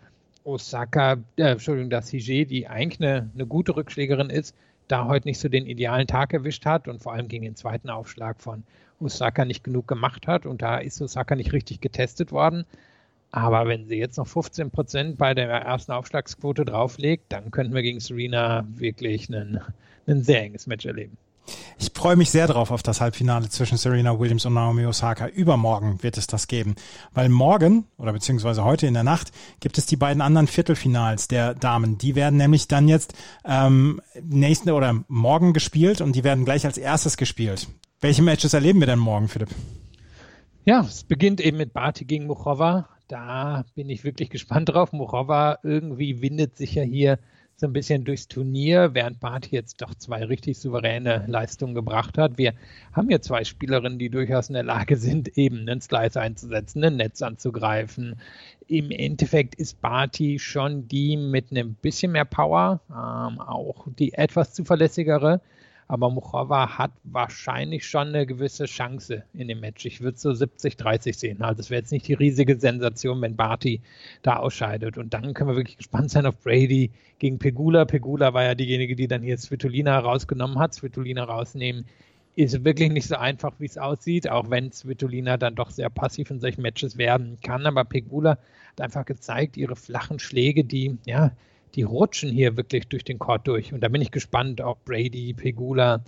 Osaka, 0.44 1.18
äh, 1.36 1.52
Entschuldigung, 1.52 1.90
dass 1.90 2.10
Hige, 2.10 2.46
die 2.46 2.66
eigentlich 2.66 3.00
eine, 3.00 3.30
eine 3.34 3.46
gute 3.46 3.76
Rückschlägerin 3.76 4.30
ist, 4.30 4.54
da 4.90 5.06
heute 5.06 5.28
nicht 5.28 5.38
so 5.38 5.48
den 5.48 5.66
idealen 5.66 6.06
Tag 6.06 6.32
erwischt 6.32 6.66
hat 6.66 6.88
und 6.88 7.02
vor 7.02 7.12
allem 7.12 7.28
gegen 7.28 7.44
den 7.44 7.56
zweiten 7.56 7.90
Aufschlag 7.90 8.40
von 8.40 8.64
Osaka 9.00 9.44
nicht 9.44 9.64
genug 9.64 9.88
gemacht 9.88 10.26
hat 10.26 10.46
und 10.46 10.62
da 10.62 10.78
ist 10.78 11.00
Osaka 11.00 11.36
nicht 11.36 11.52
richtig 11.52 11.80
getestet 11.80 12.32
worden. 12.32 12.64
Aber 13.32 13.68
wenn 13.68 13.86
sie 13.86 13.96
jetzt 13.96 14.16
noch 14.16 14.26
15 14.26 14.70
Prozent 14.70 15.16
bei 15.16 15.34
der 15.34 15.48
ersten 15.48 15.92
Aufschlagsquote 15.92 16.64
drauflegt, 16.64 17.24
dann 17.28 17.50
könnten 17.52 17.74
wir 17.74 17.82
gegen 17.82 18.00
Serena 18.00 18.66
wirklich 18.68 19.30
ein 19.30 19.60
sehr 20.06 20.42
enges 20.42 20.66
Match 20.66 20.84
erleben. 20.84 21.16
Ich 21.78 21.90
freue 21.94 22.16
mich 22.16 22.30
sehr 22.30 22.46
drauf 22.46 22.70
auf 22.70 22.82
das 22.82 23.00
Halbfinale 23.00 23.48
zwischen 23.48 23.78
Serena 23.78 24.18
Williams 24.18 24.44
und 24.44 24.54
Naomi 24.54 24.84
Osaka. 24.86 25.28
Übermorgen 25.28 26.02
wird 26.02 26.18
es 26.18 26.26
das 26.26 26.46
geben. 26.46 26.74
Weil 27.14 27.28
morgen 27.28 27.84
oder 27.96 28.12
beziehungsweise 28.12 28.64
heute 28.64 28.86
in 28.86 28.94
der 28.94 29.02
Nacht 29.02 29.32
gibt 29.60 29.78
es 29.78 29.86
die 29.86 29.96
beiden 29.96 30.20
anderen 30.20 30.46
Viertelfinals 30.46 31.28
der 31.28 31.54
Damen. 31.54 31.96
Die 31.98 32.14
werden 32.14 32.36
nämlich 32.36 32.68
dann 32.68 32.88
jetzt 32.88 33.14
ähm, 33.44 34.00
nächsten 34.22 34.70
oder 34.70 35.04
morgen 35.08 35.52
gespielt 35.52 36.00
und 36.00 36.14
die 36.14 36.24
werden 36.24 36.44
gleich 36.44 36.66
als 36.66 36.76
erstes 36.78 37.16
gespielt. 37.16 37.68
Welche 38.00 38.22
Matches 38.22 38.54
erleben 38.54 38.80
wir 38.80 38.86
denn 38.86 38.98
morgen, 38.98 39.28
Philipp? 39.28 39.50
Ja, 40.64 40.80
es 40.80 41.04
beginnt 41.04 41.40
eben 41.40 41.56
mit 41.56 41.72
Barty 41.72 42.04
gegen 42.04 42.26
Muchova. 42.26 42.88
Da 43.08 43.64
bin 43.74 43.88
ich 43.88 44.04
wirklich 44.04 44.30
gespannt 44.30 44.68
drauf. 44.68 44.92
Muchova 44.92 45.58
irgendwie 45.62 46.20
windet 46.20 46.56
sich 46.56 46.74
ja 46.74 46.82
hier 46.82 47.18
so 47.60 47.66
ein 47.66 47.74
bisschen 47.74 48.04
durchs 48.04 48.26
Turnier, 48.26 48.94
während 48.94 49.20
Barty 49.20 49.54
jetzt 49.54 49.82
doch 49.82 49.94
zwei 49.94 50.24
richtig 50.24 50.58
souveräne 50.58 51.24
Leistungen 51.26 51.74
gebracht 51.74 52.16
hat. 52.16 52.38
Wir 52.38 52.54
haben 52.92 53.08
hier 53.08 53.20
zwei 53.20 53.44
Spielerinnen, 53.44 53.98
die 53.98 54.08
durchaus 54.08 54.48
in 54.48 54.54
der 54.54 54.62
Lage 54.62 54.96
sind, 54.96 55.36
eben 55.36 55.68
einen 55.68 55.82
Slice 55.82 56.16
einzusetzen, 56.16 56.82
ein 56.82 56.96
Netz 56.96 57.20
anzugreifen. 57.20 58.16
Im 58.66 58.90
Endeffekt 58.90 59.56
ist 59.56 59.80
Barty 59.82 60.38
schon 60.38 60.88
die 60.88 61.18
mit 61.18 61.50
einem 61.50 61.74
bisschen 61.74 62.12
mehr 62.12 62.24
Power, 62.24 62.80
ähm, 62.88 63.40
auch 63.40 63.86
die 63.98 64.14
etwas 64.14 64.54
zuverlässigere. 64.54 65.42
Aber 65.90 66.08
Muchova 66.08 66.78
hat 66.78 66.92
wahrscheinlich 67.02 67.84
schon 67.84 68.08
eine 68.08 68.24
gewisse 68.24 68.66
Chance 68.66 69.24
in 69.34 69.48
dem 69.48 69.58
Match. 69.58 69.84
Ich 69.86 70.00
würde 70.00 70.16
so 70.16 70.30
70-30 70.30 71.18
sehen. 71.18 71.42
Also 71.42 71.58
es 71.58 71.70
wäre 71.70 71.80
jetzt 71.80 71.90
nicht 71.90 72.06
die 72.06 72.14
riesige 72.14 72.60
Sensation, 72.60 73.20
wenn 73.22 73.34
Barty 73.34 73.80
da 74.22 74.36
ausscheidet. 74.36 74.98
Und 74.98 75.12
dann 75.12 75.34
können 75.34 75.50
wir 75.50 75.56
wirklich 75.56 75.78
gespannt 75.78 76.12
sein 76.12 76.26
auf 76.26 76.38
Brady 76.38 76.92
gegen 77.18 77.40
Pegula. 77.40 77.86
Pegula 77.86 78.32
war 78.34 78.44
ja 78.44 78.54
diejenige, 78.54 78.94
die 78.94 79.08
dann 79.08 79.22
hier 79.22 79.36
Svitolina 79.36 79.98
rausgenommen 79.98 80.60
hat. 80.60 80.74
Svitolina 80.74 81.24
rausnehmen 81.24 81.86
ist 82.36 82.64
wirklich 82.64 82.92
nicht 82.92 83.08
so 83.08 83.16
einfach, 83.16 83.54
wie 83.58 83.66
es 83.66 83.76
aussieht, 83.76 84.30
auch 84.30 84.48
wenn 84.48 84.70
Svitolina 84.70 85.38
dann 85.38 85.56
doch 85.56 85.70
sehr 85.70 85.90
passiv 85.90 86.30
in 86.30 86.38
solchen 86.38 86.62
Matches 86.62 86.98
werden 86.98 87.38
kann. 87.42 87.66
Aber 87.66 87.82
Pegula 87.82 88.38
hat 88.70 88.80
einfach 88.80 89.06
gezeigt, 89.06 89.56
ihre 89.56 89.74
flachen 89.74 90.20
Schläge, 90.20 90.62
die, 90.62 90.98
ja, 91.04 91.32
die 91.74 91.82
rutschen 91.82 92.30
hier 92.30 92.56
wirklich 92.56 92.88
durch 92.88 93.04
den 93.04 93.18
Court 93.18 93.46
durch. 93.46 93.72
Und 93.72 93.80
da 93.80 93.88
bin 93.88 94.02
ich 94.02 94.10
gespannt, 94.10 94.60
auch 94.60 94.76
Brady, 94.84 95.32
Pegula. 95.34 96.02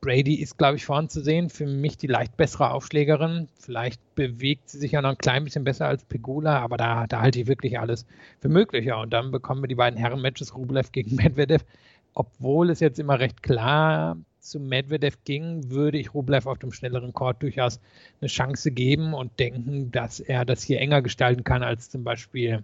Brady 0.00 0.34
ist, 0.34 0.58
glaube 0.58 0.76
ich, 0.76 0.84
vorn 0.84 1.08
zu 1.08 1.22
sehen. 1.22 1.48
Für 1.48 1.66
mich 1.66 1.96
die 1.96 2.06
leicht 2.06 2.36
bessere 2.36 2.70
Aufschlägerin. 2.70 3.48
Vielleicht 3.58 4.00
bewegt 4.14 4.68
sie 4.68 4.78
sich 4.78 4.92
ja 4.92 5.00
noch 5.00 5.10
ein 5.10 5.18
klein 5.18 5.44
bisschen 5.44 5.64
besser 5.64 5.86
als 5.86 6.04
Pegula, 6.04 6.58
aber 6.58 6.76
da, 6.76 7.06
da 7.06 7.22
halte 7.22 7.40
ich 7.40 7.46
wirklich 7.46 7.78
alles 7.78 8.04
für 8.40 8.50
möglich. 8.50 8.84
Ja, 8.84 9.00
und 9.00 9.12
dann 9.12 9.30
bekommen 9.30 9.62
wir 9.62 9.68
die 9.68 9.74
beiden 9.74 9.98
Herren-Matches 9.98 10.54
Rublev 10.54 10.92
gegen 10.92 11.16
Medvedev. 11.16 11.64
Obwohl 12.12 12.70
es 12.70 12.80
jetzt 12.80 12.98
immer 12.98 13.18
recht 13.18 13.42
klar 13.42 14.16
zu 14.40 14.60
Medvedev 14.60 15.16
ging, 15.24 15.70
würde 15.70 15.98
ich 15.98 16.12
Rublev 16.12 16.46
auf 16.46 16.58
dem 16.58 16.70
schnelleren 16.70 17.14
Court 17.14 17.42
durchaus 17.42 17.80
eine 18.20 18.28
Chance 18.28 18.70
geben 18.70 19.14
und 19.14 19.40
denken, 19.40 19.90
dass 19.90 20.20
er 20.20 20.44
das 20.44 20.62
hier 20.62 20.80
enger 20.80 21.00
gestalten 21.00 21.44
kann 21.44 21.62
als 21.62 21.88
zum 21.88 22.04
Beispiel 22.04 22.62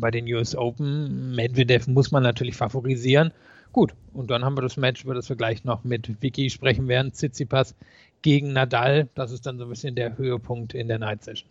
bei 0.00 0.10
den 0.10 0.26
US 0.32 0.54
Open. 0.56 1.34
Medvedev 1.34 1.86
muss 1.86 2.10
man 2.10 2.22
natürlich 2.22 2.56
favorisieren. 2.56 3.32
Gut, 3.72 3.94
und 4.14 4.30
dann 4.30 4.44
haben 4.44 4.56
wir 4.56 4.62
das 4.62 4.76
Match, 4.76 5.04
über 5.04 5.14
das 5.14 5.28
wir 5.28 5.36
gleich 5.36 5.64
noch 5.64 5.84
mit 5.84 6.22
Vicky 6.22 6.48
sprechen 6.48 6.88
werden. 6.88 7.12
Tsitsipas 7.12 7.74
gegen 8.22 8.52
Nadal. 8.52 9.08
Das 9.14 9.32
ist 9.32 9.46
dann 9.46 9.58
so 9.58 9.64
ein 9.64 9.70
bisschen 9.70 9.94
der 9.94 10.16
Höhepunkt 10.16 10.74
in 10.74 10.88
der 10.88 10.98
Night 10.98 11.22
Session. 11.22 11.48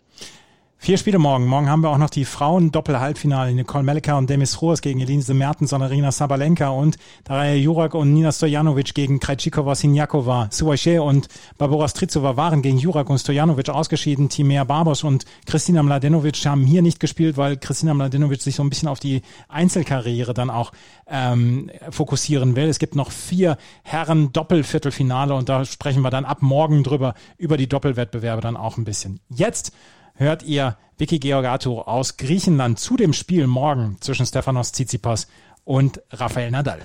Vier 0.77 0.97
Spiele 0.99 1.17
morgen. 1.17 1.47
Morgen 1.47 1.67
haben 1.67 1.81
wir 1.81 1.89
auch 1.89 1.97
noch 1.97 2.11
die 2.11 2.25
Frauen-Doppel-Halbfinale. 2.25 3.55
Nicole 3.55 3.83
Melika 3.83 4.17
und 4.19 4.29
Demis 4.29 4.61
Roos 4.61 4.81
gegen 4.81 4.99
Elise 4.99 5.33
Mertens 5.33 5.73
und 5.73 5.81
Arina 5.81 6.11
Sabalenka 6.11 6.69
und 6.69 6.97
Daraya 7.23 7.55
Jurak 7.55 7.95
und 7.95 8.13
Nina 8.13 8.31
Stojanovic 8.31 8.93
gegen 8.93 9.19
Krejcikova, 9.19 9.73
Sinjakova. 9.73 10.49
Suache 10.51 11.01
und 11.01 11.27
Barbora 11.57 11.87
Strizova 11.87 12.37
waren 12.37 12.61
gegen 12.61 12.77
Jurak 12.77 13.09
und 13.09 13.17
Stojanovic 13.17 13.69
ausgeschieden. 13.69 14.29
Timea 14.29 14.63
Barbos 14.63 15.03
und 15.03 15.25
Kristina 15.47 15.81
Mladenovic 15.81 16.45
haben 16.45 16.65
hier 16.65 16.83
nicht 16.83 16.99
gespielt, 16.99 17.35
weil 17.35 17.57
Kristina 17.57 17.95
Mladenovic 17.95 18.43
sich 18.43 18.55
so 18.55 18.61
ein 18.61 18.69
bisschen 18.69 18.89
auf 18.89 18.99
die 18.99 19.23
Einzelkarriere 19.47 20.35
dann 20.35 20.51
auch 20.51 20.71
ähm, 21.07 21.71
fokussieren 21.89 22.55
will. 22.55 22.67
Es 22.67 22.77
gibt 22.77 22.95
noch 22.95 23.11
vier 23.11 23.57
Herren-Doppelviertelfinale 23.83 25.33
und 25.33 25.49
da 25.49 25.65
sprechen 25.65 26.03
wir 26.03 26.11
dann 26.11 26.25
ab 26.25 26.43
morgen 26.43 26.83
drüber, 26.83 27.15
über 27.39 27.57
die 27.57 27.67
Doppelwettbewerbe 27.67 28.41
dann 28.41 28.55
auch 28.55 28.77
ein 28.77 28.83
bisschen. 28.83 29.19
Jetzt 29.29 29.71
hört 30.15 30.43
ihr 30.43 30.77
Vicky 30.97 31.19
Georgato 31.19 31.81
aus 31.81 32.17
Griechenland 32.17 32.79
zu 32.79 32.95
dem 32.95 33.13
Spiel 33.13 33.47
morgen 33.47 33.97
zwischen 33.99 34.25
Stefanos 34.25 34.71
Tsitsipas 34.71 35.27
und 35.63 36.01
Rafael 36.11 36.51
Nadal. 36.51 36.81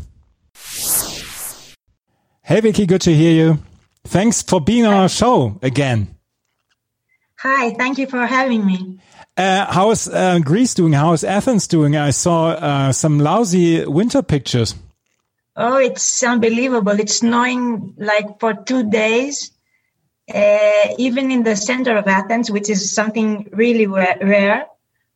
Hey 2.43 2.63
Vicky, 2.63 2.87
good 2.87 3.03
to 3.03 3.11
hear 3.11 3.33
you. 3.33 3.59
Thanks 4.09 4.43
for 4.43 4.61
being 4.61 4.87
on 4.87 4.95
our 4.95 5.09
show 5.09 5.59
again. 5.63 6.09
Hi, 7.43 7.75
thank 7.79 7.99
you 7.99 8.07
for 8.07 8.27
having 8.27 8.67
me. 8.67 8.99
Uh, 9.37 9.65
how's 9.73 10.09
uh, 10.09 10.41
Greece 10.41 10.75
doing? 10.75 10.93
How's 10.93 11.25
Athens 11.25 11.69
doing? 11.69 11.97
I 11.97 12.11
saw 12.11 12.49
uh, 12.49 12.93
some 12.93 13.21
lousy 13.21 13.87
winter 13.87 14.23
pictures. 14.23 14.75
Oh, 15.57 15.77
it's 15.77 16.23
unbelievable. 16.23 16.99
It's 16.99 17.17
snowing 17.17 17.95
like 17.97 18.41
for 18.41 18.55
two 18.55 18.91
days 18.91 19.53
uh, 20.35 20.95
even 20.99 21.31
in 21.31 21.43
the 21.43 21.57
center 21.57 21.97
of 21.97 22.07
Athens, 22.07 22.51
which 22.51 22.71
is 22.71 22.93
something 22.93 23.49
really 23.53 23.87
rare. 23.87 24.67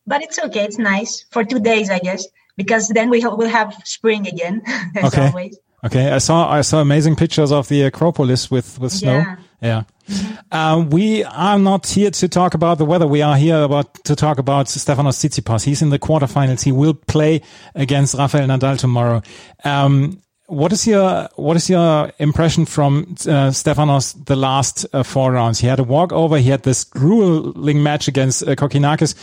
But 0.07 0.22
it's 0.22 0.38
okay. 0.38 0.64
It's 0.64 0.79
nice 0.79 1.24
for 1.31 1.44
two 1.44 1.61
days, 1.61 1.88
I 1.90 1.98
guess, 1.98 2.27
because 2.57 2.88
then 2.88 3.09
we 3.11 3.20
will 3.24 3.48
have 3.48 3.74
spring 3.85 4.27
again, 4.27 4.62
as 4.96 5.14
okay. 5.14 5.27
always. 5.29 5.59
Okay, 5.85 6.11
I 6.11 6.18
saw 6.18 6.50
I 6.50 6.62
saw 6.62 6.81
amazing 6.81 7.16
pictures 7.16 7.53
of 7.53 7.68
the 7.68 7.83
Acropolis 7.83 8.50
with 8.50 8.79
with 8.81 8.92
snow. 8.92 9.18
Yeah. 9.18 9.37
Yeah. 9.61 9.83
Mm-hmm. 10.09 10.35
Um, 10.53 10.90
we 10.90 11.24
are 11.24 11.59
not 11.59 11.87
here 11.87 12.11
to 12.11 12.29
talk 12.29 12.53
about 12.53 12.77
the 12.77 12.85
weather. 12.85 13.07
We 13.07 13.22
are 13.22 13.37
here 13.37 13.62
about 13.62 13.94
to 14.05 14.14
talk 14.14 14.38
about 14.38 14.66
Stefanos 14.66 15.16
Tsitsipas. 15.16 15.64
He's 15.64 15.81
in 15.81 15.88
the 15.88 15.98
quarterfinals. 15.98 16.62
He 16.62 16.72
will 16.72 16.94
play 16.94 17.40
against 17.74 18.14
Rafael 18.14 18.46
Nadal 18.46 18.79
tomorrow. 18.79 19.22
Um, 19.64 20.20
what 20.46 20.72
is 20.72 20.87
your 20.87 21.28
what 21.37 21.57
is 21.57 21.70
your 21.70 22.12
impression 22.18 22.66
from 22.66 23.07
uh, 23.26 23.50
Stefanos 23.50 24.24
the 24.26 24.37
last 24.37 24.87
uh, 24.92 25.02
four 25.02 25.33
rounds? 25.33 25.61
He 25.61 25.66
had 25.66 25.80
a 25.80 25.85
walkover. 25.85 26.38
He 26.38 26.50
had 26.50 26.62
this 26.62 26.85
grueling 26.85 27.83
match 27.83 28.09
against 28.09 28.42
uh, 28.42 28.54
Kokinakis. 28.54 29.14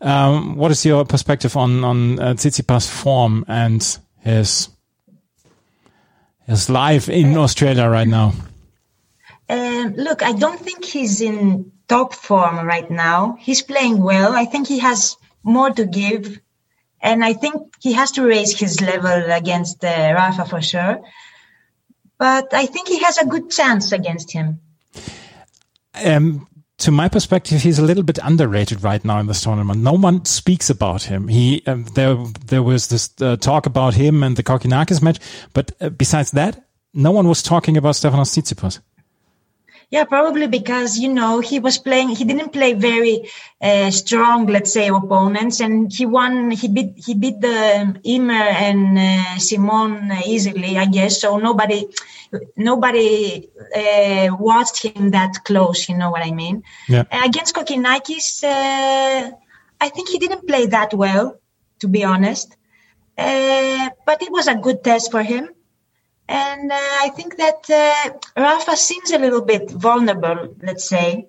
Um, 0.00 0.56
what 0.56 0.70
is 0.70 0.84
your 0.86 1.04
perspective 1.04 1.56
on 1.56 1.84
on 1.84 2.20
uh, 2.20 2.34
Tsitsipas' 2.34 2.88
form 2.88 3.44
and 3.48 3.98
his 4.20 4.68
his 6.46 6.70
life 6.70 7.08
in 7.08 7.36
Australia 7.36 7.88
right 7.88 8.08
now? 8.08 8.32
Um, 9.48 9.94
look, 9.96 10.22
I 10.22 10.32
don't 10.32 10.60
think 10.60 10.84
he's 10.84 11.20
in 11.20 11.72
top 11.88 12.14
form 12.14 12.66
right 12.66 12.90
now. 12.90 13.36
He's 13.40 13.62
playing 13.62 14.02
well. 14.02 14.34
I 14.34 14.44
think 14.44 14.68
he 14.68 14.78
has 14.78 15.16
more 15.42 15.70
to 15.70 15.86
give 15.86 16.38
and 17.00 17.24
I 17.24 17.32
think 17.32 17.74
he 17.80 17.92
has 17.92 18.12
to 18.12 18.24
raise 18.24 18.58
his 18.58 18.80
level 18.80 19.30
against 19.30 19.84
uh, 19.84 20.12
Rafa 20.14 20.44
for 20.44 20.60
sure. 20.60 21.00
But 22.18 22.52
I 22.52 22.66
think 22.66 22.88
he 22.88 22.98
has 23.00 23.18
a 23.18 23.26
good 23.26 23.50
chance 23.50 23.92
against 23.92 24.32
him. 24.32 24.60
Um, 26.04 26.48
to 26.78 26.90
my 26.90 27.08
perspective, 27.08 27.62
he's 27.62 27.78
a 27.78 27.82
little 27.82 28.02
bit 28.02 28.18
underrated 28.22 28.82
right 28.82 29.04
now 29.04 29.18
in 29.18 29.26
this 29.26 29.42
tournament. 29.42 29.80
No 29.80 29.92
one 29.92 30.24
speaks 30.24 30.70
about 30.70 31.04
him. 31.04 31.28
He 31.28 31.62
um, 31.66 31.84
there 31.94 32.16
there 32.46 32.62
was 32.62 32.88
this 32.88 33.10
uh, 33.20 33.36
talk 33.36 33.66
about 33.66 33.94
him 33.94 34.22
and 34.22 34.36
the 34.36 34.42
Kokinakis 34.42 35.02
match, 35.02 35.18
but 35.54 35.72
uh, 35.80 35.88
besides 35.90 36.32
that, 36.32 36.64
no 36.94 37.10
one 37.10 37.28
was 37.28 37.42
talking 37.42 37.76
about 37.76 37.94
Stefanos 37.94 38.30
Tsitsipas. 38.30 38.80
Yeah, 39.90 40.04
probably 40.04 40.46
because 40.48 40.98
you 40.98 41.08
know 41.08 41.40
he 41.40 41.60
was 41.60 41.78
playing. 41.78 42.10
He 42.10 42.24
didn't 42.24 42.52
play 42.52 42.74
very 42.74 43.30
uh, 43.60 43.90
strong, 43.90 44.46
let's 44.46 44.70
say, 44.70 44.88
opponents, 44.88 45.60
and 45.60 45.90
he 45.90 46.04
won. 46.04 46.50
He 46.50 46.68
beat 46.68 46.92
he 46.96 47.14
beat 47.14 47.40
the 47.40 47.98
Imer 48.04 48.52
and 48.68 48.98
uh, 48.98 49.38
Simon 49.38 50.12
easily, 50.26 50.76
I 50.76 50.84
guess. 50.84 51.22
So 51.22 51.38
nobody 51.38 51.88
nobody 52.54 53.48
uh, 53.74 54.36
watched 54.38 54.84
him 54.84 55.10
that 55.12 55.44
close. 55.44 55.88
You 55.88 55.96
know 55.96 56.10
what 56.10 56.22
I 56.22 56.32
mean? 56.32 56.62
Yeah. 56.86 57.04
against 57.10 57.54
Kokinakis, 57.54 58.44
uh, 58.44 59.30
I 59.80 59.88
think 59.88 60.10
he 60.10 60.18
didn't 60.18 60.46
play 60.46 60.66
that 60.66 60.92
well, 60.92 61.40
to 61.80 61.88
be 61.88 62.04
honest. 62.04 62.56
Uh, 63.16 63.88
but 64.04 64.20
it 64.20 64.30
was 64.30 64.48
a 64.48 64.54
good 64.54 64.84
test 64.84 65.10
for 65.10 65.22
him. 65.22 65.48
And 66.28 66.70
uh, 66.70 66.76
I 66.76 67.08
think 67.16 67.38
that 67.38 67.70
uh, 67.70 68.40
Rafa 68.40 68.76
seems 68.76 69.10
a 69.12 69.18
little 69.18 69.40
bit 69.40 69.70
vulnerable, 69.70 70.54
let's 70.62 70.86
say. 70.86 71.26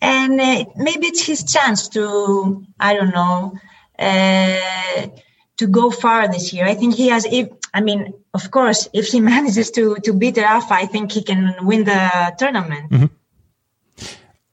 And 0.00 0.40
uh, 0.40 0.64
maybe 0.76 1.08
it's 1.08 1.24
his 1.26 1.42
chance 1.44 1.88
to, 1.88 2.64
I 2.78 2.94
don't 2.94 3.12
know, 3.12 3.58
uh, 3.98 5.08
to 5.56 5.66
go 5.66 5.90
far 5.90 6.28
this 6.28 6.52
year. 6.52 6.66
I 6.66 6.74
think 6.74 6.94
he 6.94 7.08
has, 7.08 7.26
if, 7.26 7.48
I 7.74 7.80
mean, 7.80 8.14
of 8.32 8.50
course, 8.52 8.88
if 8.92 9.08
he 9.08 9.20
manages 9.32 9.72
to, 9.72 9.96
to 10.04 10.12
beat 10.12 10.36
Rafa, 10.36 10.74
I 10.74 10.86
think 10.86 11.10
he 11.10 11.22
can 11.22 11.56
win 11.62 11.84
the 11.84 12.34
tournament. 12.38 12.90
Mm-hmm. 12.90 13.06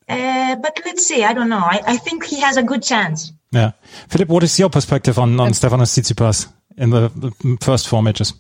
Uh, 0.10 0.56
but 0.56 0.80
let's 0.84 1.06
see. 1.06 1.23
I 1.23 1.34
don't 1.34 1.50
know. 1.50 1.58
I, 1.58 1.82
I 1.86 1.97
think 1.97 2.23
he 2.26 2.39
has 2.39 2.58
a 2.58 2.63
good 2.63 2.82
chance. 2.82 3.34
Yeah. 3.52 3.73
Philip, 4.10 4.30
what 4.30 4.43
is 4.43 4.58
your 4.58 4.69
perspective 4.69 5.19
on, 5.19 5.39
on 5.39 5.52
Stefanos 5.52 5.91
Tsitsipas 5.91 6.47
in 6.78 6.89
the, 6.89 7.10
the 7.10 7.58
first 7.62 7.88
four 7.88 8.02
matches? 8.02 8.34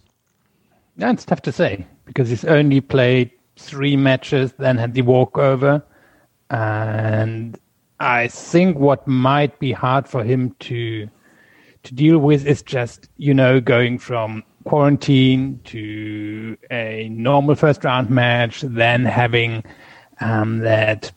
Yeah, 0.97 1.11
it's 1.11 1.25
tough 1.25 1.41
to 1.43 1.51
say 1.51 1.85
because 2.05 2.29
he's 2.29 2.45
only 2.45 2.81
played 2.81 3.31
three 3.57 3.95
matches, 3.95 4.53
then 4.57 4.77
had 4.77 4.93
the 4.95 5.03
walkover. 5.03 5.83
And 6.49 7.59
I 7.99 8.27
think 8.27 8.77
what 8.77 9.07
might 9.07 9.59
be 9.59 9.71
hard 9.71 10.07
for 10.07 10.23
him 10.23 10.55
to 10.61 11.07
to 11.83 11.93
deal 11.93 12.17
with 12.17 12.45
is 12.45 12.61
just, 12.63 13.07
you 13.17 13.33
know, 13.33 13.61
going 13.61 13.97
from 13.99 14.43
quarantine 14.65 15.59
to 15.63 16.57
a 16.71 17.07
normal 17.09 17.55
first 17.55 17.83
round 17.83 18.09
match, 18.09 18.61
then 18.61 19.05
having 19.05 19.63
um, 20.19 20.59
that 20.59 21.11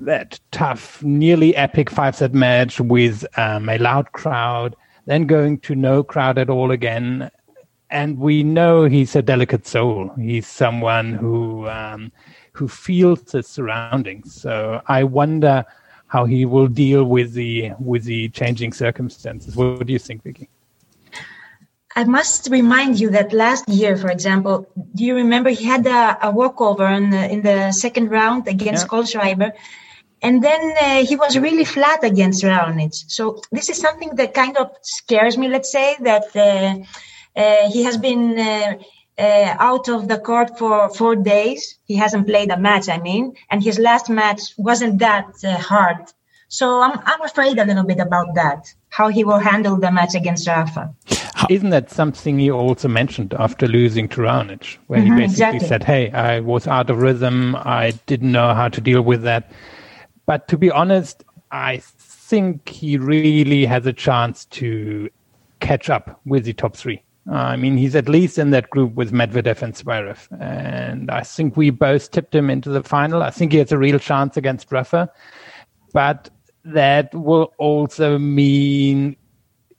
that 0.00 0.40
tough, 0.50 1.02
nearly 1.02 1.54
epic 1.56 1.88
five 1.90 2.16
set 2.16 2.34
match 2.34 2.80
with 2.80 3.24
um, 3.38 3.68
a 3.68 3.78
loud 3.78 4.12
crowd, 4.12 4.76
then 5.06 5.26
going 5.26 5.58
to 5.60 5.74
no 5.74 6.02
crowd 6.02 6.38
at 6.38 6.50
all 6.50 6.70
again, 6.70 7.30
and 7.90 8.18
we 8.18 8.42
know 8.42 8.84
he's 8.84 9.16
a 9.16 9.22
delicate 9.22 9.66
soul. 9.66 10.10
He's 10.18 10.46
someone 10.46 11.12
who 11.12 11.68
um, 11.68 12.12
who 12.52 12.68
feels 12.68 13.32
his 13.32 13.46
surroundings. 13.46 14.34
So 14.34 14.82
I 14.86 15.04
wonder 15.04 15.64
how 16.06 16.24
he 16.24 16.44
will 16.44 16.68
deal 16.68 17.04
with 17.04 17.32
the 17.32 17.72
with 17.78 18.04
the 18.04 18.28
changing 18.30 18.72
circumstances. 18.72 19.56
What 19.56 19.86
do 19.86 19.92
you 19.92 19.98
think, 19.98 20.22
Vicky? 20.22 20.48
I 21.96 22.04
must 22.04 22.48
remind 22.50 23.00
you 23.00 23.10
that 23.10 23.32
last 23.32 23.68
year, 23.68 23.96
for 23.96 24.10
example, 24.10 24.68
do 24.94 25.04
you 25.04 25.16
remember 25.16 25.50
he 25.50 25.64
had 25.64 25.84
a, 25.86 26.28
a 26.28 26.30
walkover 26.30 26.86
in 26.86 27.10
the, 27.10 27.28
in 27.28 27.42
the 27.42 27.72
second 27.72 28.10
round 28.10 28.46
against 28.46 28.84
yeah. 28.84 28.88
Kohlschreiber? 28.88 29.52
And 30.22 30.42
then 30.42 30.74
uh, 30.80 31.04
he 31.04 31.16
was 31.16 31.36
really 31.38 31.64
flat 31.64 32.04
against 32.04 32.44
Raonic. 32.44 32.94
So 33.08 33.40
this 33.50 33.68
is 33.68 33.78
something 33.78 34.14
that 34.14 34.32
kind 34.32 34.56
of 34.56 34.70
scares 34.82 35.36
me, 35.36 35.48
let's 35.48 35.72
say, 35.72 35.96
that 36.00 36.26
uh, 36.36 36.40
uh, 36.40 36.84
he 37.72 37.84
has 37.84 37.96
been 37.96 38.38
uh, 38.38 38.74
uh, 39.18 39.56
out 39.58 39.88
of 39.88 40.08
the 40.08 40.18
court 40.18 40.58
for 40.58 40.88
four 40.94 41.16
days. 41.16 41.78
He 41.84 41.96
hasn't 41.96 42.26
played 42.26 42.50
a 42.50 42.58
match, 42.58 42.88
I 42.88 42.98
mean, 42.98 43.34
and 43.50 43.62
his 43.62 43.78
last 43.78 44.10
match 44.10 44.54
wasn't 44.56 44.98
that 44.98 45.26
hard. 45.44 46.12
So 46.48 46.80
I'm, 46.80 46.98
I'm 47.04 47.22
afraid 47.22 47.58
a 47.58 47.64
little 47.64 47.84
bit 47.84 48.00
about 48.00 48.34
that, 48.34 48.72
how 48.88 49.08
he 49.08 49.22
will 49.22 49.38
handle 49.38 49.76
the 49.76 49.92
match 49.92 50.14
against 50.14 50.48
Rafa. 50.48 50.94
Isn't 51.50 51.70
that 51.70 51.90
something 51.90 52.40
you 52.40 52.54
also 52.54 52.88
mentioned 52.88 53.34
after 53.34 53.68
losing 53.68 54.08
to 54.08 54.22
Raonic, 54.22 54.78
where 54.86 55.00
mm-hmm, 55.00 55.16
he 55.18 55.26
basically 55.26 55.58
exactly. 55.58 55.68
said, 55.68 55.84
hey, 55.84 56.10
I 56.10 56.40
was 56.40 56.66
out 56.66 56.90
of 56.90 56.98
rhythm. 56.98 57.54
I 57.56 57.92
didn't 58.06 58.32
know 58.32 58.54
how 58.54 58.68
to 58.68 58.80
deal 58.80 59.02
with 59.02 59.22
that. 59.22 59.52
But 60.26 60.48
to 60.48 60.58
be 60.58 60.70
honest, 60.70 61.22
I 61.50 61.78
think 61.78 62.68
he 62.68 62.98
really 62.98 63.66
has 63.66 63.86
a 63.86 63.92
chance 63.92 64.46
to 64.46 65.10
catch 65.60 65.90
up 65.90 66.20
with 66.24 66.44
the 66.44 66.54
top 66.54 66.76
three. 66.76 67.02
I 67.30 67.56
mean, 67.56 67.76
he's 67.76 67.94
at 67.94 68.08
least 68.08 68.38
in 68.38 68.50
that 68.50 68.70
group 68.70 68.94
with 68.94 69.12
Medvedev 69.12 69.60
and 69.62 69.74
Zverev. 69.74 70.28
And 70.40 71.10
I 71.10 71.22
think 71.22 71.56
we 71.56 71.70
both 71.70 72.10
tipped 72.10 72.34
him 72.34 72.48
into 72.48 72.70
the 72.70 72.82
final. 72.82 73.22
I 73.22 73.30
think 73.30 73.52
he 73.52 73.58
has 73.58 73.72
a 73.72 73.78
real 73.78 73.98
chance 73.98 74.36
against 74.36 74.72
Rafa. 74.72 75.10
But 75.92 76.30
that 76.64 77.14
will 77.14 77.52
also 77.58 78.18
mean 78.18 79.16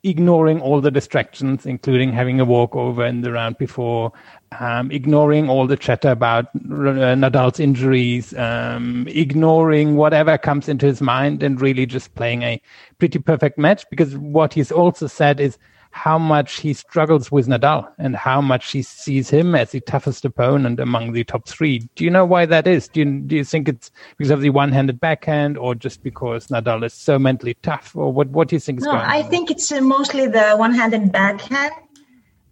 ignoring 0.04 0.62
all 0.62 0.80
the 0.80 0.92
distractions, 0.92 1.66
including 1.66 2.14
having 2.14 2.40
a 2.40 2.46
walkover 2.46 3.06
in 3.06 3.22
the 3.22 3.32
round 3.32 3.58
before, 3.58 4.12
um, 4.60 4.92
ignoring 4.92 5.50
all 5.50 5.68
the 5.68 5.76
chatter 5.76 6.10
about 6.10 6.46
uh, 6.56 7.16
Nadal's 7.16 7.60
injuries, 7.60 8.34
um, 8.36 9.08
ignoring 9.10 9.96
whatever 9.96 10.38
comes 10.38 10.70
into 10.70 10.86
his 10.86 11.02
mind, 11.02 11.44
and 11.44 11.60
really 11.60 11.86
just 11.86 12.16
playing 12.16 12.44
a 12.44 12.62
pretty 12.98 13.20
perfect 13.20 13.58
match. 13.58 13.86
Because 13.90 14.16
what 14.18 14.54
he's 14.54 14.72
also 14.72 15.08
said 15.08 15.40
is 15.40 15.58
how 15.92 16.18
much 16.18 16.60
he 16.60 16.74
struggles 16.74 17.32
with 17.32 17.48
Nadal 17.48 17.90
and 17.98 18.16
how 18.16 18.42
much 18.42 18.72
he 18.72 18.82
sees 18.82 19.30
him 19.30 19.56
as 19.56 19.72
the 19.72 19.82
toughest 19.82 20.24
opponent 20.24 20.80
among 20.80 21.14
the 21.14 21.24
top 21.24 21.48
three. 21.48 21.80
Do 21.96 22.04
you 22.04 22.10
know 22.10 22.26
why 22.26 22.46
that 22.46 22.68
is? 22.68 22.88
Do 22.88 23.02
you, 23.02 23.20
do 23.22 23.36
you 23.36 23.44
think 23.44 23.68
it's 23.68 23.92
because 24.18 24.32
of 24.32 24.42
the 24.42 24.52
one-handed 24.52 25.00
backhand 25.00 25.58
or 25.58 25.76
just 25.76 26.04
because 26.04 26.48
Nadal 26.48 26.86
is 26.86 26.94
so 26.94 27.18
mentally 27.18 27.56
tough 27.64 27.96
or 27.96 28.14
what, 28.14 28.30
what 28.30 28.48
do 28.48 28.56
you 28.56 28.60
think 28.60 28.80
is 28.80 28.86
no, 28.86 28.92
going 28.92 29.04
on? 29.04 29.10
I 29.10 29.24
think 29.24 29.50
it's 29.52 29.72
uh, 29.72 29.82
mostly 29.82 30.28
the 30.28 30.56
one-handed 30.56 31.12
backhand. 31.12 31.72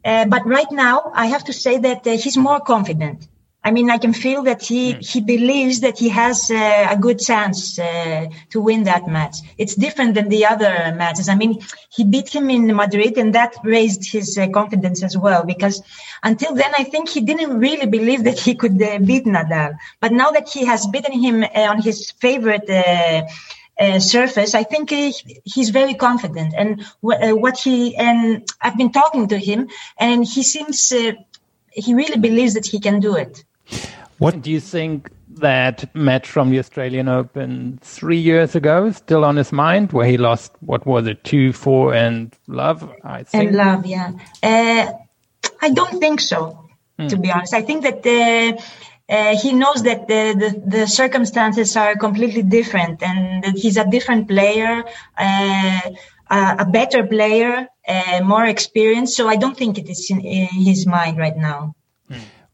Uh, 0.03 0.25
but 0.25 0.45
right 0.45 0.71
now, 0.71 1.11
I 1.13 1.27
have 1.27 1.43
to 1.45 1.53
say 1.53 1.77
that 1.77 2.07
uh, 2.07 2.11
he's 2.11 2.37
more 2.37 2.59
confident. 2.59 3.27
I 3.67 3.71
mean, 3.71 3.89
I 3.89 3.97
can 3.97 4.13
feel 4.13 4.43
that 4.43 4.61
he, 4.61 4.93
mm. 4.93 5.05
he 5.11 5.19
believes 5.19 5.81
that 5.81 5.99
he 5.99 6.07
has 6.07 6.49
uh, 6.49 6.87
a 6.89 6.95
good 6.95 7.19
chance 7.19 7.77
uh, 7.77 8.27
to 8.51 8.61
win 8.61 8.83
that 8.85 9.09
match. 9.09 9.35
It's 9.57 9.75
different 9.75 10.15
than 10.15 10.29
the 10.29 10.45
other 10.45 10.73
matches. 10.95 11.27
I 11.27 11.35
mean, 11.35 11.59
he 11.89 12.05
beat 12.05 12.29
him 12.29 12.49
in 12.49 12.73
Madrid 12.73 13.17
and 13.17 13.35
that 13.35 13.55
raised 13.65 14.09
his 14.09 14.37
uh, 14.37 14.47
confidence 14.59 15.03
as 15.03 15.17
well 15.17 15.43
because 15.43 15.81
until 16.23 16.55
then, 16.55 16.71
I 16.77 16.85
think 16.85 17.09
he 17.09 17.19
didn't 17.19 17.59
really 17.59 17.87
believe 17.87 18.23
that 18.23 18.39
he 18.39 18.55
could 18.55 18.81
uh, 18.81 18.99
beat 18.99 19.25
Nadal. 19.25 19.75
But 19.99 20.13
now 20.13 20.31
that 20.31 20.47
he 20.47 20.63
has 20.63 20.87
beaten 20.87 21.19
him 21.21 21.43
uh, 21.43 21.71
on 21.73 21.81
his 21.81 22.11
favorite 22.11 22.69
uh, 22.69 23.99
surface, 23.99 24.55
I 24.55 24.63
think 24.63 24.91
he's 25.43 25.71
very 25.71 25.93
confident. 25.93 26.53
And 26.57 26.85
what 27.01 27.57
he 27.59 27.97
and 27.97 28.47
I've 28.61 28.77
been 28.77 28.93
talking 28.93 29.27
to 29.27 29.37
him, 29.37 29.67
and 29.99 30.25
he 30.25 30.41
seems 30.41 30.89
he 31.77 31.93
really 31.93 32.17
believes 32.17 32.53
that 32.53 32.65
he 32.65 32.79
can 32.79 32.99
do 33.01 33.15
it. 33.17 33.43
What 34.17 34.41
do 34.41 34.51
you 34.51 34.59
think 34.59 35.11
that 35.39 35.93
match 35.95 36.27
from 36.27 36.49
the 36.49 36.59
Australian 36.59 37.07
Open 37.07 37.79
three 37.81 38.17
years 38.17 38.55
ago 38.55 38.91
still 38.91 39.23
on 39.23 39.35
his 39.35 39.51
mind, 39.51 39.91
where 39.91 40.07
he 40.07 40.17
lost 40.17 40.51
what 40.61 40.85
was 40.85 41.07
it, 41.07 41.23
two, 41.23 41.53
four, 41.53 41.93
and 41.93 42.35
love? 42.47 42.89
I 43.03 43.23
think. 43.23 43.49
And 43.49 43.57
love, 43.57 43.85
yeah. 43.85 44.11
Uh, 44.41 44.91
I 45.61 45.69
don't 45.69 45.99
think 45.99 46.19
so, 46.19 46.69
hmm. 46.97 47.07
to 47.07 47.17
be 47.17 47.31
honest. 47.31 47.53
I 47.53 47.61
think 47.61 47.83
that. 47.83 48.05
Uh, 48.05 48.61
uh, 49.09 49.37
he 49.37 49.53
knows 49.53 49.83
that 49.83 50.05
the, 50.09 50.35
the, 50.37 50.79
the, 50.79 50.85
circumstances 50.85 51.77
are 51.77 51.95
completely 51.95 52.43
different 52.43 53.01
and 53.01 53.41
that 53.41 53.57
he's 53.57 53.77
a 53.77 53.89
different 53.89 54.27
player, 54.27 54.83
uh, 55.17 55.79
a, 56.29 56.65
better 56.65 57.07
player, 57.07 57.69
uh, 57.87 58.19
more 58.25 58.45
experienced. 58.45 59.15
So 59.15 59.29
I 59.29 59.37
don't 59.37 59.55
think 59.55 59.77
it 59.77 59.89
is 59.89 60.09
in, 60.09 60.19
in 60.19 60.47
his 60.47 60.85
mind 60.85 61.17
right 61.17 61.37
now. 61.37 61.73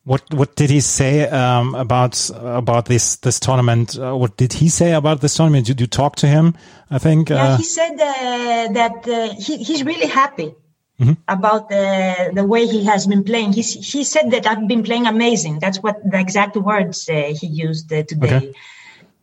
What 0.06 0.34
what 0.34 0.56
did 0.56 0.70
he 0.70 0.82
say 0.82 1.30
um, 1.30 1.76
about 1.76 2.30
about 2.36 2.86
this 2.86 3.16
this 3.18 3.40
tournament? 3.40 3.98
Uh, 3.98 4.16
what 4.18 4.36
did 4.36 4.52
he 4.52 4.68
say 4.68 4.92
about 4.92 5.22
this 5.22 5.36
tournament? 5.36 5.66
Did 5.66 5.80
you 5.80 5.88
talk 5.88 6.18
to 6.18 6.28
him? 6.28 6.56
I 6.92 6.98
think. 7.00 7.30
Yeah, 7.30 7.54
uh, 7.54 7.58
he 7.58 7.64
said 7.64 7.94
uh, 7.94 8.74
that 8.74 9.08
uh, 9.08 9.34
he, 9.36 9.64
he's 9.64 9.84
really 9.84 10.08
happy 10.08 10.56
mm 11.00 11.08
-hmm. 11.08 11.16
about 11.26 11.70
the 11.70 11.86
the 12.34 12.46
way 12.46 12.68
he 12.68 12.84
has 12.84 13.08
been 13.08 13.24
playing. 13.24 13.54
He 13.54 13.62
he 13.62 14.04
said 14.04 14.32
that 14.32 14.46
I've 14.46 14.68
been 14.68 14.84
playing 14.84 15.08
amazing. 15.08 15.60
That's 15.60 15.80
what 15.80 15.96
the 16.12 16.20
exact 16.20 16.56
words 16.56 17.08
uh, 17.10 17.16
he 17.40 17.48
used 17.70 17.92
uh, 17.94 18.04
today, 18.04 18.38
okay. 18.38 18.54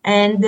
and 0.03 0.45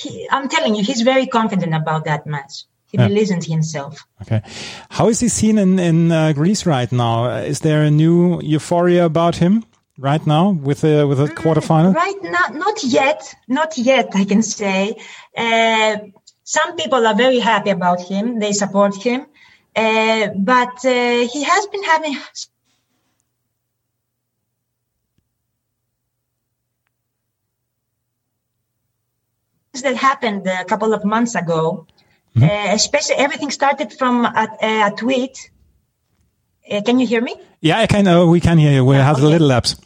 he, 0.00 0.08
I'm 0.30 0.48
telling 0.48 0.76
you, 0.76 0.84
he's 0.84 1.02
very 1.02 1.26
confident 1.26 1.74
about 1.74 2.04
that 2.04 2.26
match. 2.26 2.64
He 2.92 2.98
yeah. 2.98 3.08
believes 3.08 3.30
in 3.30 3.40
himself. 3.40 4.04
Okay. 4.20 4.42
How 4.90 5.08
is 5.08 5.18
he 5.18 5.28
seen 5.28 5.56
in, 5.56 5.78
in 5.78 6.12
uh, 6.12 6.34
Greece 6.34 6.66
right 6.66 6.92
now? 6.92 7.36
Is 7.36 7.60
there 7.60 7.82
a 7.82 7.90
new 7.90 8.40
euphoria 8.42 9.06
about 9.06 9.36
him 9.36 9.64
right 9.98 10.24
now 10.26 10.50
with 10.50 10.84
a, 10.84 11.06
with 11.06 11.18
a 11.18 11.24
mm, 11.24 11.34
quarterfinal? 11.34 11.94
Right 11.94 12.22
now, 12.22 12.48
not 12.52 12.84
yet. 12.84 13.34
Not 13.48 13.78
yet, 13.78 14.10
I 14.14 14.24
can 14.26 14.42
say. 14.42 14.94
Uh, 15.34 15.96
some 16.44 16.76
people 16.76 17.06
are 17.06 17.14
very 17.14 17.38
happy 17.38 17.70
about 17.70 18.02
him. 18.02 18.38
They 18.38 18.52
support 18.52 18.94
him. 18.94 19.26
Uh, 19.74 20.28
but 20.36 20.84
uh, 20.84 21.26
he 21.32 21.42
has 21.44 21.66
been 21.68 21.82
having 21.84 22.14
that 29.80 29.96
happened 29.96 30.46
a 30.46 30.66
couple 30.66 30.92
of 30.92 31.02
months 31.06 31.34
ago 31.34 31.86
Mm-hmm. 32.34 32.44
Uh, 32.44 32.74
especially 32.74 33.16
everything 33.16 33.50
started 33.50 33.92
from 33.92 34.24
a, 34.24 34.48
a 34.62 34.92
tweet. 34.96 35.50
Uh, 36.70 36.80
can 36.82 36.98
you 36.98 37.06
hear 37.06 37.20
me? 37.20 37.34
Yeah, 37.60 37.78
I 37.78 37.86
can. 37.86 38.06
Uh, 38.06 38.24
we 38.26 38.40
can 38.40 38.58
hear 38.58 38.72
you. 38.72 38.84
We 38.84 38.96
have 38.96 39.16
okay. 39.16 39.26
a 39.26 39.28
little 39.28 39.48
lapse. 39.48 39.76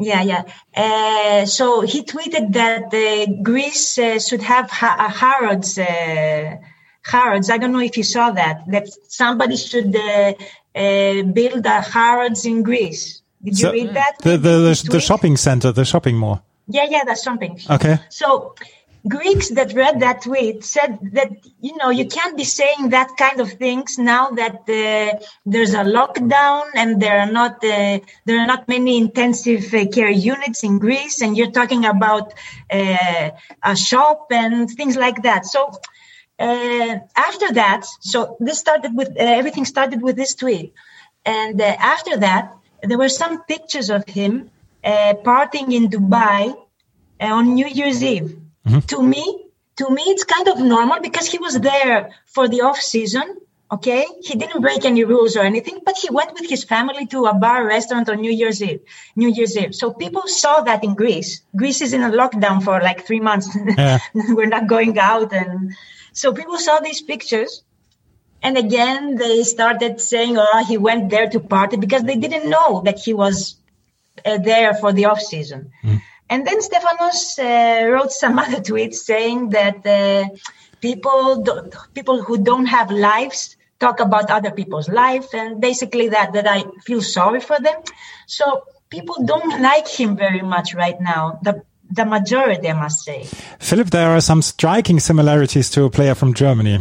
Yeah, 0.00 0.22
yeah. 0.22 0.42
Uh, 0.76 1.44
so 1.46 1.80
he 1.80 2.04
tweeted 2.04 2.52
that 2.52 2.94
uh, 2.94 3.42
Greece 3.42 3.98
uh, 3.98 4.18
should 4.18 4.42
have 4.42 4.70
ha- 4.70 5.12
Harrods. 5.14 5.78
Harrods. 7.02 7.50
I 7.50 7.58
don't 7.58 7.72
know 7.72 7.80
if 7.80 7.96
you 7.96 8.02
saw 8.04 8.30
that. 8.30 8.64
That 8.68 8.88
somebody 9.08 9.56
should 9.56 9.92
build 9.92 11.66
a 11.66 11.80
Harrods 11.80 12.46
in 12.46 12.62
Greece. 12.62 13.22
Did 13.42 13.56
so 13.56 13.72
you 13.72 13.84
read 13.86 13.94
that? 13.94 14.18
The 14.20 14.36
the, 14.36 14.38
the, 14.38 14.88
the 14.90 15.00
shopping 15.00 15.36
center, 15.36 15.72
the 15.72 15.84
shopping 15.84 16.16
mall. 16.16 16.44
Yeah, 16.68 16.86
yeah, 16.88 17.04
the 17.04 17.14
shopping. 17.14 17.60
Okay. 17.70 17.98
So 18.10 18.54
Greeks 19.06 19.50
that 19.50 19.72
read 19.74 20.00
that 20.00 20.22
tweet 20.22 20.64
said 20.64 20.98
that 21.12 21.30
you 21.60 21.76
know 21.76 21.90
you 21.90 22.06
can't 22.06 22.36
be 22.36 22.44
saying 22.44 22.88
that 22.90 23.08
kind 23.16 23.40
of 23.40 23.52
things 23.52 23.96
now 23.96 24.30
that 24.30 24.56
uh, 24.68 25.18
there's 25.46 25.74
a 25.74 25.84
lockdown 25.84 26.64
and 26.74 27.00
there 27.00 27.20
are 27.20 27.30
not 27.30 27.62
uh, 27.64 28.00
there 28.24 28.40
are 28.40 28.46
not 28.46 28.66
many 28.66 28.96
intensive 28.96 29.72
uh, 29.72 29.86
care 29.86 30.10
units 30.10 30.64
in 30.64 30.78
Greece 30.78 31.22
and 31.22 31.36
you're 31.36 31.52
talking 31.52 31.84
about 31.84 32.34
uh, 32.72 33.30
a 33.62 33.76
shop 33.76 34.26
and 34.30 34.68
things 34.70 34.96
like 34.96 35.22
that. 35.22 35.46
So 35.46 35.70
uh, 36.40 36.96
after 37.16 37.52
that, 37.52 37.84
so 38.00 38.36
this 38.40 38.58
started 38.58 38.96
with 38.96 39.10
uh, 39.10 39.14
everything 39.18 39.64
started 39.64 40.02
with 40.02 40.16
this 40.16 40.34
tweet, 40.34 40.74
and 41.24 41.60
after 41.60 42.16
that 42.16 42.52
there 42.82 42.98
were 42.98 43.08
some 43.08 43.44
pictures 43.44 43.90
of 43.90 44.04
him 44.08 44.50
partying 44.84 45.72
in 45.72 45.88
Dubai 45.88 46.56
on 47.20 47.54
New 47.54 47.66
Year's 47.66 48.02
Eve. 48.02 48.36
Mm-hmm. 48.68 48.80
To 48.80 49.02
me, 49.02 49.44
to 49.76 49.90
me, 49.90 50.02
it's 50.02 50.24
kind 50.24 50.48
of 50.48 50.58
normal 50.60 51.00
because 51.00 51.26
he 51.26 51.38
was 51.38 51.58
there 51.58 52.10
for 52.26 52.48
the 52.48 52.62
off 52.62 52.78
season. 52.78 53.36
Okay, 53.70 54.06
he 54.22 54.34
didn't 54.34 54.62
break 54.62 54.86
any 54.86 55.04
rules 55.04 55.36
or 55.36 55.40
anything, 55.40 55.80
but 55.84 55.94
he 55.98 56.08
went 56.10 56.32
with 56.32 56.48
his 56.48 56.64
family 56.64 57.04
to 57.06 57.26
a 57.26 57.34
bar 57.34 57.66
restaurant 57.66 58.08
on 58.08 58.20
New 58.20 58.30
Year's 58.30 58.62
Eve. 58.62 58.80
New 59.14 59.28
Year's 59.28 59.56
Eve. 59.58 59.74
So 59.74 59.92
people 59.92 60.22
saw 60.26 60.62
that 60.62 60.82
in 60.82 60.94
Greece. 60.94 61.42
Greece 61.54 61.82
is 61.82 61.92
in 61.92 62.02
a 62.02 62.10
lockdown 62.10 62.62
for 62.62 62.80
like 62.80 63.06
three 63.06 63.20
months. 63.20 63.54
Yeah. 63.76 63.98
We're 64.14 64.46
not 64.46 64.68
going 64.68 64.98
out, 64.98 65.32
and 65.34 65.74
so 66.12 66.32
people 66.32 66.58
saw 66.58 66.80
these 66.80 67.02
pictures. 67.02 67.62
And 68.42 68.56
again, 68.56 69.16
they 69.16 69.42
started 69.42 70.00
saying, 70.00 70.38
"Oh, 70.38 70.64
he 70.64 70.78
went 70.78 71.10
there 71.10 71.28
to 71.28 71.40
party," 71.40 71.76
because 71.76 72.04
they 72.04 72.16
didn't 72.16 72.48
know 72.48 72.82
that 72.86 72.98
he 72.98 73.12
was 73.12 73.56
uh, 74.24 74.38
there 74.38 74.74
for 74.74 74.92
the 74.92 75.06
off 75.06 75.20
season. 75.20 75.72
Mm. 75.84 76.00
And 76.30 76.46
then 76.46 76.60
Stefanos 76.60 77.38
uh, 77.38 77.90
wrote 77.90 78.12
some 78.12 78.38
other 78.44 78.60
tweets 78.60 78.96
saying 78.96 79.50
that 79.50 79.86
uh, 79.86 80.28
people 80.80 81.44
people 81.94 82.22
who 82.22 82.38
don't 82.38 82.66
have 82.66 82.90
lives 82.90 83.56
talk 83.80 84.00
about 84.00 84.30
other 84.30 84.50
people's 84.50 84.88
life, 84.88 85.32
and 85.32 85.60
basically 85.60 86.08
that 86.08 86.32
that 86.32 86.46
I 86.46 86.64
feel 86.84 87.02
sorry 87.02 87.40
for 87.40 87.58
them. 87.60 87.80
So 88.26 88.64
people 88.90 89.24
don't 89.24 89.62
like 89.62 89.88
him 89.88 90.16
very 90.16 90.42
much 90.42 90.74
right 90.74 91.00
now. 91.00 91.38
The 91.42 91.62
the 91.90 92.04
majority, 92.04 92.68
I 92.68 92.74
must 92.74 93.04
say. 93.04 93.24
Philip, 93.58 93.90
there 93.90 94.10
are 94.10 94.20
some 94.20 94.42
striking 94.42 95.00
similarities 95.00 95.70
to 95.70 95.84
a 95.84 95.90
player 95.90 96.14
from 96.14 96.34
Germany. 96.34 96.80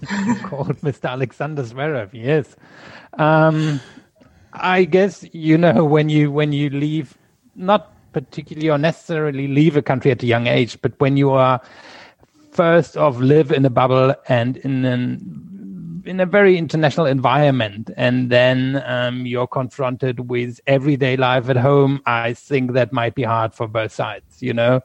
Called 0.44 0.80
Mr. 0.80 1.10
Alexander 1.10 1.62
Zverev, 1.62 2.10
yes. 2.12 2.56
Um, 3.14 3.80
I 4.52 4.84
guess 4.84 5.26
you 5.32 5.58
know 5.58 5.84
when 5.84 6.08
you 6.08 6.30
when 6.30 6.52
you 6.52 6.70
leave, 6.70 7.16
not 7.54 7.92
particularly 8.12 8.70
or 8.70 8.78
necessarily 8.78 9.48
leave 9.48 9.76
a 9.76 9.82
country 9.82 10.10
at 10.10 10.22
a 10.22 10.26
young 10.26 10.46
age, 10.46 10.80
but 10.82 10.98
when 10.98 11.16
you 11.16 11.30
are 11.30 11.60
first 12.52 12.96
of 12.96 13.20
live 13.20 13.52
in 13.52 13.64
a 13.64 13.70
bubble 13.70 14.14
and 14.28 14.56
in 14.58 14.84
an 14.84 16.02
in 16.06 16.18
a 16.18 16.26
very 16.26 16.56
international 16.56 17.06
environment, 17.06 17.90
and 17.96 18.30
then 18.30 18.82
um, 18.86 19.26
you're 19.26 19.46
confronted 19.46 20.30
with 20.30 20.58
everyday 20.66 21.16
life 21.16 21.48
at 21.48 21.56
home, 21.56 22.00
I 22.06 22.32
think 22.32 22.72
that 22.72 22.92
might 22.92 23.14
be 23.14 23.22
hard 23.22 23.54
for 23.54 23.68
both 23.68 23.92
sides, 23.92 24.42
you 24.42 24.54
know. 24.54 24.80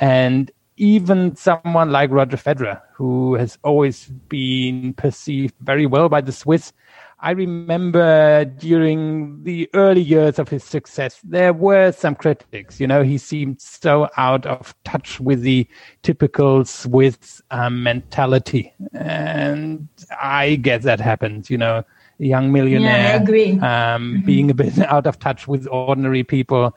And 0.00 0.50
even 0.76 1.36
someone 1.36 1.90
like 1.90 2.10
Roger 2.10 2.36
Federer, 2.36 2.80
who 2.92 3.34
has 3.34 3.58
always 3.62 4.06
been 4.06 4.94
perceived 4.94 5.54
very 5.60 5.86
well 5.86 6.08
by 6.08 6.20
the 6.20 6.32
Swiss, 6.32 6.72
I 7.20 7.32
remember 7.32 8.44
during 8.44 9.42
the 9.42 9.68
early 9.74 10.00
years 10.00 10.38
of 10.38 10.48
his 10.48 10.62
success, 10.62 11.18
there 11.24 11.52
were 11.52 11.90
some 11.90 12.14
critics. 12.14 12.78
You 12.78 12.86
know, 12.86 13.02
he 13.02 13.18
seemed 13.18 13.60
so 13.60 14.08
out 14.16 14.46
of 14.46 14.72
touch 14.84 15.18
with 15.18 15.42
the 15.42 15.66
typical 16.02 16.64
Swiss 16.64 17.42
um, 17.50 17.82
mentality. 17.82 18.72
And 18.92 19.88
I 20.20 20.56
guess 20.56 20.84
that 20.84 21.00
happens, 21.00 21.50
you 21.50 21.58
know, 21.58 21.82
young 22.18 22.52
millionaire, 22.52 23.24
yeah, 23.28 23.94
um, 23.94 24.14
mm-hmm. 24.14 24.24
being 24.24 24.50
a 24.50 24.54
bit 24.54 24.78
out 24.78 25.08
of 25.08 25.18
touch 25.18 25.48
with 25.48 25.66
ordinary 25.68 26.22
people. 26.22 26.76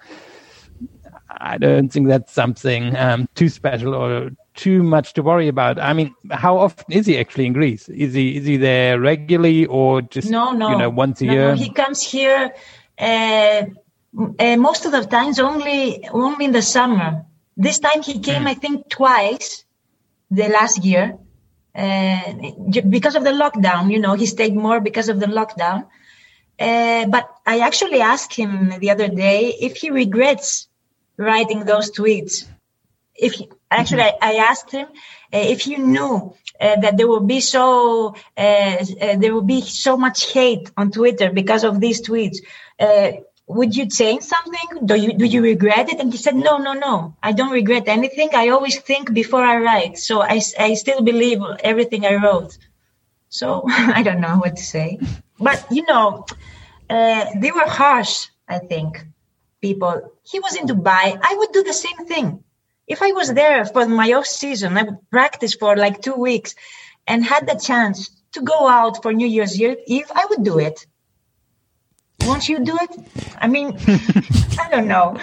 I 1.30 1.60
don't 1.60 1.90
think 1.90 2.08
that's 2.08 2.34
something 2.34 2.96
um, 2.98 3.30
too 3.36 3.48
special 3.48 3.94
or 3.94 4.32
too 4.56 4.84
much 4.84 5.14
to 5.14 5.24
worry 5.24 5.48
about. 5.48 5.80
I 5.80 5.94
mean, 5.94 6.14
how 6.30 6.58
often 6.58 6.86
is 6.90 7.06
he 7.06 7.18
actually 7.18 7.46
in 7.46 7.54
Greece? 7.54 7.90
Is 7.90 8.14
he 8.14 8.38
is 8.38 8.46
he 8.46 8.58
there 8.58 9.00
regularly 9.00 9.66
or 9.66 10.02
just 10.02 10.30
no, 10.30 10.52
no, 10.52 10.70
you 10.70 10.78
know 10.78 10.90
once 10.90 11.22
a 11.22 11.26
no, 11.26 11.34
year? 11.34 11.48
No, 11.50 11.56
he 11.56 11.70
comes 11.70 12.02
here 12.02 12.54
uh, 13.00 13.64
uh, 14.40 14.58
most 14.58 14.86
of 14.86 14.92
the 14.92 15.06
times 15.06 15.40
only 15.40 16.08
only 16.10 16.46
in 16.46 16.52
the 16.52 16.62
summer. 16.62 17.26
This 17.58 17.80
time 17.80 18.02
he 18.02 18.20
came, 18.20 18.44
mm. 18.44 18.48
I 18.48 18.54
think, 18.54 18.90
twice 18.90 19.64
the 20.30 20.48
last 20.48 20.84
year 20.84 21.18
uh, 21.76 22.34
because 22.90 23.16
of 23.16 23.24
the 23.24 23.32
lockdown. 23.32 23.92
You 23.92 24.00
know, 24.00 24.14
he 24.14 24.26
stayed 24.26 24.56
more 24.56 24.80
because 24.80 25.10
of 25.10 25.20
the 25.20 25.28
lockdown. 25.28 25.88
Uh, 26.60 27.08
but 27.08 27.30
I 27.46 27.60
actually 27.60 28.02
asked 28.02 28.36
him 28.36 28.74
the 28.80 28.92
other 28.92 29.08
day 29.08 29.56
if 29.60 29.78
he 29.78 29.90
regrets 29.90 30.68
writing 31.18 31.66
those 31.66 31.92
tweets. 31.92 32.46
If 33.16 33.34
he, 33.34 33.50
actually, 33.72 34.04
mm-hmm. 34.04 34.24
I, 34.24 34.34
I, 34.34 34.50
asked 34.50 34.72
him 34.72 34.88
uh, 34.88 35.46
if 35.54 35.62
he 35.62 35.78
knew 35.78 36.36
uh, 36.60 36.76
that 36.82 36.98
there 36.98 37.08
would 37.08 37.28
be 37.28 37.40
so 37.40 38.16
uh, 38.38 38.42
uh, 38.42 39.16
there 39.18 39.34
would 39.34 39.48
be 39.48 39.62
so 39.62 39.98
much 39.98 40.32
hate 40.32 40.70
on 40.78 40.92
Twitter 40.92 41.32
because 41.32 41.64
of 41.64 41.80
these 41.80 42.02
tweets. 42.02 42.38
would 43.48 43.76
you 43.76 43.86
change 43.88 44.24
something? 44.24 44.86
Do 44.86 44.96
you 44.96 45.12
do 45.14 45.26
you 45.26 45.42
regret 45.42 45.90
it? 45.90 46.00
And 46.00 46.12
he 46.12 46.18
said, 46.18 46.36
No, 46.36 46.58
no, 46.58 46.74
no. 46.74 47.16
I 47.22 47.32
don't 47.34 47.52
regret 47.52 47.88
anything. 47.88 48.30
I 48.34 48.50
always 48.50 48.80
think 48.80 49.14
before 49.14 49.44
I 49.44 49.58
write. 49.58 49.98
So 49.98 50.22
I, 50.22 50.40
I 50.58 50.76
still 50.76 51.02
believe 51.02 51.40
everything 51.64 52.06
I 52.06 52.16
wrote. 52.16 52.58
So 53.30 53.64
I 53.98 54.04
don't 54.04 54.22
know 54.22 54.38
what 54.38 54.56
to 54.56 54.64
say. 54.64 55.00
But 55.40 55.66
you 55.72 55.84
know, 55.86 56.26
they 56.90 57.52
were 57.58 57.70
harsh. 57.82 58.28
I 58.48 58.60
think 58.60 59.04
people. 59.62 60.12
He 60.24 60.40
was 60.40 60.56
in 60.56 60.66
Dubai. 60.68 61.20
I 61.30 61.36
would 61.38 61.52
do 61.52 61.64
the 61.64 61.74
same 61.74 62.06
thing. 62.06 62.44
If 62.88 63.02
I 63.02 63.12
was 63.12 63.34
there 63.34 63.66
for 63.66 63.88
my 63.88 64.12
off 64.14 64.26
season, 64.26 64.78
I 64.78 64.84
would 64.84 65.10
practice 65.10 65.56
for 65.56 65.76
like 65.78 66.02
two 66.02 66.16
weeks 66.16 66.56
and 67.08 67.24
had 67.24 67.48
the 67.48 67.56
chance 67.56 68.10
to 68.34 68.42
go 68.42 68.68
out 68.68 69.02
for 69.02 69.14
New 69.14 69.28
Year's 69.28 69.60
Eve, 69.60 70.12
I 70.14 70.26
would 70.30 70.44
do 70.44 70.60
it. 70.60 70.86
Won't 72.26 72.48
you 72.48 72.64
do 72.64 72.78
it? 72.80 72.92
I 73.40 73.48
mean, 73.48 73.78
I 74.60 74.70
don't 74.70 74.88
know. 74.88 75.18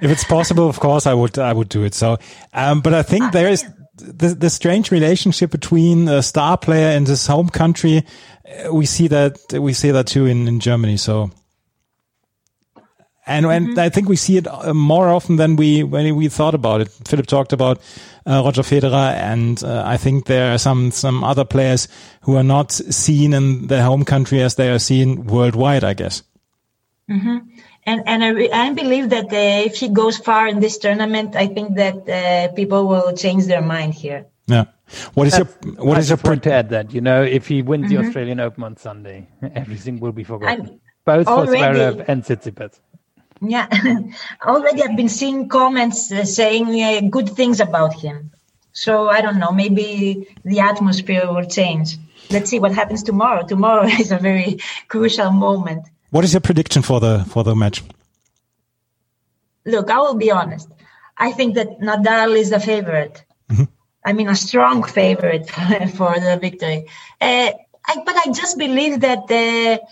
if 0.00 0.10
it's 0.10 0.24
possible, 0.24 0.68
of 0.68 0.80
course, 0.80 1.06
I 1.06 1.14
would. 1.14 1.38
I 1.38 1.52
would 1.52 1.68
do 1.68 1.84
it. 1.84 1.94
So, 1.94 2.18
um, 2.54 2.80
but 2.80 2.94
I 2.94 3.02
think 3.02 3.24
uh, 3.24 3.30
there 3.30 3.48
is 3.48 3.64
the, 3.96 4.28
the 4.28 4.50
strange 4.50 4.90
relationship 4.90 5.50
between 5.50 6.08
a 6.08 6.22
star 6.22 6.56
player 6.56 6.96
and 6.96 7.06
his 7.06 7.26
home 7.26 7.50
country. 7.50 8.04
We 8.72 8.86
see 8.86 9.08
that 9.08 9.38
we 9.52 9.74
see 9.74 9.90
that 9.90 10.06
too 10.06 10.26
in, 10.26 10.48
in 10.48 10.60
Germany. 10.60 10.96
So 10.96 11.30
and 13.26 13.46
and 13.46 13.68
mm-hmm. 13.68 13.78
I 13.78 13.88
think 13.88 14.08
we 14.08 14.16
see 14.16 14.36
it 14.38 14.46
uh, 14.46 14.72
more 14.74 15.08
often 15.08 15.36
than 15.36 15.56
we 15.56 15.82
when 15.82 16.16
we 16.16 16.28
thought 16.28 16.54
about 16.54 16.80
it. 16.80 16.88
Philip 17.06 17.26
talked 17.26 17.52
about 17.52 17.80
uh, 18.26 18.42
Roger 18.44 18.62
Federer, 18.62 19.14
and 19.14 19.62
uh, 19.62 19.82
I 19.86 19.96
think 19.96 20.26
there 20.26 20.52
are 20.52 20.58
some 20.58 20.90
some 20.90 21.22
other 21.22 21.44
players 21.44 21.88
who 22.22 22.36
are 22.36 22.42
not 22.42 22.72
seen 22.72 23.32
in 23.34 23.66
their 23.66 23.82
home 23.82 24.04
country 24.04 24.42
as 24.42 24.54
they 24.54 24.70
are 24.70 24.78
seen 24.78 25.26
worldwide. 25.26 25.84
I 25.84 25.94
guess. 25.94 26.22
Mm-hmm. 27.10 27.38
And 27.84 28.02
and 28.06 28.24
I, 28.24 28.48
I 28.52 28.72
believe 28.72 29.10
that 29.10 29.26
uh, 29.26 29.66
if 29.66 29.76
he 29.76 29.88
goes 29.88 30.18
far 30.18 30.46
in 30.46 30.60
this 30.60 30.78
tournament, 30.78 31.36
I 31.36 31.46
think 31.46 31.76
that 31.76 32.08
uh, 32.08 32.52
people 32.54 32.86
will 32.86 33.12
change 33.14 33.46
their 33.46 33.62
mind 33.62 33.94
here. 33.94 34.26
Yeah. 34.46 34.64
What 35.14 35.28
is 35.28 35.36
That's, 35.36 35.56
your 35.64 35.84
what 35.84 35.96
I 35.96 36.00
is 36.00 36.08
your 36.08 36.18
point 36.18 36.42
to 36.44 36.52
add 36.52 36.70
that 36.70 36.92
you 36.92 37.00
know 37.00 37.22
if 37.22 37.46
he 37.46 37.62
wins 37.62 37.86
mm-hmm. 37.86 38.02
the 38.02 38.06
Australian 38.06 38.40
Open 38.40 38.64
on 38.64 38.76
Sunday, 38.76 39.28
everything 39.54 40.00
will 40.00 40.12
be 40.12 40.24
forgotten. 40.24 40.66
I'm, 40.66 40.80
both 41.04 41.26
for 41.26 41.46
Zverev 41.46 42.04
and 42.08 42.22
Tsitsipas. 42.22 42.80
Yeah, 43.40 43.68
already 44.44 44.82
I've 44.82 44.96
been 44.96 45.08
seeing 45.08 45.48
comments 45.48 46.12
uh, 46.12 46.24
saying 46.24 46.82
uh, 46.82 47.08
good 47.08 47.30
things 47.30 47.60
about 47.60 47.94
him. 47.94 48.30
So 48.72 49.08
I 49.08 49.20
don't 49.20 49.38
know, 49.38 49.50
maybe 49.50 50.28
the 50.44 50.60
atmosphere 50.60 51.26
will 51.26 51.44
change. 51.44 51.96
Let's 52.30 52.50
see 52.50 52.58
what 52.58 52.72
happens 52.72 53.02
tomorrow. 53.02 53.44
Tomorrow 53.46 53.86
is 54.00 54.12
a 54.12 54.18
very 54.18 54.58
crucial 54.88 55.30
moment. 55.30 55.86
What 56.10 56.24
is 56.24 56.32
your 56.32 56.40
prediction 56.40 56.82
for 56.82 57.00
the 57.00 57.24
for 57.28 57.42
the 57.44 57.54
match? 57.54 57.82
Look, 59.64 59.90
I 59.90 59.98
will 59.98 60.14
be 60.14 60.30
honest. 60.30 60.68
I 61.16 61.32
think 61.32 61.54
that 61.54 61.80
Nadal 61.80 62.36
is 62.36 62.50
the 62.50 62.60
favorite. 62.60 63.22
Mm-hmm. 63.50 63.64
I 64.04 64.12
mean, 64.12 64.28
a 64.28 64.36
strong 64.36 64.82
favorite 64.82 65.50
for 65.96 66.18
the 66.18 66.38
victory. 66.40 66.86
Uh, 67.20 67.52
I, 67.84 68.02
but 68.04 68.16
I 68.16 68.32
just 68.32 68.58
believe 68.58 69.00
that 69.00 69.30
uh, 69.30 69.84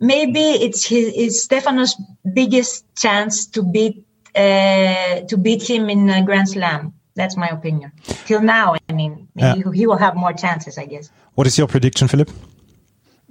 maybe 0.00 0.40
it's 0.40 0.86
his, 0.86 1.12
it's 1.14 1.46
Stefanos' 1.46 1.94
biggest 2.32 2.84
chance 2.96 3.46
to 3.46 3.62
beat 3.62 4.04
uh, 4.34 5.20
to 5.20 5.36
beat 5.36 5.62
him 5.62 5.88
in 5.88 6.10
a 6.10 6.22
Grand 6.22 6.48
Slam. 6.48 6.92
That's 7.14 7.36
my 7.36 7.48
opinion. 7.48 7.92
Till 8.26 8.42
now, 8.42 8.76
I 8.88 8.92
mean, 8.92 9.28
yeah. 9.34 9.54
he, 9.54 9.62
he, 9.72 9.86
will 9.86 9.96
have 9.96 10.14
more 10.14 10.34
chances, 10.34 10.76
I 10.76 10.84
guess. 10.84 11.10
What 11.34 11.46
is 11.46 11.56
your 11.56 11.66
prediction, 11.66 12.08
Philip? 12.08 12.30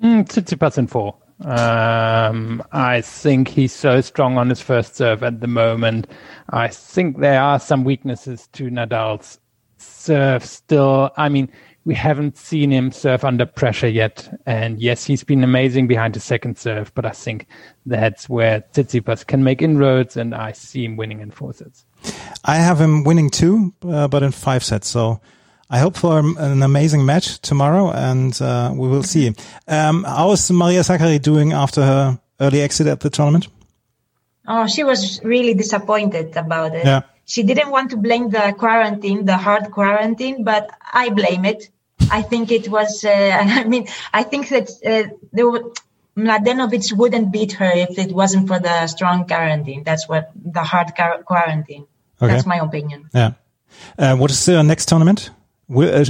Mm, 0.02 0.28
Tsitsipas 0.28 0.80
in 0.80 0.88
four. 0.88 1.16
Um, 1.42 2.64
I 2.72 3.02
think 3.02 3.50
he's 3.50 3.74
so 3.74 4.02
strong 4.02 4.38
on 4.38 4.50
his 4.50 4.62
first 4.62 4.96
serve 4.96 5.22
at 5.22 5.42
the 5.42 5.48
moment. 5.48 6.08
I 6.50 6.70
think 6.70 7.20
there 7.20 7.42
are 7.42 7.60
some 7.60 7.84
weaknesses 7.84 8.48
to 8.54 8.72
Nadal's 8.72 9.40
serve 9.78 10.44
still. 10.44 11.12
I 11.18 11.30
mean, 11.30 11.52
we 11.86 11.94
haven't 11.94 12.36
seen 12.36 12.72
him 12.72 12.92
serve 12.92 13.24
under 13.24 13.46
pressure 13.46 13.88
yet. 13.88 14.28
And 14.46 14.82
yes, 14.82 15.06
he's 15.06 15.24
been 15.24 15.44
amazing 15.44 15.88
behind 15.88 16.16
the 16.16 16.20
second 16.20 16.58
serve, 16.58 16.92
but 16.96 17.06
I 17.06 17.12
think 17.12 17.48
that's 17.86 18.28
where 18.28 18.64
Tsitsipas 18.74 19.26
can 19.26 19.44
make 19.44 19.62
inroads, 19.62 20.18
and 20.18 20.34
I 20.34 20.52
see 20.52 20.84
him 20.84 20.98
winning 20.98 21.22
in 21.22 21.30
four 21.30 21.54
sets. 21.54 21.86
I 22.44 22.56
have 22.56 22.82
him 22.82 23.04
winning 23.04 23.30
two, 23.30 23.74
uh, 23.88 24.08
but 24.08 24.24
in 24.24 24.32
five 24.32 24.64
sets. 24.64 24.88
So 24.88 25.22
I 25.70 25.78
hope 25.78 25.96
for 25.96 26.20
an 26.20 26.64
amazing 26.64 27.06
match 27.06 27.40
tomorrow, 27.42 27.92
and 27.92 28.40
uh, 28.42 28.74
we 28.76 28.88
will 28.88 29.04
see. 29.04 29.34
Um, 29.68 30.04
how 30.04 30.32
is 30.32 30.50
Maria 30.52 30.82
Sakkari 30.82 31.22
doing 31.22 31.54
after 31.54 31.84
her 31.84 32.20
early 32.40 32.62
exit 32.62 32.88
at 32.88 33.00
the 33.02 33.12
tournament? 33.12 33.48
Oh, 34.48 34.68
she 34.68 34.84
was 34.84 35.24
really 35.24 35.54
disappointed 35.54 36.36
about 36.36 36.76
it. 36.76 36.86
Yeah. 36.86 37.02
She 37.26 37.42
didn't 37.42 37.72
want 37.72 37.90
to 37.92 37.98
blame 37.98 38.30
the 38.30 38.54
quarantine, 38.58 39.26
the 39.26 39.38
hard 39.38 39.72
quarantine, 39.72 40.44
but 40.44 40.70
I 40.94 41.10
blame 41.10 41.46
it. 41.46 41.70
I 42.12 42.22
think 42.22 42.52
it 42.52 42.68
was. 42.70 43.04
Uh, 43.04 43.10
I 43.42 43.64
mean, 43.64 43.88
I 44.14 44.24
think 44.24 44.50
that 44.50 44.70
uh, 44.86 45.14
there 45.32 45.50
were, 45.50 45.72
Mladenovic 46.18 46.94
wouldn't 46.94 47.32
beat 47.32 47.54
her 47.54 47.72
if 47.74 47.98
it 47.98 48.12
wasn't 48.12 48.48
for 48.48 48.60
the 48.60 48.88
strong 48.88 49.28
quarantine. 49.28 49.84
That's 49.84 50.08
what 50.08 50.32
the 50.36 50.64
hard 50.64 50.94
quarantine. 51.26 51.88
Okay. 52.22 52.32
That's 52.32 52.46
my 52.46 52.58
opinion. 52.58 53.10
Yeah. 53.14 53.34
Uh, 53.98 54.16
what 54.16 54.32
is 54.32 54.46
the 54.46 54.64
next 54.64 54.88
tournament? 54.88 55.32
Uh, 55.70 56.06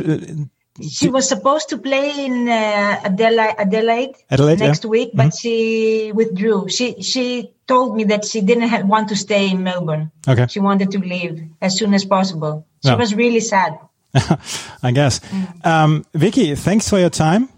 she 0.81 1.09
was 1.09 1.27
supposed 1.27 1.69
to 1.69 1.77
play 1.77 2.25
in 2.25 2.49
uh, 2.49 2.99
Adelaide, 3.05 3.55
Adelaide, 3.57 4.15
Adelaide 4.29 4.59
next 4.59 4.83
yeah. 4.83 4.89
week, 4.89 5.11
but 5.13 5.27
mm-hmm. 5.27 5.37
she 5.37 6.11
withdrew. 6.13 6.67
She 6.67 7.01
she 7.01 7.53
told 7.65 7.95
me 7.95 8.03
that 8.05 8.25
she 8.25 8.41
didn't 8.41 8.67
have, 8.67 8.85
want 8.85 9.09
to 9.09 9.15
stay 9.15 9.49
in 9.49 9.63
Melbourne. 9.63 10.11
Okay. 10.27 10.47
She 10.49 10.59
wanted 10.59 10.91
to 10.91 10.99
leave 10.99 11.47
as 11.61 11.77
soon 11.77 11.93
as 11.93 12.03
possible. 12.03 12.67
She 12.83 12.89
yeah. 12.89 12.95
was 12.95 13.15
really 13.15 13.39
sad. 13.39 13.79
I 14.83 14.91
guess. 14.91 15.21
Um, 15.63 16.05
Vicky, 16.13 16.55
thanks 16.55 16.89
for 16.89 16.99
your 16.99 17.09
time. 17.09 17.49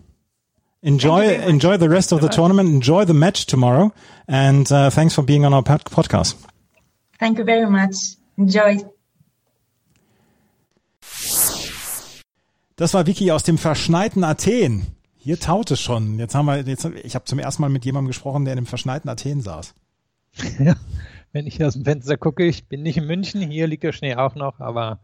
Enjoy 0.82 1.34
enjoy 1.48 1.78
the 1.78 1.90
rest 1.90 2.12
of 2.12 2.22
the 2.22 2.30
tournament. 2.30 2.70
Enjoy 2.70 3.04
the 3.06 3.14
match 3.14 3.46
tomorrow, 3.46 3.92
and 4.28 4.72
uh, 4.72 4.90
thanks 4.90 5.14
for 5.14 5.24
being 5.24 5.46
on 5.46 5.54
our 5.54 5.64
podcast. 5.64 6.36
Thank 7.20 7.40
you 7.40 7.46
very 7.46 7.70
much. 7.70 8.18
Enjoy. 8.38 8.78
Das 12.76 12.94
war 12.94 13.08
Vicky 13.08 13.32
aus 13.32 13.42
dem 13.42 13.58
verschneiten 13.58 14.24
Athen. 14.24 14.86
Hier 15.18 15.40
taut 15.40 15.72
es 15.72 15.82
schon. 15.82 16.20
Jetzt 16.20 16.36
haben 16.36 16.46
wir, 16.46 16.62
jetzt, 16.62 16.86
ich 17.04 17.16
habe 17.16 17.26
zum 17.26 17.40
ersten 17.40 17.64
Mal 17.64 17.70
mit 17.70 17.84
jemandem 17.86 18.08
gesprochen, 18.08 18.46
der 18.46 18.54
in 18.54 18.60
dem 18.60 18.66
verschneiten 18.68 19.10
Athen 19.10 19.42
saß. 19.42 19.74
Ja, 20.60 20.76
wenn 21.34 21.48
ich 21.48 21.64
aus 21.64 21.74
dem 21.74 21.84
Fenster 21.84 22.18
gucke, 22.18 22.46
ich 22.46 22.68
bin 22.68 22.84
nicht 22.84 22.98
in 22.98 23.08
München, 23.08 23.42
hier 23.42 23.68
liegt 23.68 23.84
der 23.84 23.92
Schnee 23.92 24.16
auch 24.16 24.36
noch, 24.36 24.60
aber 24.60 25.00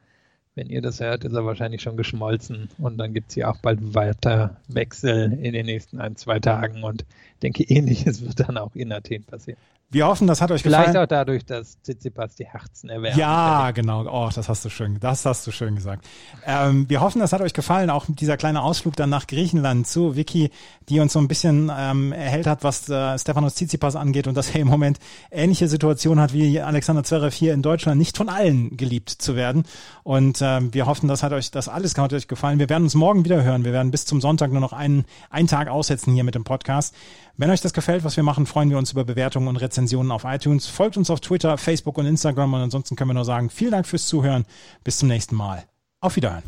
wenn 0.56 0.70
ihr 0.70 0.82
das 0.82 1.00
hört, 1.00 1.24
ist 1.24 1.34
er 1.34 1.46
wahrscheinlich 1.46 1.82
schon 1.82 1.98
geschmolzen 1.98 2.70
und 2.78 2.98
dann 2.98 3.14
gibt 3.14 3.30
es 3.30 3.36
hier 3.36 3.50
auch 3.50 3.58
bald 3.58 3.96
weiter 3.96 4.58
Wechsel 4.68 5.34
in 5.34 5.54
den 5.54 5.66
nächsten 5.66 6.00
ein, 6.00 6.16
zwei 6.16 6.40
Tagen 6.40 6.84
und 6.84 7.06
denke, 7.42 7.64
ähnliches 7.64 8.22
wird 8.26 8.40
dann 8.40 8.58
auch 8.58 8.76
in 8.76 8.92
Athen 8.92 9.24
passieren. 9.24 9.58
Wir 9.94 10.08
hoffen, 10.08 10.26
das 10.26 10.42
hat 10.42 10.50
euch 10.50 10.64
Vielleicht 10.64 10.88
gefallen. 10.88 11.04
auch 11.04 11.08
dadurch, 11.08 11.46
dass 11.46 11.80
Tsitsipas 11.84 12.34
die 12.34 12.48
Herzen 12.48 12.90
erwärmt. 12.90 13.16
Ja, 13.16 13.70
genau. 13.70 14.04
Oh, 14.08 14.28
das 14.34 14.50
hast 14.50 14.66
du 14.66 14.70
schön, 14.70 15.00
das 15.00 15.24
hast 15.24 15.46
du 15.46 15.52
schön 15.52 15.76
gesagt. 15.76 16.08
Ähm, 16.48 16.90
wir 16.90 17.00
hoffen, 17.00 17.20
das 17.20 17.32
hat 17.32 17.42
euch 17.42 17.54
gefallen. 17.54 17.92
Auch 17.92 18.08
dieser 18.10 18.36
kleine 18.36 18.64
Ausflug 18.64 18.96
dann 18.96 19.12
nach 19.12 19.28
Griechenland 19.28 19.86
zu 19.86 20.16
Vicky, 20.16 20.50
die 20.90 21.00
uns 21.00 21.14
so 21.14 21.20
ein 21.20 21.28
bisschen 21.28 21.72
ähm, 21.78 22.12
erhellt 22.12 22.48
hat, 22.48 22.64
was 22.64 22.90
äh, 22.90 23.20
Stefanos 23.20 23.54
Tsitsipas 23.54 23.96
angeht 23.96 24.26
und 24.26 24.36
dass 24.36 24.56
er 24.56 24.62
im 24.62 24.68
Moment 24.68 24.98
ähnliche 25.30 25.68
Situation 25.68 26.20
hat 26.20 26.34
wie 26.34 26.60
Alexander 26.60 27.04
Zverev 27.04 27.36
hier 27.36 27.54
in 27.54 27.62
Deutschland, 27.62 28.00
nicht 28.00 28.18
von 28.18 28.30
allen 28.30 28.76
geliebt 28.76 29.12
zu 29.12 29.36
werden. 29.36 29.64
Und 30.02 30.42
ähm, 30.44 30.74
wir 30.74 30.86
hoffen, 30.86 31.08
das 31.08 31.24
hat 31.24 31.32
euch, 31.32 31.50
das 31.52 31.68
alles 31.68 31.98
hat 31.98 32.14
euch 32.14 32.28
gefallen. 32.28 32.60
Wir 32.60 32.70
werden 32.70 32.84
uns 32.84 32.94
morgen 32.94 33.26
wieder 33.26 33.44
hören. 33.44 33.66
Wir 33.66 33.74
werden 33.74 33.92
bis 33.92 34.06
zum 34.06 34.22
Sonntag 34.22 34.52
nur 34.52 34.62
noch 34.62 34.74
einen, 34.74 35.06
einen 35.30 35.48
Tag 35.48 35.68
aussetzen 35.68 36.14
hier 36.14 36.24
mit 36.24 36.36
dem 36.36 36.44
Podcast. 36.44 36.94
Wenn 37.38 37.50
euch 37.50 37.62
das 37.62 37.74
gefällt, 37.74 38.04
was 38.04 38.16
wir 38.16 38.24
machen, 38.24 38.46
freuen 38.46 38.70
wir 38.70 38.78
uns 38.78 38.92
über 38.92 39.04
Bewertungen 39.04 39.48
und 39.48 39.58
Rezensionen 39.58 40.12
auf 40.12 40.24
iTunes. 40.26 40.68
Folgt 40.68 40.98
uns 40.98 41.10
auf 41.10 41.20
Twitter, 41.20 41.58
Facebook 41.58 41.98
und 41.98 42.06
Instagram 42.06 42.54
und 42.54 42.62
ansonsten 42.62 42.96
können 42.96 43.10
wir 43.10 43.16
nur 43.16 43.26
sagen, 43.26 43.50
vielen 43.50 43.72
Dank 43.72 43.88
fürs 43.88 44.06
Zuhören. 44.06 44.46
Bis 44.84 44.98
zum 44.98 45.08
nächsten 45.08 45.36
Mal. 45.36 45.64
Auf 46.02 46.16
Wiederhören. 46.16 46.44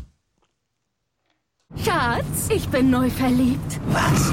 Schatz, 1.84 2.48
ich 2.48 2.68
bin 2.68 2.90
neu 2.90 3.10
verliebt. 3.10 3.80
Was? 3.88 4.32